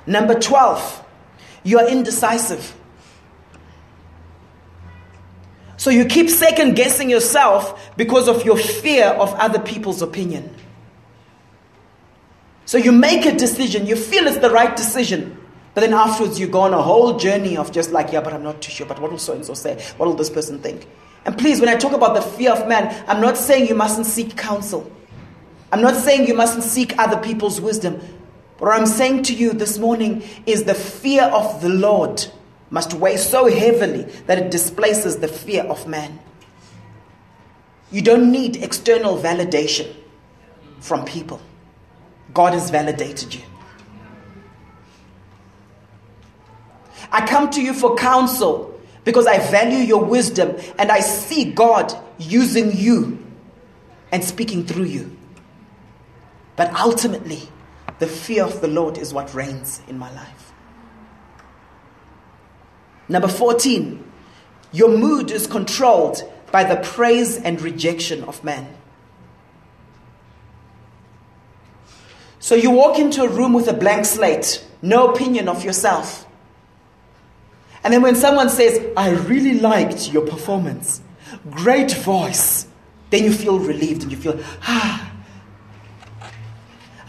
Number 0.08 0.40
12, 0.40 1.06
you're 1.64 1.88
indecisive. 1.88 2.76
So 5.82 5.90
you 5.90 6.06
keep 6.06 6.30
second 6.30 6.76
guessing 6.76 7.10
yourself 7.10 7.98
because 7.98 8.28
of 8.28 8.46
your 8.46 8.56
fear 8.56 9.08
of 9.08 9.34
other 9.34 9.58
people's 9.58 10.04
opinion. 10.04 10.54
So 12.66 12.78
you 12.78 12.92
make 12.92 13.26
a 13.26 13.36
decision, 13.36 13.88
you 13.88 13.96
feel 13.96 14.28
it's 14.28 14.38
the 14.38 14.52
right 14.52 14.76
decision, 14.76 15.36
but 15.74 15.82
then 15.82 15.96
afterwards 15.96 16.40
you 16.40 16.46
go 16.46 16.60
on 16.60 16.76
a 16.76 16.82
whole 16.84 17.18
journey 17.18 17.58
of 17.58 17.72
just 17.72 17.90
like, 17.90 18.12
yeah, 18.12 18.22
but 18.22 18.32
I'm 18.32 18.44
not 18.44 18.62
too 18.62 18.70
sure, 18.70 18.86
but 18.86 19.02
what 19.02 19.10
will 19.10 19.18
so 19.18 19.34
and 19.34 19.44
so 19.44 19.56
say? 19.56 19.84
What 19.98 20.06
will 20.06 20.14
this 20.14 20.30
person 20.30 20.60
think? 20.60 20.88
And 21.26 21.36
please, 21.36 21.60
when 21.60 21.68
I 21.68 21.78
talk 21.78 21.94
about 21.94 22.14
the 22.14 22.22
fear 22.22 22.52
of 22.52 22.68
man, 22.68 23.04
I'm 23.08 23.20
not 23.20 23.36
saying 23.36 23.68
you 23.68 23.74
mustn't 23.74 24.06
seek 24.06 24.38
counsel. 24.38 24.86
I'm 25.72 25.82
not 25.82 25.96
saying 25.96 26.28
you 26.28 26.36
mustn't 26.36 26.64
seek 26.64 26.96
other 27.00 27.20
people's 27.20 27.60
wisdom. 27.60 28.00
What 28.60 28.70
I'm 28.80 28.86
saying 28.86 29.24
to 29.24 29.34
you 29.34 29.52
this 29.52 29.80
morning 29.80 30.22
is 30.46 30.66
the 30.66 30.76
fear 30.76 31.24
of 31.24 31.60
the 31.64 31.70
Lord 31.70 32.24
must 32.72 32.94
weigh 32.94 33.18
so 33.18 33.48
heavily 33.48 34.04
that 34.26 34.40
it 34.40 34.50
displaces 34.50 35.18
the 35.18 35.28
fear 35.28 35.64
of 35.64 35.88
man. 35.88 36.20
You 37.92 38.02
don't 38.02 38.32
need 38.32 38.56
external 38.64 39.18
validation 39.18 39.94
from 40.80 41.06
people. 41.06 41.42
God 42.34 42.54
has 42.54 42.70
validated 42.70 43.36
you. 43.36 43.42
I 47.12 47.28
come 47.28 47.50
to 47.52 47.62
you 47.62 47.74
for 47.74 47.96
counsel 47.96 48.80
because 49.04 49.28
I 49.28 49.40
value 49.52 49.80
your 49.80 50.04
wisdom 50.06 50.56
and 50.80 50.92
I 50.92 51.02
see 51.02 51.52
God 51.52 51.94
using 52.18 52.76
you 52.76 53.22
and 54.14 54.24
speaking 54.24 54.66
through 54.66 54.86
you. 54.86 55.18
But 56.56 56.74
ultimately, 56.74 57.50
the 58.00 58.08
fear 58.08 58.46
of 58.46 58.62
the 58.62 58.68
Lord 58.68 58.98
is 58.98 59.14
what 59.14 59.34
reigns 59.34 59.82
in 59.90 59.98
my 59.98 60.14
life. 60.14 60.41
Number 63.12 63.28
14, 63.28 64.02
your 64.72 64.98
mood 64.98 65.32
is 65.32 65.46
controlled 65.46 66.24
by 66.50 66.64
the 66.64 66.78
praise 66.78 67.36
and 67.36 67.62
rejection 67.62 68.24
of 68.24 68.42
man. 68.42 68.74
So 72.40 72.56
you 72.56 72.72
walk 72.72 73.00
into 73.00 73.24
a 73.24 73.28
room 73.28 73.52
with 73.52 73.68
a 73.68 73.74
blank 73.74 74.06
slate, 74.06 74.66
no 74.82 75.12
opinion 75.12 75.50
of 75.50 75.66
yourself. 75.66 76.26
And 77.84 77.94
then 77.94 78.02
when 78.02 78.16
someone 78.16 78.50
says, 78.50 78.80
I 78.96 79.10
really 79.10 79.60
liked 79.60 80.14
your 80.14 80.26
performance, 80.26 81.02
great 81.50 81.92
voice, 81.92 82.66
then 83.10 83.26
you 83.26 83.34
feel 83.34 83.60
relieved 83.60 84.04
and 84.04 84.12
you 84.14 84.18
feel, 84.18 84.40
ah. 84.62 85.12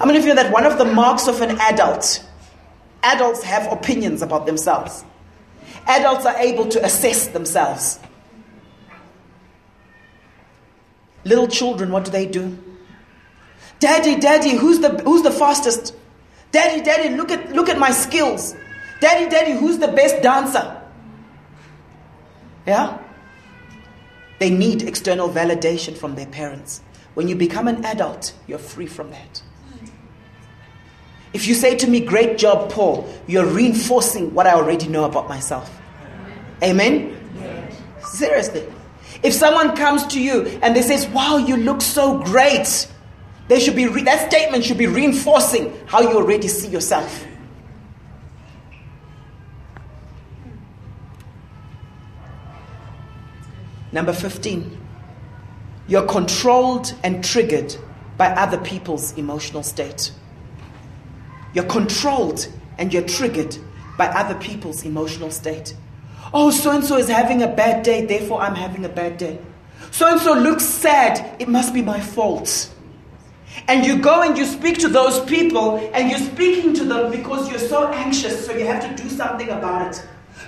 Many 0.04 0.18
of 0.18 0.24
you 0.24 0.34
know 0.34 0.42
that 0.42 0.52
one 0.52 0.66
of 0.66 0.78
the 0.78 0.84
marks 0.84 1.28
of 1.28 1.40
an 1.42 1.60
adult, 1.60 2.26
adults 3.04 3.44
have 3.44 3.70
opinions 3.72 4.20
about 4.20 4.46
themselves? 4.46 5.04
Adults 5.86 6.26
are 6.26 6.36
able 6.36 6.68
to 6.68 6.84
assess 6.84 7.28
themselves. 7.28 7.98
Little 11.24 11.48
children, 11.48 11.90
what 11.92 12.04
do 12.04 12.10
they 12.10 12.26
do? 12.26 12.58
Daddy, 13.78 14.18
daddy, 14.18 14.50
who's 14.56 14.80
the, 14.80 14.90
who's 15.02 15.22
the 15.22 15.30
fastest? 15.30 15.94
Daddy, 16.50 16.82
daddy, 16.82 17.14
look 17.16 17.30
at, 17.30 17.52
look 17.52 17.68
at 17.68 17.78
my 17.78 17.90
skills. 17.90 18.54
Daddy, 19.00 19.28
daddy, 19.28 19.52
who's 19.52 19.78
the 19.78 19.88
best 19.88 20.22
dancer? 20.22 20.80
Yeah? 22.66 22.98
They 24.38 24.50
need 24.50 24.82
external 24.82 25.28
validation 25.28 25.96
from 25.96 26.14
their 26.14 26.26
parents. 26.26 26.82
When 27.14 27.28
you 27.28 27.36
become 27.36 27.68
an 27.68 27.84
adult, 27.84 28.34
you're 28.46 28.58
free 28.58 28.86
from 28.86 29.10
that. 29.10 29.42
If 31.32 31.46
you 31.46 31.54
say 31.54 31.76
to 31.76 31.86
me, 31.86 32.00
Great 32.00 32.38
job, 32.38 32.70
Paul, 32.70 33.08
you're 33.26 33.46
reinforcing 33.46 34.34
what 34.34 34.46
I 34.46 34.52
already 34.52 34.88
know 34.88 35.04
about 35.04 35.28
myself. 35.28 35.70
Amen? 36.62 37.18
Seriously. 38.04 38.64
If 39.22 39.32
someone 39.32 39.76
comes 39.76 40.06
to 40.08 40.20
you 40.20 40.46
and 40.62 40.74
they 40.76 40.82
says, 40.82 41.06
Wow, 41.08 41.38
you 41.38 41.56
look 41.56 41.80
so 41.80 42.18
great, 42.18 42.88
they 43.48 43.60
should 43.60 43.76
be 43.76 43.86
re- 43.86 44.02
that 44.02 44.30
statement 44.30 44.64
should 44.64 44.78
be 44.78 44.86
reinforcing 44.86 45.72
how 45.86 46.00
you 46.00 46.16
already 46.16 46.48
see 46.48 46.68
yourself. 46.68 47.26
Number 53.92 54.12
15. 54.12 54.78
You're 55.86 56.06
controlled 56.06 56.94
and 57.02 57.22
triggered 57.22 57.76
by 58.16 58.28
other 58.28 58.58
people's 58.58 59.12
emotional 59.18 59.62
state. 59.62 60.12
You're 61.54 61.64
controlled 61.64 62.48
and 62.78 62.92
you're 62.92 63.02
triggered 63.02 63.56
by 63.98 64.06
other 64.06 64.34
people's 64.36 64.84
emotional 64.84 65.30
state. 65.30 65.74
Oh, 66.32 66.50
so 66.50 66.70
and 66.70 66.84
so 66.84 66.96
is 66.96 67.08
having 67.08 67.42
a 67.42 67.48
bad 67.48 67.82
day, 67.82 68.06
therefore 68.06 68.40
I'm 68.40 68.54
having 68.54 68.84
a 68.84 68.88
bad 68.88 69.18
day. 69.18 69.38
So 69.90 70.10
and 70.10 70.20
so 70.20 70.32
looks 70.32 70.64
sad, 70.64 71.40
it 71.40 71.48
must 71.48 71.74
be 71.74 71.82
my 71.82 72.00
fault. 72.00 72.72
And 73.68 73.84
you 73.84 73.98
go 73.98 74.22
and 74.22 74.36
you 74.38 74.46
speak 74.46 74.78
to 74.78 74.88
those 74.88 75.20
people, 75.26 75.76
and 75.92 76.08
you're 76.08 76.18
speaking 76.18 76.72
to 76.74 76.84
them 76.84 77.10
because 77.10 77.50
you're 77.50 77.58
so 77.58 77.88
anxious, 77.88 78.46
so 78.46 78.56
you 78.56 78.66
have 78.66 78.82
to 78.96 79.02
do 79.02 79.10
something 79.10 79.50
about 79.50 79.88
it. 79.88 80.06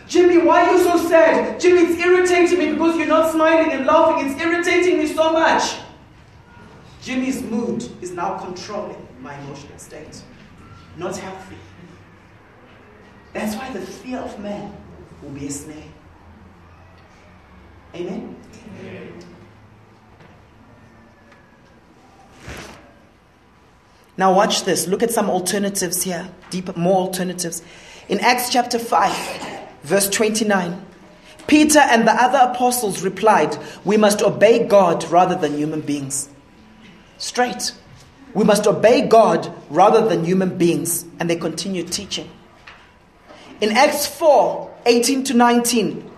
Jimmy, 0.08 0.38
why 0.38 0.64
are 0.64 0.72
you 0.72 0.82
so 0.82 1.08
sad? 1.08 1.60
Jimmy, 1.60 1.82
it's 1.82 2.00
irritating 2.02 2.58
me 2.58 2.72
because 2.72 2.96
you're 2.96 3.06
not 3.06 3.30
smiling 3.30 3.72
and 3.72 3.84
laughing. 3.84 4.30
It's 4.30 4.40
irritating 4.40 4.98
me 4.98 5.06
so 5.06 5.32
much. 5.32 5.76
Jimmy's 7.02 7.42
mood 7.42 7.86
is 8.00 8.12
now 8.12 8.38
controlling 8.38 9.06
my 9.20 9.38
emotional 9.40 9.78
state 9.78 10.22
not 10.96 11.16
healthy. 11.16 11.56
That's 13.32 13.56
why 13.56 13.72
the 13.72 13.80
fear 13.80 14.18
of 14.18 14.38
man 14.38 14.76
will 15.22 15.30
be 15.30 15.48
a 15.48 15.50
snare. 15.50 15.76
Amen? 17.94 18.36
Amen. 18.80 19.24
Now, 24.16 24.32
watch 24.32 24.64
this. 24.64 24.86
Look 24.86 25.02
at 25.02 25.10
some 25.10 25.28
alternatives 25.28 26.02
here, 26.02 26.28
deeper, 26.50 26.72
more 26.76 26.98
alternatives. 26.98 27.62
In 28.08 28.20
Acts 28.20 28.50
chapter 28.50 28.78
5, 28.78 29.66
verse 29.82 30.08
29, 30.08 30.84
Peter 31.46 31.80
and 31.80 32.06
the 32.06 32.12
other 32.12 32.52
apostles 32.52 33.02
replied, 33.02 33.58
We 33.84 33.96
must 33.96 34.22
obey 34.22 34.66
God 34.66 35.04
rather 35.10 35.34
than 35.34 35.56
human 35.56 35.80
beings. 35.80 36.28
Straight. 37.18 37.72
We 38.34 38.44
must 38.44 38.66
obey 38.66 39.06
God 39.06 39.52
rather 39.70 40.06
than 40.06 40.24
human 40.24 40.58
beings. 40.58 41.04
And 41.18 41.30
they 41.30 41.36
continue 41.36 41.84
teaching. 41.84 42.28
In 43.60 43.70
Acts 43.70 44.06
4 44.06 44.72
18 44.86 45.24
to 45.24 45.34
19, 45.34 46.10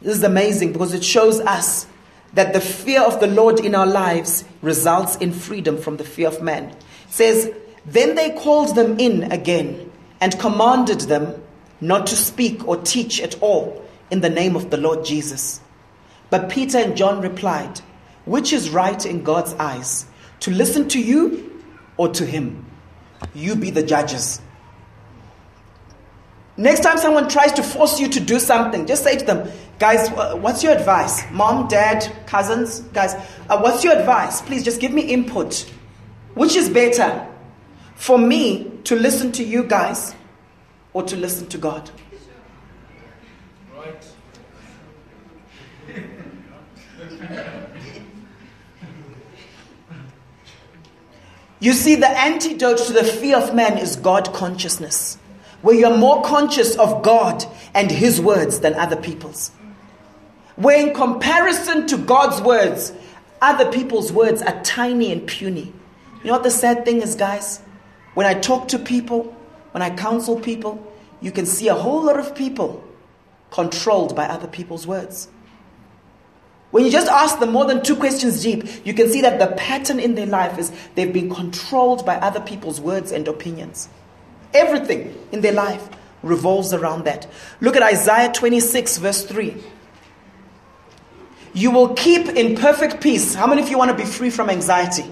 this 0.00 0.16
is 0.16 0.22
amazing 0.22 0.72
because 0.72 0.94
it 0.94 1.04
shows 1.04 1.38
us 1.40 1.86
that 2.32 2.54
the 2.54 2.60
fear 2.60 3.02
of 3.02 3.20
the 3.20 3.26
Lord 3.26 3.60
in 3.60 3.74
our 3.74 3.86
lives 3.86 4.44
results 4.62 5.16
in 5.16 5.32
freedom 5.32 5.76
from 5.76 5.98
the 5.98 6.04
fear 6.04 6.28
of 6.28 6.40
man. 6.40 6.70
It 6.70 6.76
says, 7.08 7.52
Then 7.84 8.14
they 8.14 8.30
called 8.30 8.74
them 8.74 8.98
in 8.98 9.30
again 9.30 9.90
and 10.20 10.38
commanded 10.38 11.00
them 11.02 11.42
not 11.80 12.06
to 12.06 12.16
speak 12.16 12.66
or 12.66 12.76
teach 12.78 13.20
at 13.20 13.40
all 13.42 13.84
in 14.10 14.20
the 14.20 14.30
name 14.30 14.56
of 14.56 14.70
the 14.70 14.76
Lord 14.76 15.04
Jesus. 15.04 15.60
But 16.30 16.48
Peter 16.48 16.78
and 16.78 16.96
John 16.96 17.20
replied, 17.20 17.80
Which 18.24 18.52
is 18.52 18.70
right 18.70 19.04
in 19.04 19.24
God's 19.24 19.52
eyes? 19.54 20.06
To 20.42 20.50
listen 20.50 20.88
to 20.88 21.00
you 21.00 21.62
or 21.96 22.08
to 22.08 22.26
him. 22.26 22.66
You 23.32 23.54
be 23.54 23.70
the 23.70 23.82
judges. 23.82 24.40
Next 26.56 26.80
time 26.80 26.98
someone 26.98 27.28
tries 27.28 27.52
to 27.52 27.62
force 27.62 28.00
you 28.00 28.08
to 28.08 28.20
do 28.20 28.40
something, 28.40 28.84
just 28.86 29.04
say 29.04 29.16
to 29.16 29.24
them, 29.24 29.50
guys, 29.78 30.10
what's 30.10 30.64
your 30.64 30.72
advice? 30.72 31.22
Mom, 31.30 31.68
dad, 31.68 32.04
cousins, 32.26 32.80
guys, 32.92 33.14
uh, 33.48 33.58
what's 33.60 33.84
your 33.84 33.96
advice? 33.96 34.42
Please 34.42 34.64
just 34.64 34.80
give 34.80 34.92
me 34.92 35.02
input. 35.02 35.60
Which 36.34 36.56
is 36.56 36.68
better? 36.68 37.26
For 37.94 38.18
me 38.18 38.80
to 38.84 38.96
listen 38.96 39.30
to 39.32 39.44
you 39.44 39.62
guys 39.62 40.14
or 40.92 41.04
to 41.04 41.16
listen 41.16 41.46
to 41.48 41.58
God? 41.58 41.88
Right. 43.72 44.04
You 51.62 51.74
see, 51.74 51.94
the 51.94 52.08
antidote 52.08 52.78
to 52.88 52.92
the 52.92 53.04
fear 53.04 53.38
of 53.38 53.54
man 53.54 53.78
is 53.78 53.94
God 53.94 54.34
consciousness, 54.34 55.16
where 55.60 55.76
you're 55.76 55.96
more 55.96 56.20
conscious 56.24 56.74
of 56.74 57.04
God 57.04 57.44
and 57.72 57.88
His 57.88 58.20
words 58.20 58.58
than 58.58 58.74
other 58.74 58.96
people's. 58.96 59.52
Where, 60.56 60.84
in 60.84 60.92
comparison 60.92 61.86
to 61.86 61.98
God's 61.98 62.42
words, 62.42 62.92
other 63.40 63.70
people's 63.70 64.12
words 64.12 64.42
are 64.42 64.60
tiny 64.64 65.12
and 65.12 65.24
puny. 65.24 65.72
You 66.24 66.26
know 66.26 66.32
what 66.32 66.42
the 66.42 66.50
sad 66.50 66.84
thing 66.84 67.00
is, 67.00 67.14
guys? 67.14 67.62
When 68.14 68.26
I 68.26 68.34
talk 68.34 68.66
to 68.68 68.78
people, 68.80 69.32
when 69.70 69.82
I 69.82 69.90
counsel 69.90 70.40
people, 70.40 70.92
you 71.20 71.30
can 71.30 71.46
see 71.46 71.68
a 71.68 71.74
whole 71.74 72.02
lot 72.02 72.18
of 72.18 72.34
people 72.34 72.82
controlled 73.52 74.16
by 74.16 74.26
other 74.26 74.48
people's 74.48 74.84
words. 74.84 75.28
When 76.72 76.86
you 76.86 76.90
just 76.90 77.06
ask 77.08 77.38
them 77.38 77.52
more 77.52 77.66
than 77.66 77.82
two 77.82 77.94
questions 77.94 78.42
deep, 78.42 78.64
you 78.84 78.94
can 78.94 79.10
see 79.10 79.20
that 79.20 79.38
the 79.38 79.54
pattern 79.56 80.00
in 80.00 80.14
their 80.14 80.26
life 80.26 80.58
is 80.58 80.72
they've 80.94 81.12
been 81.12 81.32
controlled 81.32 82.04
by 82.04 82.16
other 82.16 82.40
people's 82.40 82.80
words 82.80 83.12
and 83.12 83.28
opinions. 83.28 83.90
Everything 84.54 85.14
in 85.32 85.42
their 85.42 85.52
life 85.52 85.86
revolves 86.22 86.72
around 86.72 87.04
that. 87.04 87.26
Look 87.60 87.76
at 87.76 87.82
Isaiah 87.82 88.32
26, 88.32 88.96
verse 88.98 89.24
3. 89.24 89.54
You 91.52 91.70
will 91.70 91.94
keep 91.94 92.28
in 92.28 92.56
perfect 92.56 93.02
peace. 93.02 93.34
How 93.34 93.46
many 93.46 93.60
of 93.60 93.68
you 93.68 93.76
want 93.76 93.90
to 93.90 93.96
be 93.96 94.08
free 94.08 94.30
from 94.30 94.48
anxiety? 94.48 95.04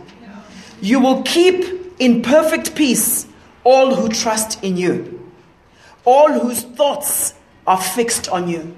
You 0.80 0.98
will 0.98 1.22
keep 1.24 1.98
in 1.98 2.22
perfect 2.22 2.74
peace 2.74 3.26
all 3.64 3.94
who 3.94 4.08
trust 4.08 4.64
in 4.64 4.78
you, 4.78 5.30
all 6.06 6.32
whose 6.32 6.62
thoughts 6.62 7.34
are 7.66 7.80
fixed 7.80 8.30
on 8.30 8.48
you. 8.48 8.74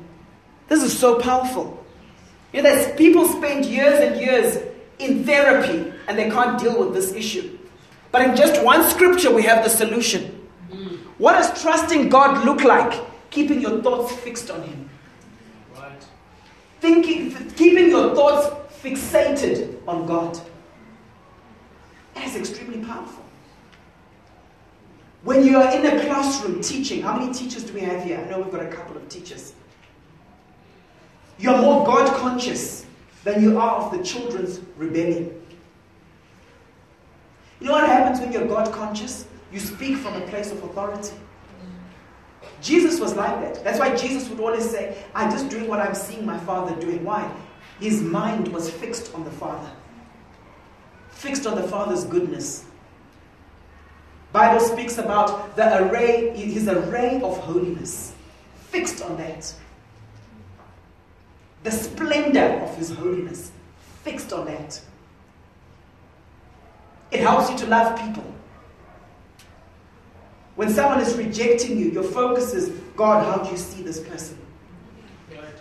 This 0.67 0.83
is 0.83 0.99
so 0.99 1.21
powerful. 1.21 1.82
You 2.53 2.63
know, 2.63 2.75
that 2.75 2.99
people 2.99 3.27
spend 3.27 3.65
years 3.65 3.99
and 4.01 4.21
years 4.21 4.59
in 4.99 5.25
therapy 5.25 5.93
and 6.07 6.19
they 6.19 6.31
can't 6.31 6.61
deal 6.61 6.79
with 6.79 6.95
this 6.95 7.13
issue. 7.13 7.59
But 8.11 8.23
in 8.29 8.37
just 8.37 8.63
one 8.63 8.89
scripture, 8.91 9.33
we 9.33 9.43
have 9.43 9.65
the 9.65 9.71
solution. 9.71 10.47
Mm. 10.71 10.99
What 11.19 11.33
does 11.33 11.63
trusting 11.63 12.11
God 12.11 12.45
look 12.45 12.63
like? 12.63 13.01
Keeping 13.31 13.61
your 13.61 13.83
thoughts 13.83 14.13
fixed 14.17 14.51
on 14.51 14.63
Him. 14.63 14.91
Right. 15.75 16.07
Thinking, 16.81 17.51
keeping 17.53 17.89
your 17.89 18.15
thoughts 18.15 18.49
fixated 18.83 19.79
on 19.89 20.07
God. 20.07 20.39
That 22.15 22.27
is 22.27 22.37
extremely 22.37 22.85
powerful. 22.85 23.25
When 25.23 25.47
you 25.47 25.57
are 25.57 25.73
in 25.75 25.87
a 25.87 26.05
classroom 26.05 26.61
teaching, 26.61 27.01
how 27.01 27.17
many 27.17 27.33
teachers 27.33 27.65
do 27.65 27.73
we 27.73 27.81
have 27.81 28.05
here? 28.05 28.19
I 28.19 28.29
know 28.29 28.41
we've 28.41 28.53
got 28.53 28.63
a 28.63 28.69
couple 28.69 28.97
of 28.97 29.09
teachers. 29.09 29.55
You're 31.39 31.61
more 31.61 31.85
God 31.85 32.15
conscious 32.17 32.87
than 33.25 33.43
you 33.43 33.59
are 33.59 33.83
of 33.83 33.97
the 33.97 34.03
children's 34.03 34.61
rebellion. 34.77 35.41
You 37.61 37.69
know 37.69 37.73
what 37.73 37.87
happens 37.87 38.21
when 38.21 38.33
you're 38.33 38.47
God 38.47 38.73
conscious? 38.73 39.27
You 39.53 39.61
speak 39.61 39.99
from 39.99 40.15
a 40.15 40.27
place 40.27 40.51
of 40.51 40.63
authority. 40.65 41.15
Jesus 42.61 43.01
was 43.01 43.15
like 43.15 43.41
that. 43.41 43.63
That's 43.65 43.79
why 43.79 43.95
Jesus 43.95 44.29
would 44.29 44.41
always 44.41 44.69
say, 44.69 44.97
I'm 45.15 45.31
just 45.31 45.49
doing 45.49 45.69
what 45.69 45.81
I'm 45.81 45.95
seeing 45.95 46.25
my 46.25 46.39
Father 46.39 46.75
doing. 46.81 47.05
Why? 47.05 47.31
His 47.81 48.01
mind 48.01 48.49
was 48.49 48.71
fixed 48.71 49.13
on 49.15 49.25
the 49.25 49.31
Father, 49.31 49.71
fixed 51.11 51.47
on 51.47 51.57
the 51.57 51.65
Father's 51.65 52.05
goodness. 52.05 52.65
Bible 54.33 54.61
speaks 54.61 54.99
about 54.99 55.57
the 55.57 55.85
array, 55.85 56.31
his 56.31 56.69
array 56.69 57.21
of 57.23 57.37
holiness, 57.39 58.15
fixed 58.71 59.03
on 59.03 59.17
that. 59.19 59.53
The 61.63 61.71
splendor 61.71 62.61
of 62.63 62.77
his 62.77 62.91
holiness, 62.91 63.53
fixed 64.03 64.33
on 64.33 64.47
that. 64.47 64.81
It 67.11 67.21
helps 67.21 67.51
you 67.51 67.59
to 67.59 67.67
love 67.67 67.99
people. 68.01 68.25
When 70.57 70.71
someone 70.71 71.01
is 71.01 71.15
rejecting 71.17 71.79
you, 71.79 71.91
your 71.91 72.03
focus 72.03 72.53
is 72.53 72.71
God, 72.97 73.25
how 73.25 73.43
do 73.43 73.51
you 73.51 73.57
see 73.57 73.83
this 73.83 74.01
person? 74.01 74.39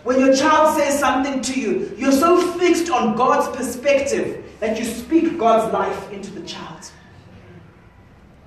When 0.04 0.18
your 0.18 0.34
child 0.34 0.76
says 0.76 0.98
something 0.98 1.40
to 1.42 1.60
you, 1.60 1.94
you're 1.96 2.12
so 2.12 2.40
fixed 2.58 2.90
on 2.90 3.16
God's 3.16 3.56
perspective 3.56 4.44
that 4.58 4.78
you 4.78 4.84
speak 4.84 5.38
God's 5.38 5.72
life 5.72 6.12
into 6.12 6.30
the 6.32 6.42
child. 6.42 6.90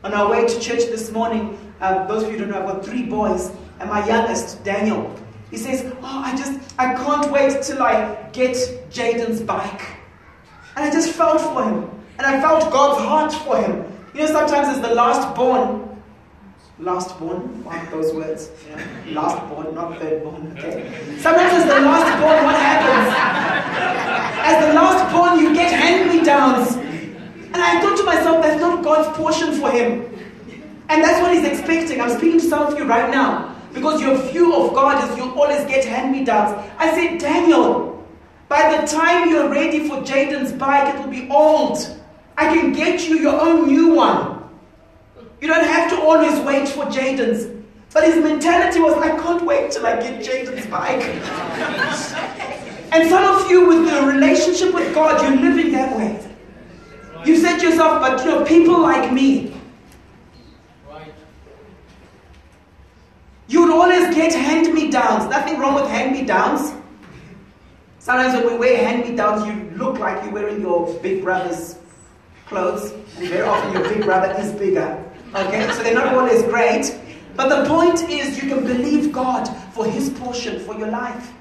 On 0.04 0.14
our 0.14 0.30
way 0.30 0.46
to 0.46 0.60
church 0.60 0.86
this 0.86 1.12
morning, 1.12 1.58
uh, 1.80 2.06
those 2.08 2.24
of 2.24 2.32
you 2.32 2.38
who 2.38 2.46
don't 2.46 2.52
know, 2.52 2.60
I've 2.60 2.76
got 2.76 2.86
three 2.86 3.04
boys, 3.04 3.52
and 3.80 3.90
my 3.90 4.06
youngest, 4.06 4.64
Daniel, 4.64 5.16
he 5.52 5.58
says, 5.58 5.92
Oh, 6.02 6.24
I 6.26 6.36
just, 6.36 6.60
I 6.80 6.94
can't 6.96 7.32
wait 7.32 7.62
till 7.62 7.82
I 7.82 8.30
get 8.34 8.56
Jaden's 8.90 9.42
bike. 9.42 9.82
And 10.76 10.86
I 10.86 10.92
just 10.92 11.12
felt 11.12 11.42
for 11.42 11.64
him. 11.64 11.90
And 12.18 12.26
I 12.28 12.42
felt 12.42 12.72
God's 12.72 13.04
heart 13.06 13.34
for 13.34 13.62
him. 13.62 13.92
You 14.14 14.22
know, 14.22 14.28
sometimes 14.28 14.70
as 14.70 14.82
the 14.82 14.94
last 14.94 15.36
born, 15.36 16.02
last 16.80 17.18
born, 17.20 17.64
one 17.64 17.80
of 17.80 17.92
those 17.92 18.14
words. 18.14 18.50
Last 19.08 19.38
born, 19.50 19.74
not 19.76 19.98
third 20.00 20.24
born, 20.24 20.56
okay? 20.58 20.90
Sometimes 21.20 21.54
as 21.54 21.66
the 21.66 21.82
last 21.82 22.22
born, 22.22 22.44
what 22.44 22.56
happens? 22.56 23.16
As 24.40 24.68
the 24.68 24.74
last 24.74 25.14
born, 25.14 25.40
you 25.40 25.54
get 25.54 25.72
hand-me-downs. 25.72 26.76
And 26.76 27.58
I 27.58 27.80
thought 27.80 27.98
to 27.98 28.04
myself, 28.04 28.44
that's 28.44 28.60
not 28.60 28.84
God's 28.84 29.18
portion 29.18 29.54
for 29.54 29.72
him. 29.72 30.10
And 30.90 31.04
that's 31.04 31.22
what 31.22 31.34
he's 31.34 31.46
expecting. 31.46 32.02
I'm 32.02 32.10
speaking 32.10 32.40
to 32.40 32.46
some 32.46 32.68
of 32.68 32.78
you 32.78 32.84
right 32.86 33.10
now. 33.10 33.55
Because 33.76 34.02
your 34.02 34.18
view 34.32 34.56
of 34.56 34.74
God 34.74 35.04
is 35.04 35.18
you'll 35.18 35.38
always 35.38 35.64
get 35.66 35.84
hand-me-downs. 35.84 36.66
I 36.78 36.92
said, 36.96 37.20
Daniel, 37.20 38.04
by 38.48 38.78
the 38.78 38.88
time 38.88 39.30
you're 39.30 39.50
ready 39.50 39.88
for 39.88 39.98
Jaden's 39.98 40.54
bike, 40.54 40.96
it 40.96 41.00
will 41.00 41.12
be 41.12 41.30
old. 41.30 41.78
I 42.38 42.48
can 42.56 42.72
get 42.72 43.08
you 43.08 43.20
your 43.20 43.40
own 43.40 43.68
new 43.68 43.94
one. 43.94 44.50
You 45.42 45.50
don't 45.50 45.66
have 45.66 45.90
to 45.92 46.02
always 46.02 46.40
wait 46.46 46.70
for 46.70 46.86
Jaden's. 46.86 47.52
But 47.94 48.06
his 48.06 48.16
mentality 48.24 48.80
was, 48.80 48.94
I 48.96 49.10
can't 49.22 49.46
wait 49.46 49.72
till 49.72 49.86
I 49.86 50.00
get 50.00 50.24
Jaden's 50.24 50.66
bike. 50.68 51.04
and 52.94 53.10
some 53.10 53.36
of 53.36 53.52
you, 53.52 53.68
with 53.68 53.90
the 53.90 54.08
relationship 54.08 54.74
with 54.74 54.96
God, 54.96 55.22
you're 55.22 55.42
living 55.42 55.74
that 55.74 55.96
way. 55.98 56.26
You 57.26 57.36
said 57.38 57.58
to 57.58 57.70
yourself, 57.70 58.00
but 58.00 58.24
you 58.24 58.32
know, 58.32 58.46
people 58.46 58.80
like 58.80 59.12
me. 59.12 59.54
You 63.48 63.62
would 63.62 63.72
always 63.72 64.14
get 64.16 64.34
hand 64.34 64.74
me 64.74 64.90
downs. 64.90 65.30
Nothing 65.30 65.60
wrong 65.60 65.76
with 65.76 65.88
hand 65.88 66.14
me 66.14 66.26
downs. 66.26 66.74
Sometimes 68.00 68.36
when 68.36 68.54
we 68.54 68.58
wear 68.60 68.78
hand 68.86 69.10
me 69.10 69.16
downs, 69.16 69.48
you 69.48 69.78
look 69.78 69.98
like 69.98 70.24
you're 70.24 70.34
wearing 70.34 70.62
your 70.62 70.94
big 71.02 71.24
brother's 71.24 71.78
clothes. 72.48 72.92
And 73.18 73.28
very 73.28 73.42
often 73.42 73.74
your 73.74 73.88
big 73.90 74.04
brother 74.04 74.34
is 74.40 74.52
bigger. 74.54 75.04
Okay? 75.34 75.68
So 75.72 75.82
they're 75.82 75.96
not 75.96 76.14
always 76.14 76.44
great. 76.44 77.00
But 77.36 77.50
the 77.50 77.68
point 77.68 78.08
is, 78.10 78.42
you 78.42 78.48
can 78.48 78.64
believe 78.64 79.12
God 79.12 79.48
for 79.74 79.86
His 79.86 80.10
portion 80.12 80.60
for 80.60 80.78
your 80.78 80.90
life. 80.90 81.34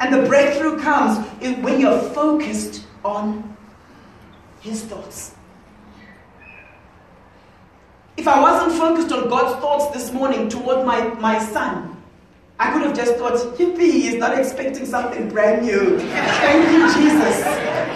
And 0.00 0.12
the 0.12 0.28
breakthrough 0.28 0.78
comes 0.80 1.24
when 1.60 1.80
you're 1.80 2.00
focused 2.10 2.84
on 3.04 3.56
His 4.60 4.82
thoughts. 4.82 5.35
If 8.16 8.26
I 8.26 8.40
wasn't 8.40 8.78
focused 8.78 9.12
on 9.12 9.28
God's 9.28 9.60
thoughts 9.60 9.94
this 9.94 10.12
morning 10.12 10.48
toward 10.48 10.86
my, 10.86 11.08
my 11.20 11.38
son, 11.38 11.96
I 12.58 12.72
could 12.72 12.82
have 12.82 12.96
just 12.96 13.16
thought, 13.16 13.34
yippee, 13.58 13.78
he's 13.78 14.14
not 14.14 14.38
expecting 14.38 14.86
something 14.86 15.28
brand 15.28 15.66
new. 15.66 15.98
Thank 15.98 16.72
you, 16.72 16.92
Jesus. 16.94 17.86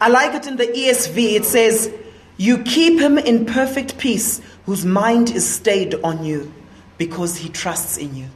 I 0.00 0.08
like 0.08 0.34
it 0.34 0.46
in 0.46 0.56
the 0.56 0.66
ESV. 0.66 1.34
It 1.34 1.44
says, 1.44 1.92
You 2.36 2.58
keep 2.58 3.00
him 3.00 3.18
in 3.18 3.46
perfect 3.46 3.98
peace, 3.98 4.40
whose 4.66 4.84
mind 4.84 5.30
is 5.30 5.48
stayed 5.48 5.94
on 6.02 6.24
you, 6.24 6.52
because 6.98 7.36
he 7.36 7.48
trusts 7.48 7.96
in 7.96 8.14
you. 8.16 8.28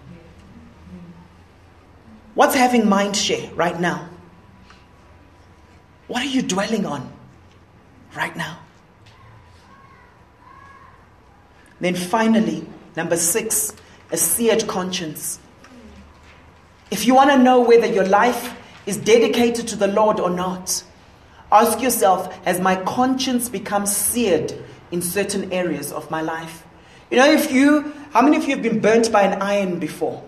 What's 2.34 2.54
having 2.54 2.88
mind 2.88 3.16
share 3.16 3.52
right 3.54 3.78
now? 3.78 4.08
What 6.06 6.22
are 6.22 6.28
you 6.28 6.42
dwelling 6.42 6.86
on 6.86 7.12
right 8.16 8.34
now? 8.36 8.58
Then 11.80 11.94
finally, 11.94 12.66
number 12.96 13.16
six, 13.16 13.72
a 14.10 14.16
seared 14.16 14.66
conscience. 14.66 15.38
If 16.90 17.06
you 17.06 17.14
want 17.14 17.30
to 17.30 17.38
know 17.38 17.60
whether 17.60 17.86
your 17.86 18.06
life 18.06 18.56
is 18.86 18.96
dedicated 18.96 19.68
to 19.68 19.76
the 19.76 19.88
Lord 19.88 20.20
or 20.20 20.30
not, 20.30 20.84
Ask 21.52 21.82
yourself 21.82 22.34
Has 22.46 22.58
my 22.58 22.76
conscience 22.76 23.50
become 23.50 23.86
seared 23.86 24.54
in 24.90 25.02
certain 25.02 25.52
areas 25.52 25.92
of 25.92 26.10
my 26.10 26.22
life? 26.22 26.66
You 27.10 27.18
know, 27.18 27.30
if 27.30 27.52
you, 27.52 27.92
how 28.12 28.22
many 28.22 28.38
of 28.38 28.44
you 28.44 28.54
have 28.54 28.62
been 28.62 28.80
burnt 28.80 29.12
by 29.12 29.22
an 29.22 29.42
iron 29.42 29.78
before? 29.78 30.24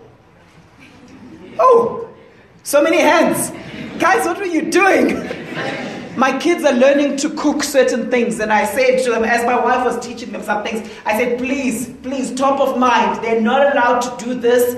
Oh, 1.59 2.09
so 2.63 2.81
many 2.81 2.99
hands. 2.99 3.51
Guys, 3.99 4.25
what 4.25 4.37
were 4.37 4.45
you 4.45 4.69
doing? 4.71 5.29
my 6.17 6.37
kids 6.39 6.63
are 6.63 6.73
learning 6.73 7.17
to 7.17 7.29
cook 7.31 7.61
certain 7.63 8.09
things, 8.09 8.39
and 8.39 8.51
I 8.51 8.65
said 8.65 9.03
to 9.03 9.11
them, 9.11 9.23
as 9.23 9.45
my 9.45 9.59
wife 9.59 9.85
was 9.85 10.05
teaching 10.05 10.31
them 10.31 10.43
some 10.43 10.63
things, 10.63 10.89
I 11.05 11.17
said, 11.17 11.37
please, 11.37 11.89
please, 12.03 12.33
top 12.33 12.59
of 12.59 12.77
mind, 12.77 13.23
they're 13.23 13.41
not 13.41 13.73
allowed 13.73 13.99
to 14.01 14.25
do 14.25 14.33
this 14.33 14.75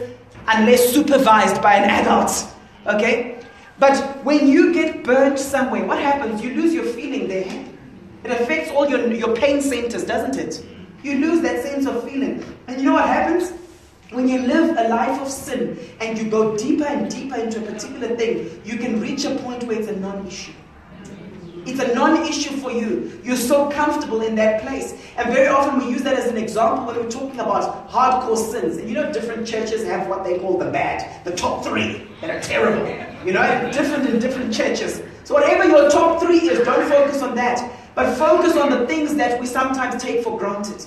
unless 0.47 0.93
supervised 0.93 1.61
by 1.61 1.75
an 1.75 1.89
adult. 1.89 2.47
Okay? 2.87 3.39
But 3.79 4.23
when 4.23 4.47
you 4.47 4.73
get 4.73 5.03
burnt 5.03 5.37
somewhere, 5.37 5.85
what 5.85 5.99
happens? 5.99 6.41
You 6.43 6.55
lose 6.55 6.73
your 6.73 6.85
feeling 6.85 7.27
there. 7.27 7.65
It 8.23 8.31
affects 8.31 8.71
all 8.71 8.89
your, 8.89 9.11
your 9.13 9.35
pain 9.35 9.61
centers, 9.61 10.03
doesn't 10.03 10.37
it? 10.37 10.65
You 11.03 11.19
lose 11.19 11.41
that 11.41 11.61
sense 11.61 11.85
of 11.85 12.03
feeling. 12.09 12.43
And 12.67 12.77
you 12.77 12.85
know 12.85 12.93
what 12.93 13.07
happens? 13.07 13.53
When 14.11 14.29
you 14.29 14.39
live 14.39 14.77
a 14.77 14.87
life 14.87 15.21
of 15.21 15.29
sin 15.29 15.77
and 15.99 16.17
you 16.17 16.29
go 16.29 16.55
deeper 16.55 16.85
and 16.85 17.11
deeper 17.11 17.35
into 17.35 17.59
a 17.59 17.61
particular 17.61 18.15
thing, 18.15 18.61
you 18.63 18.77
can 18.77 19.01
reach 19.01 19.25
a 19.25 19.35
point 19.35 19.65
where 19.65 19.77
it's 19.77 19.89
a 19.89 19.95
non 19.97 20.25
issue. 20.25 20.53
It's 21.65 21.81
a 21.81 21.93
non 21.93 22.25
issue 22.25 22.55
for 22.55 22.71
you. 22.71 23.19
You're 23.21 23.35
so 23.35 23.69
comfortable 23.69 24.21
in 24.21 24.35
that 24.35 24.61
place. 24.61 24.93
And 25.17 25.33
very 25.33 25.47
often 25.47 25.85
we 25.85 25.91
use 25.91 26.03
that 26.03 26.13
as 26.13 26.27
an 26.27 26.37
example 26.37 26.85
when 26.85 26.95
we're 26.95 27.11
talking 27.11 27.41
about 27.41 27.89
hardcore 27.89 28.37
sins. 28.37 28.77
And 28.77 28.87
you 28.87 28.95
know, 28.95 29.11
different 29.11 29.45
churches 29.45 29.83
have 29.83 30.07
what 30.07 30.23
they 30.23 30.39
call 30.39 30.57
the 30.57 30.71
bad, 30.71 31.25
the 31.25 31.35
top 31.35 31.65
three 31.65 32.07
that 32.21 32.29
are 32.29 32.39
terrible. 32.39 32.87
You 33.25 33.33
know, 33.33 33.69
different 33.73 34.07
in 34.07 34.19
different 34.19 34.53
churches. 34.53 35.01
So, 35.25 35.33
whatever 35.33 35.65
your 35.65 35.89
top 35.89 36.21
three 36.21 36.39
is, 36.39 36.63
don't 36.65 36.89
focus 36.89 37.21
on 37.21 37.35
that. 37.35 37.73
But 37.93 38.15
focus 38.15 38.55
on 38.55 38.69
the 38.69 38.87
things 38.87 39.15
that 39.15 39.37
we 39.41 39.45
sometimes 39.45 40.01
take 40.01 40.23
for 40.23 40.37
granted. 40.39 40.85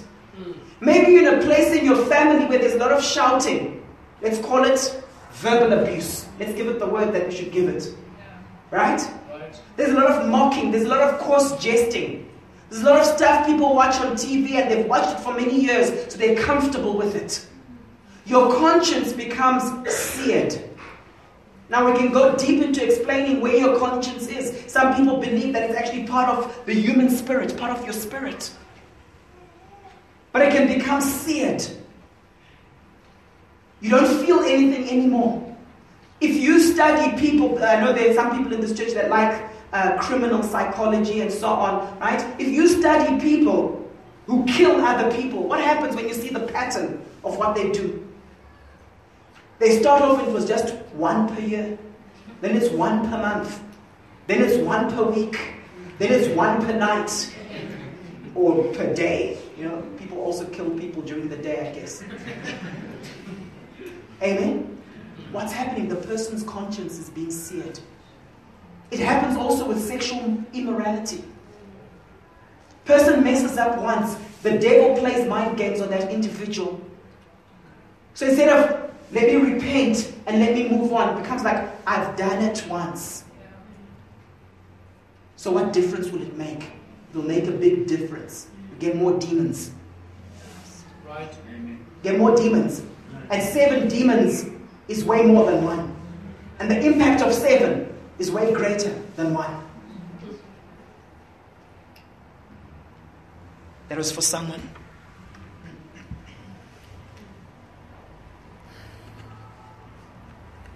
Maybe 0.81 1.13
you're 1.13 1.35
in 1.35 1.41
a 1.41 1.43
place 1.45 1.73
in 1.75 1.85
your 1.85 2.05
family 2.07 2.47
where 2.47 2.59
there's 2.59 2.75
a 2.75 2.79
lot 2.79 2.93
of 2.93 3.05
shouting. 3.05 3.85
Let's 4.23 4.39
call 4.39 4.65
it 4.65 5.03
verbal 5.33 5.79
abuse. 5.79 6.27
Let's 6.39 6.55
give 6.55 6.69
it 6.69 6.79
the 6.79 6.87
word 6.87 7.13
that 7.13 7.29
we 7.29 7.35
should 7.35 7.53
give 7.53 7.69
it. 7.69 7.95
Right? 8.71 9.01
right? 9.31 9.61
There's 9.77 9.91
a 9.91 9.95
lot 9.95 10.11
of 10.11 10.29
mocking, 10.29 10.71
there's 10.71 10.85
a 10.85 10.89
lot 10.89 11.01
of 11.01 11.21
coarse 11.21 11.57
jesting. 11.59 12.31
There's 12.71 12.83
a 12.83 12.87
lot 12.87 13.01
of 13.01 13.07
stuff 13.07 13.47
people 13.47 13.75
watch 13.75 14.01
on 14.01 14.13
TV 14.13 14.53
and 14.53 14.71
they've 14.71 14.87
watched 14.87 15.19
it 15.19 15.21
for 15.21 15.35
many 15.35 15.61
years, 15.61 16.13
so 16.13 16.19
they're 16.19 16.37
comfortable 16.37 16.97
with 16.97 17.17
it. 17.17 17.45
Your 18.27 18.55
conscience 18.55 19.13
becomes 19.13 19.93
seared. 19.93 20.63
Now 21.69 21.91
we 21.91 21.99
can 21.99 22.13
go 22.13 22.37
deep 22.37 22.63
into 22.63 22.85
explaining 22.85 23.41
where 23.41 23.57
your 23.57 23.79
conscience 23.79 24.29
is. 24.29 24.71
Some 24.71 24.95
people 24.95 25.19
believe 25.19 25.53
that 25.53 25.69
it's 25.69 25.79
actually 25.79 26.07
part 26.07 26.29
of 26.29 26.65
the 26.65 26.75
human 26.75 27.11
spirit, 27.11 27.57
part 27.57 27.77
of 27.77 27.85
your 27.85 27.93
spirit. 27.93 28.53
But 30.33 30.43
it 30.43 30.53
can 30.53 30.69
become 30.69 31.01
seared. 31.01 31.67
You 33.81 33.91
don't 33.91 34.25
feel 34.25 34.41
anything 34.41 34.89
anymore. 34.89 35.57
If 36.21 36.37
you 36.37 36.61
study 36.61 37.19
people, 37.19 37.63
I 37.65 37.81
know 37.81 37.93
there 37.93 38.11
are 38.11 38.15
some 38.15 38.37
people 38.37 38.53
in 38.53 38.61
this 38.61 38.77
church 38.77 38.93
that 38.93 39.09
like 39.09 39.43
uh, 39.73 39.97
criminal 39.99 40.43
psychology 40.43 41.21
and 41.21 41.33
so 41.33 41.49
on, 41.49 41.99
right? 41.99 42.21
If 42.39 42.49
you 42.49 42.69
study 42.69 43.19
people 43.21 43.89
who 44.27 44.45
kill 44.45 44.85
other 44.85 45.15
people, 45.17 45.43
what 45.49 45.61
happens 45.61 45.97
when 45.97 46.07
you 46.09 46.15
see 46.15 46.29
the 46.29 46.41
pattern 46.41 47.03
of 47.25 47.39
what 47.39 47.55
they 47.55 47.71
do? 47.73 48.07
They 49.59 49.81
start 49.81 50.03
off, 50.03 50.27
it 50.27 50.33
was 50.33 50.47
just 50.47 50.75
one 50.95 51.35
per 51.35 51.41
year, 51.41 51.79
then 52.41 52.57
it's 52.57 52.71
one 52.71 53.03
per 53.09 53.19
month, 53.19 53.63
then 54.27 54.43
it's 54.43 54.57
one 54.57 54.91
per 54.91 55.05
week, 55.05 55.39
then 55.99 56.13
it's 56.13 56.29
one 56.35 56.65
per 56.65 56.73
night, 56.73 57.35
or 58.35 58.65
per 58.73 58.95
day. 58.95 59.39
You 59.59 59.65
know, 59.65 59.83
also 60.21 60.45
kill 60.47 60.71
people 60.71 61.03
during 61.03 61.29
the 61.29 61.37
day, 61.37 61.69
I 61.69 61.75
guess. 61.75 62.03
Amen? 64.23 64.79
What's 65.33 65.53
happening? 65.53 65.89
The 65.89 65.97
person's 65.97 66.43
conscience 66.43 66.99
is 66.99 67.11
being 67.11 67.31
seared. 67.31 67.79
It 68.91 69.01
happens 69.01 69.37
also 69.37 69.67
with 69.67 69.81
sexual 69.81 70.43
immorality. 70.53 71.25
Person 72.85 73.23
messes 73.23 73.57
up 73.57 73.81
once, 73.81 74.17
the 74.43 74.59
devil 74.59 74.97
plays 74.99 75.29
mind 75.29 75.57
games 75.57 75.81
on 75.81 75.91
that 75.91 76.11
individual. 76.11 76.81
So 78.15 78.27
instead 78.27 78.49
of 78.49 78.91
let 79.13 79.27
me 79.27 79.37
repent 79.37 80.13
and 80.27 80.41
let 80.41 80.55
me 80.55 80.69
move 80.69 80.93
on, 80.93 81.17
it 81.17 81.23
becomes 81.23 81.43
like 81.43 81.69
I've 81.87 82.17
done 82.17 82.43
it 82.43 82.65
once. 82.69 83.25
So 85.37 85.51
what 85.51 85.73
difference 85.73 86.09
will 86.09 86.23
it 86.23 86.37
make? 86.37 86.73
It'll 87.11 87.23
make 87.23 87.47
a 87.47 87.53
big 87.53 87.87
difference. 87.87 88.49
We 88.73 88.79
get 88.79 88.97
more 88.97 89.19
demons. 89.19 89.73
Right. 91.21 91.37
Get 92.03 92.19
more 92.19 92.35
demons. 92.35 92.83
And 93.31 93.43
seven 93.43 93.89
demons 93.89 94.47
is 94.89 95.05
way 95.05 95.23
more 95.23 95.51
than 95.51 95.63
one. 95.65 95.95
And 96.59 96.71
the 96.71 96.81
impact 96.81 97.21
of 97.23 97.33
seven 97.35 97.95
is 98.19 98.31
way 98.31 98.53
greater 98.53 98.91
than 99.17 99.35
one. 99.35 99.63
That 103.89 103.99
was 103.99 104.11
for 104.11 104.23
someone. 104.23 104.63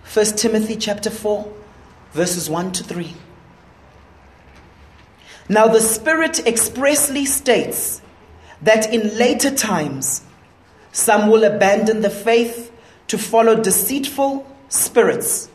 First 0.03 0.37
Timothy 0.37 0.77
chapter 0.77 1.11
4, 1.11 1.53
verses 2.13 2.51
1 2.51 2.73
to 2.73 2.85
3. 2.85 3.15
Now 5.49 5.69
the 5.69 5.81
Spirit 5.81 6.47
expressly 6.47 7.25
states 7.25 8.01
that 8.63 8.93
in 8.93 9.17
later 9.19 9.51
times 9.51 10.24
some 10.95 11.29
will 11.29 11.43
abandon 11.43 12.03
the 12.03 12.09
faith 12.09 12.71
to 13.09 13.19
follow 13.19 13.61
deceitful 13.61 14.47
spirits. 14.69 15.51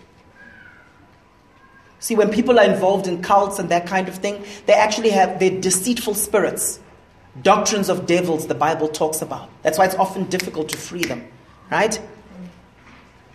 See, 2.00 2.14
when 2.14 2.30
people 2.30 2.60
are 2.60 2.66
involved 2.66 3.08
in 3.08 3.22
cults 3.22 3.58
and 3.58 3.70
that 3.70 3.88
kind 3.88 4.10
of 4.10 4.16
thing, 4.16 4.44
they 4.66 4.74
actually 4.74 5.12
have 5.12 5.40
their 5.40 5.58
deceitful 5.62 6.16
spirits. 6.16 6.82
Doctrines 7.42 7.88
of 7.88 8.06
devils, 8.06 8.48
the 8.48 8.54
Bible 8.54 8.90
talks 8.90 9.22
about. 9.22 9.50
That's 9.62 9.78
why 9.78 9.86
it's 9.86 9.96
often 9.96 10.26
difficult 10.26 10.68
to 10.70 10.78
free 10.78 11.04
them, 11.04 11.26
right? 11.72 12.00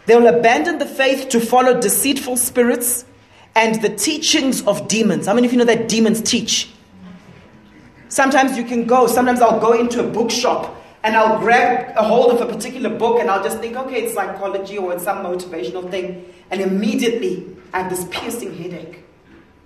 They 0.05 0.15
will 0.15 0.27
abandon 0.27 0.77
the 0.77 0.87
faith 0.87 1.31
to 1.31 1.41
follow 1.41 1.81
deceitful 1.81 2.37
spirits 2.37 3.07
and 3.55 3.81
the 3.81 3.89
teachings 3.89 4.61
of 4.67 4.89
demons. 4.89 5.27
How 5.27 5.33
many 5.33 5.47
of 5.47 5.55
you 5.55 5.59
know 5.59 5.65
that 5.65 5.89
demons 5.89 6.21
teach? 6.21 6.69
Sometimes 8.11 8.59
you 8.59 8.65
can 8.65 8.85
go, 8.85 9.07
sometimes 9.07 9.41
I'll 9.41 9.59
go 9.59 9.73
into 9.73 10.05
a 10.05 10.07
bookshop 10.07 10.83
and 11.05 11.19
I'll 11.19 11.39
grab 11.39 11.93
a 11.97 12.03
hold 12.03 12.33
of 12.33 12.41
a 12.41 12.51
particular 12.51 12.89
book 12.89 13.21
and 13.21 13.31
I'll 13.31 13.45
just 13.45 13.59
think, 13.59 13.77
okay, 13.77 14.05
it's 14.05 14.15
psychology 14.15 14.79
or 14.79 14.95
it's 14.95 15.05
some 15.05 15.19
motivational 15.19 15.89
thing. 15.91 16.33
And 16.51 16.63
immediately 16.63 17.47
I 17.75 17.83
have 17.83 17.91
this 17.91 18.07
piercing 18.11 18.57
headache, 18.57 19.05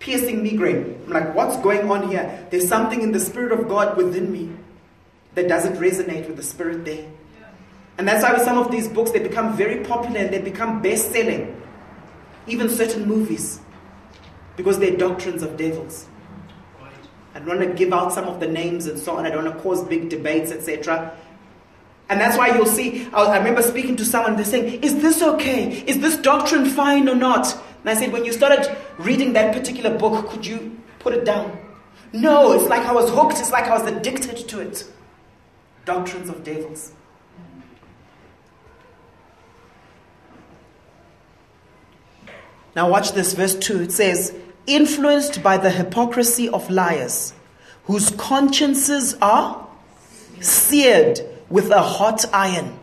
piercing 0.01 0.43
migraine. 0.43 1.01
I'm 1.07 1.13
like, 1.13 1.35
what's 1.37 1.57
going 1.59 1.89
on 1.89 2.11
here? 2.11 2.45
There's 2.51 2.69
something 2.69 3.03
in 3.03 3.13
the 3.13 3.21
Spirit 3.21 3.53
of 3.53 3.69
God 3.69 3.97
within 3.97 4.33
me 4.33 4.51
that 5.37 5.47
doesn't 5.47 5.77
resonate 5.77 6.27
with 6.27 6.37
the 6.37 6.43
Spirit 6.43 6.85
there. 6.85 7.09
And 7.99 8.07
that's 8.07 8.25
why 8.25 8.33
with 8.33 8.43
some 8.43 8.59
of 8.59 8.73
these 8.73 8.89
books, 8.89 9.13
they 9.13 9.21
become 9.21 9.57
very 9.57 9.85
popular 9.85 10.19
and 10.19 10.33
they 10.33 10.41
become 10.41 10.83
best 10.83 11.13
selling. 11.13 11.55
Even 12.49 12.69
certain 12.69 13.07
movies, 13.07 13.61
because 14.57 14.81
they're 14.81 14.97
doctrines 14.97 15.43
of 15.45 15.57
devils. 15.57 16.09
I 17.35 17.41
don't 17.41 17.59
want 17.59 17.61
to 17.61 17.75
give 17.75 17.93
out 17.93 18.13
some 18.13 18.25
of 18.25 18.41
the 18.41 18.49
names 18.49 18.87
and 18.87 18.99
so 18.99 19.17
on. 19.17 19.27
I 19.27 19.31
don't 19.31 19.45
want 19.45 19.57
to 19.57 19.63
cause 19.63 19.85
big 19.85 20.09
debates, 20.09 20.51
etc. 20.51 21.17
And 22.09 22.21
that's 22.21 22.39
why 22.39 22.55
you'll 22.55 22.67
see, 22.67 23.07
I 23.13 23.37
remember 23.37 23.63
speaking 23.63 23.97
to 23.97 24.05
someone, 24.05 24.37
they're 24.37 24.45
saying, 24.45 24.83
Is 24.83 25.01
this 25.03 25.23
okay? 25.23 25.83
Is 25.87 26.01
this 26.01 26.17
doctrine 26.17 26.65
fine 26.65 27.09
or 27.09 27.15
not? 27.15 27.53
And 27.81 27.91
I 27.91 27.95
said, 27.95 28.13
When 28.13 28.25
you 28.25 28.33
started 28.33 28.75
reading 28.99 29.35
that 29.35 29.55
particular 29.55 29.97
book, 29.97 30.29
could 30.29 30.47
you 30.47 30.81
put 31.01 31.13
it 31.13 31.25
down? 31.25 31.59
No, 32.13 32.53
it's 32.53 32.69
like 32.69 32.87
I 32.87 32.93
was 32.93 33.11
hooked, 33.11 33.39
it's 33.39 33.51
like 33.51 33.65
I 33.65 33.79
was 33.79 33.91
addicted 33.91 34.49
to 34.49 34.61
it. 34.61 34.85
Doctrines 35.85 36.31
of 36.31 36.43
devils. 36.43 36.93
Now, 42.75 42.89
watch 42.89 43.13
this, 43.13 43.35
verse 43.35 43.57
2. 43.57 43.83
It 43.83 43.93
says, 43.93 44.35
Influenced 44.67 45.43
by 45.43 45.57
the 45.57 45.71
hypocrisy 45.71 46.49
of 46.49 46.71
liars, 46.71 47.35
whose 47.85 48.11
consciences 48.13 49.15
are 49.21 49.67
seared 50.41 51.21
with 51.51 51.71
a 51.71 51.83
hot 51.83 52.25
iron. 52.33 52.79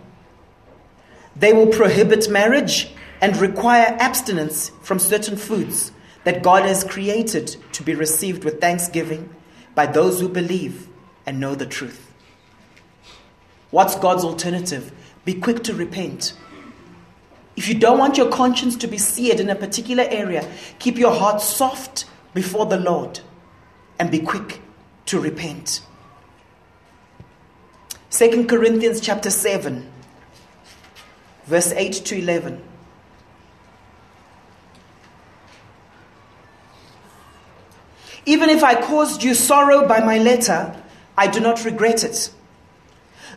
They 1.35 1.53
will 1.53 1.67
prohibit 1.67 2.29
marriage 2.29 2.91
and 3.21 3.37
require 3.37 3.95
abstinence 3.99 4.71
from 4.81 4.99
certain 4.99 5.37
foods 5.37 5.91
that 6.23 6.43
God 6.43 6.63
has 6.63 6.83
created 6.83 7.55
to 7.73 7.83
be 7.83 7.93
received 7.93 8.43
with 8.43 8.59
thanksgiving 8.59 9.33
by 9.75 9.85
those 9.85 10.19
who 10.19 10.29
believe 10.29 10.87
and 11.25 11.39
know 11.39 11.55
the 11.55 11.65
truth. 11.65 12.11
What's 13.71 13.95
God's 13.95 14.23
alternative? 14.23 14.91
Be 15.25 15.33
quick 15.33 15.63
to 15.63 15.73
repent. 15.73 16.33
If 17.55 17.67
you 17.67 17.75
don't 17.75 17.97
want 17.97 18.17
your 18.17 18.29
conscience 18.29 18.75
to 18.77 18.87
be 18.87 18.97
seared 18.97 19.39
in 19.39 19.49
a 19.49 19.55
particular 19.55 20.05
area, 20.07 20.49
keep 20.79 20.97
your 20.97 21.13
heart 21.13 21.41
soft 21.41 22.05
before 22.33 22.65
the 22.65 22.79
Lord 22.79 23.19
and 23.99 24.11
be 24.11 24.19
quick 24.19 24.61
to 25.07 25.19
repent. 25.19 25.81
2 28.11 28.45
Corinthians 28.45 29.01
chapter 29.01 29.29
7, 29.29 29.89
verse 31.45 31.71
8 31.71 31.93
to 31.93 32.17
11. 32.17 32.61
Even 38.25 38.49
if 38.49 38.63
I 38.63 38.79
caused 38.81 39.23
you 39.23 39.33
sorrow 39.33 39.87
by 39.87 39.99
my 39.99 40.17
letter, 40.17 40.75
I 41.17 41.27
do 41.27 41.39
not 41.39 41.63
regret 41.63 42.03
it. 42.03 42.31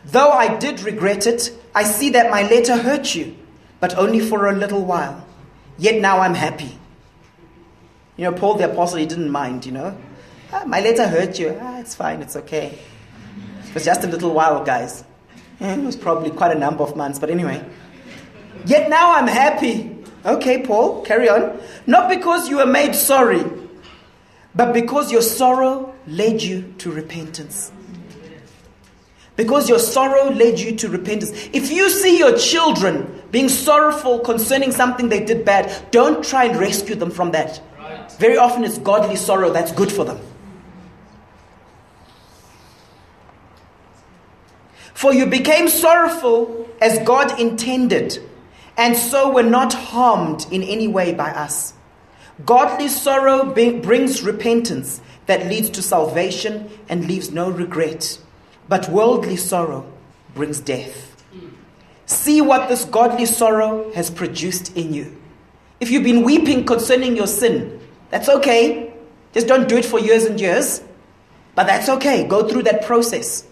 Though 0.05 0.31
I 0.31 0.57
did 0.57 0.81
regret 0.81 1.27
it, 1.27 1.51
I 1.75 1.83
see 1.83 2.09
that 2.11 2.31
my 2.31 2.43
letter 2.43 2.77
hurt 2.77 3.13
you, 3.13 3.35
but 3.79 3.95
only 3.97 4.19
for 4.19 4.47
a 4.47 4.55
little 4.55 4.83
while. 4.83 5.25
Yet 5.77 6.01
now 6.01 6.19
I'm 6.19 6.33
happy. 6.33 6.77
You 8.17 8.25
know, 8.25 8.33
Paul 8.33 8.55
the 8.55 8.71
Apostle, 8.71 8.97
he 8.97 9.05
didn't 9.05 9.29
mind, 9.29 9.65
you 9.65 9.71
know. 9.71 9.97
Ah, 10.51 10.63
my 10.65 10.81
letter 10.81 11.07
hurt 11.07 11.37
you. 11.39 11.57
Ah, 11.61 11.79
it's 11.79 11.95
fine, 11.95 12.21
it's 12.21 12.35
okay. 12.35 12.77
It 13.69 13.75
was 13.75 13.85
just 13.85 14.03
a 14.03 14.07
little 14.07 14.33
while, 14.33 14.63
guys. 14.63 15.03
It 15.59 15.79
was 15.79 15.95
probably 15.95 16.31
quite 16.31 16.55
a 16.55 16.59
number 16.59 16.83
of 16.83 16.95
months, 16.95 17.19
but 17.19 17.29
anyway. 17.29 17.63
Yet 18.65 18.89
now 18.89 19.13
I'm 19.13 19.27
happy. 19.27 19.95
Okay, 20.25 20.63
Paul, 20.63 21.03
carry 21.03 21.29
on. 21.29 21.59
Not 21.85 22.09
because 22.09 22.49
you 22.49 22.57
were 22.57 22.65
made 22.65 22.95
sorry, 22.95 23.43
but 24.55 24.73
because 24.73 25.11
your 25.11 25.21
sorrow 25.21 25.93
led 26.07 26.41
you 26.41 26.73
to 26.79 26.91
repentance. 26.91 27.71
Because 29.35 29.69
your 29.69 29.79
sorrow 29.79 30.31
led 30.31 30.59
you 30.59 30.75
to 30.77 30.89
repentance. 30.89 31.31
If 31.53 31.71
you 31.71 31.89
see 31.89 32.17
your 32.17 32.37
children 32.37 33.21
being 33.31 33.47
sorrowful 33.47 34.19
concerning 34.19 34.71
something 34.71 35.07
they 35.07 35.23
did 35.23 35.45
bad, 35.45 35.71
don't 35.91 36.25
try 36.25 36.45
and 36.45 36.59
rescue 36.59 36.95
them 36.95 37.11
from 37.11 37.31
that. 37.31 37.61
Right. 37.77 38.11
Very 38.13 38.37
often 38.37 38.65
it's 38.65 38.79
godly 38.79 39.15
sorrow 39.15 39.51
that's 39.51 39.71
good 39.71 39.91
for 39.91 40.03
them. 40.03 40.19
For 44.99 45.13
you 45.13 45.27
became 45.27 45.69
sorrowful 45.69 46.67
as 46.81 46.99
God 47.07 47.39
intended, 47.39 48.19
and 48.75 48.97
so 48.97 49.31
were 49.31 49.43
not 49.43 49.73
harmed 49.73 50.45
in 50.51 50.61
any 50.61 50.89
way 50.89 51.13
by 51.13 51.29
us. 51.29 51.73
Godly 52.45 52.89
sorrow 52.89 53.45
brings 53.45 54.21
repentance 54.23 54.99
that 55.25 55.47
leads 55.47 55.69
to 55.69 55.81
salvation 55.81 56.69
and 56.89 57.07
leaves 57.07 57.31
no 57.31 57.49
regret, 57.49 58.19
but 58.67 58.89
worldly 58.89 59.37
sorrow 59.37 59.89
brings 60.35 60.59
death. 60.59 61.15
See 62.05 62.41
what 62.41 62.67
this 62.67 62.83
godly 62.83 63.25
sorrow 63.25 63.89
has 63.93 64.11
produced 64.11 64.75
in 64.75 64.93
you. 64.93 65.15
If 65.79 65.91
you've 65.91 66.03
been 66.03 66.25
weeping 66.25 66.65
concerning 66.65 67.15
your 67.15 67.27
sin, 67.27 67.79
that's 68.09 68.27
okay. 68.27 68.93
Just 69.31 69.47
don't 69.47 69.69
do 69.69 69.77
it 69.77 69.85
for 69.85 69.97
years 69.97 70.25
and 70.25 70.41
years. 70.41 70.83
But 71.55 71.67
that's 71.67 71.87
okay. 71.87 72.27
Go 72.27 72.49
through 72.49 72.63
that 72.63 72.83
process. 72.83 73.45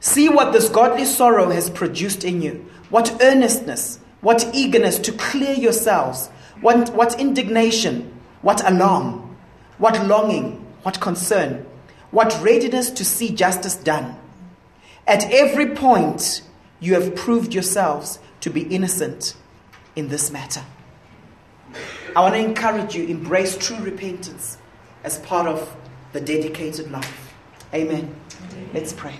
See 0.00 0.28
what 0.28 0.52
this 0.52 0.68
godly 0.68 1.04
sorrow 1.04 1.50
has 1.50 1.70
produced 1.70 2.24
in 2.24 2.40
you. 2.42 2.66
What 2.88 3.16
earnestness, 3.20 4.00
what 4.20 4.48
eagerness 4.54 4.98
to 5.00 5.12
clear 5.12 5.54
yourselves, 5.54 6.28
what, 6.60 6.90
what 6.94 7.20
indignation, 7.20 8.18
what 8.42 8.66
alarm, 8.68 9.36
what 9.78 10.06
longing, 10.06 10.66
what 10.82 11.00
concern, 11.00 11.66
what 12.10 12.38
readiness 12.42 12.90
to 12.90 13.04
see 13.04 13.30
justice 13.34 13.76
done. 13.76 14.16
At 15.06 15.30
every 15.30 15.74
point, 15.74 16.42
you 16.80 16.94
have 16.94 17.14
proved 17.14 17.54
yourselves 17.54 18.18
to 18.40 18.50
be 18.50 18.62
innocent 18.62 19.34
in 19.96 20.08
this 20.08 20.30
matter. 20.30 20.64
I 22.16 22.20
want 22.20 22.34
to 22.34 22.40
encourage 22.40 22.94
you, 22.94 23.06
embrace 23.06 23.56
true 23.56 23.78
repentance 23.78 24.58
as 25.04 25.18
part 25.18 25.46
of 25.46 25.76
the 26.12 26.20
dedicated 26.20 26.90
life. 26.90 27.34
Amen. 27.72 28.14
Amen. 28.52 28.70
Let's 28.74 28.92
pray. 28.92 29.14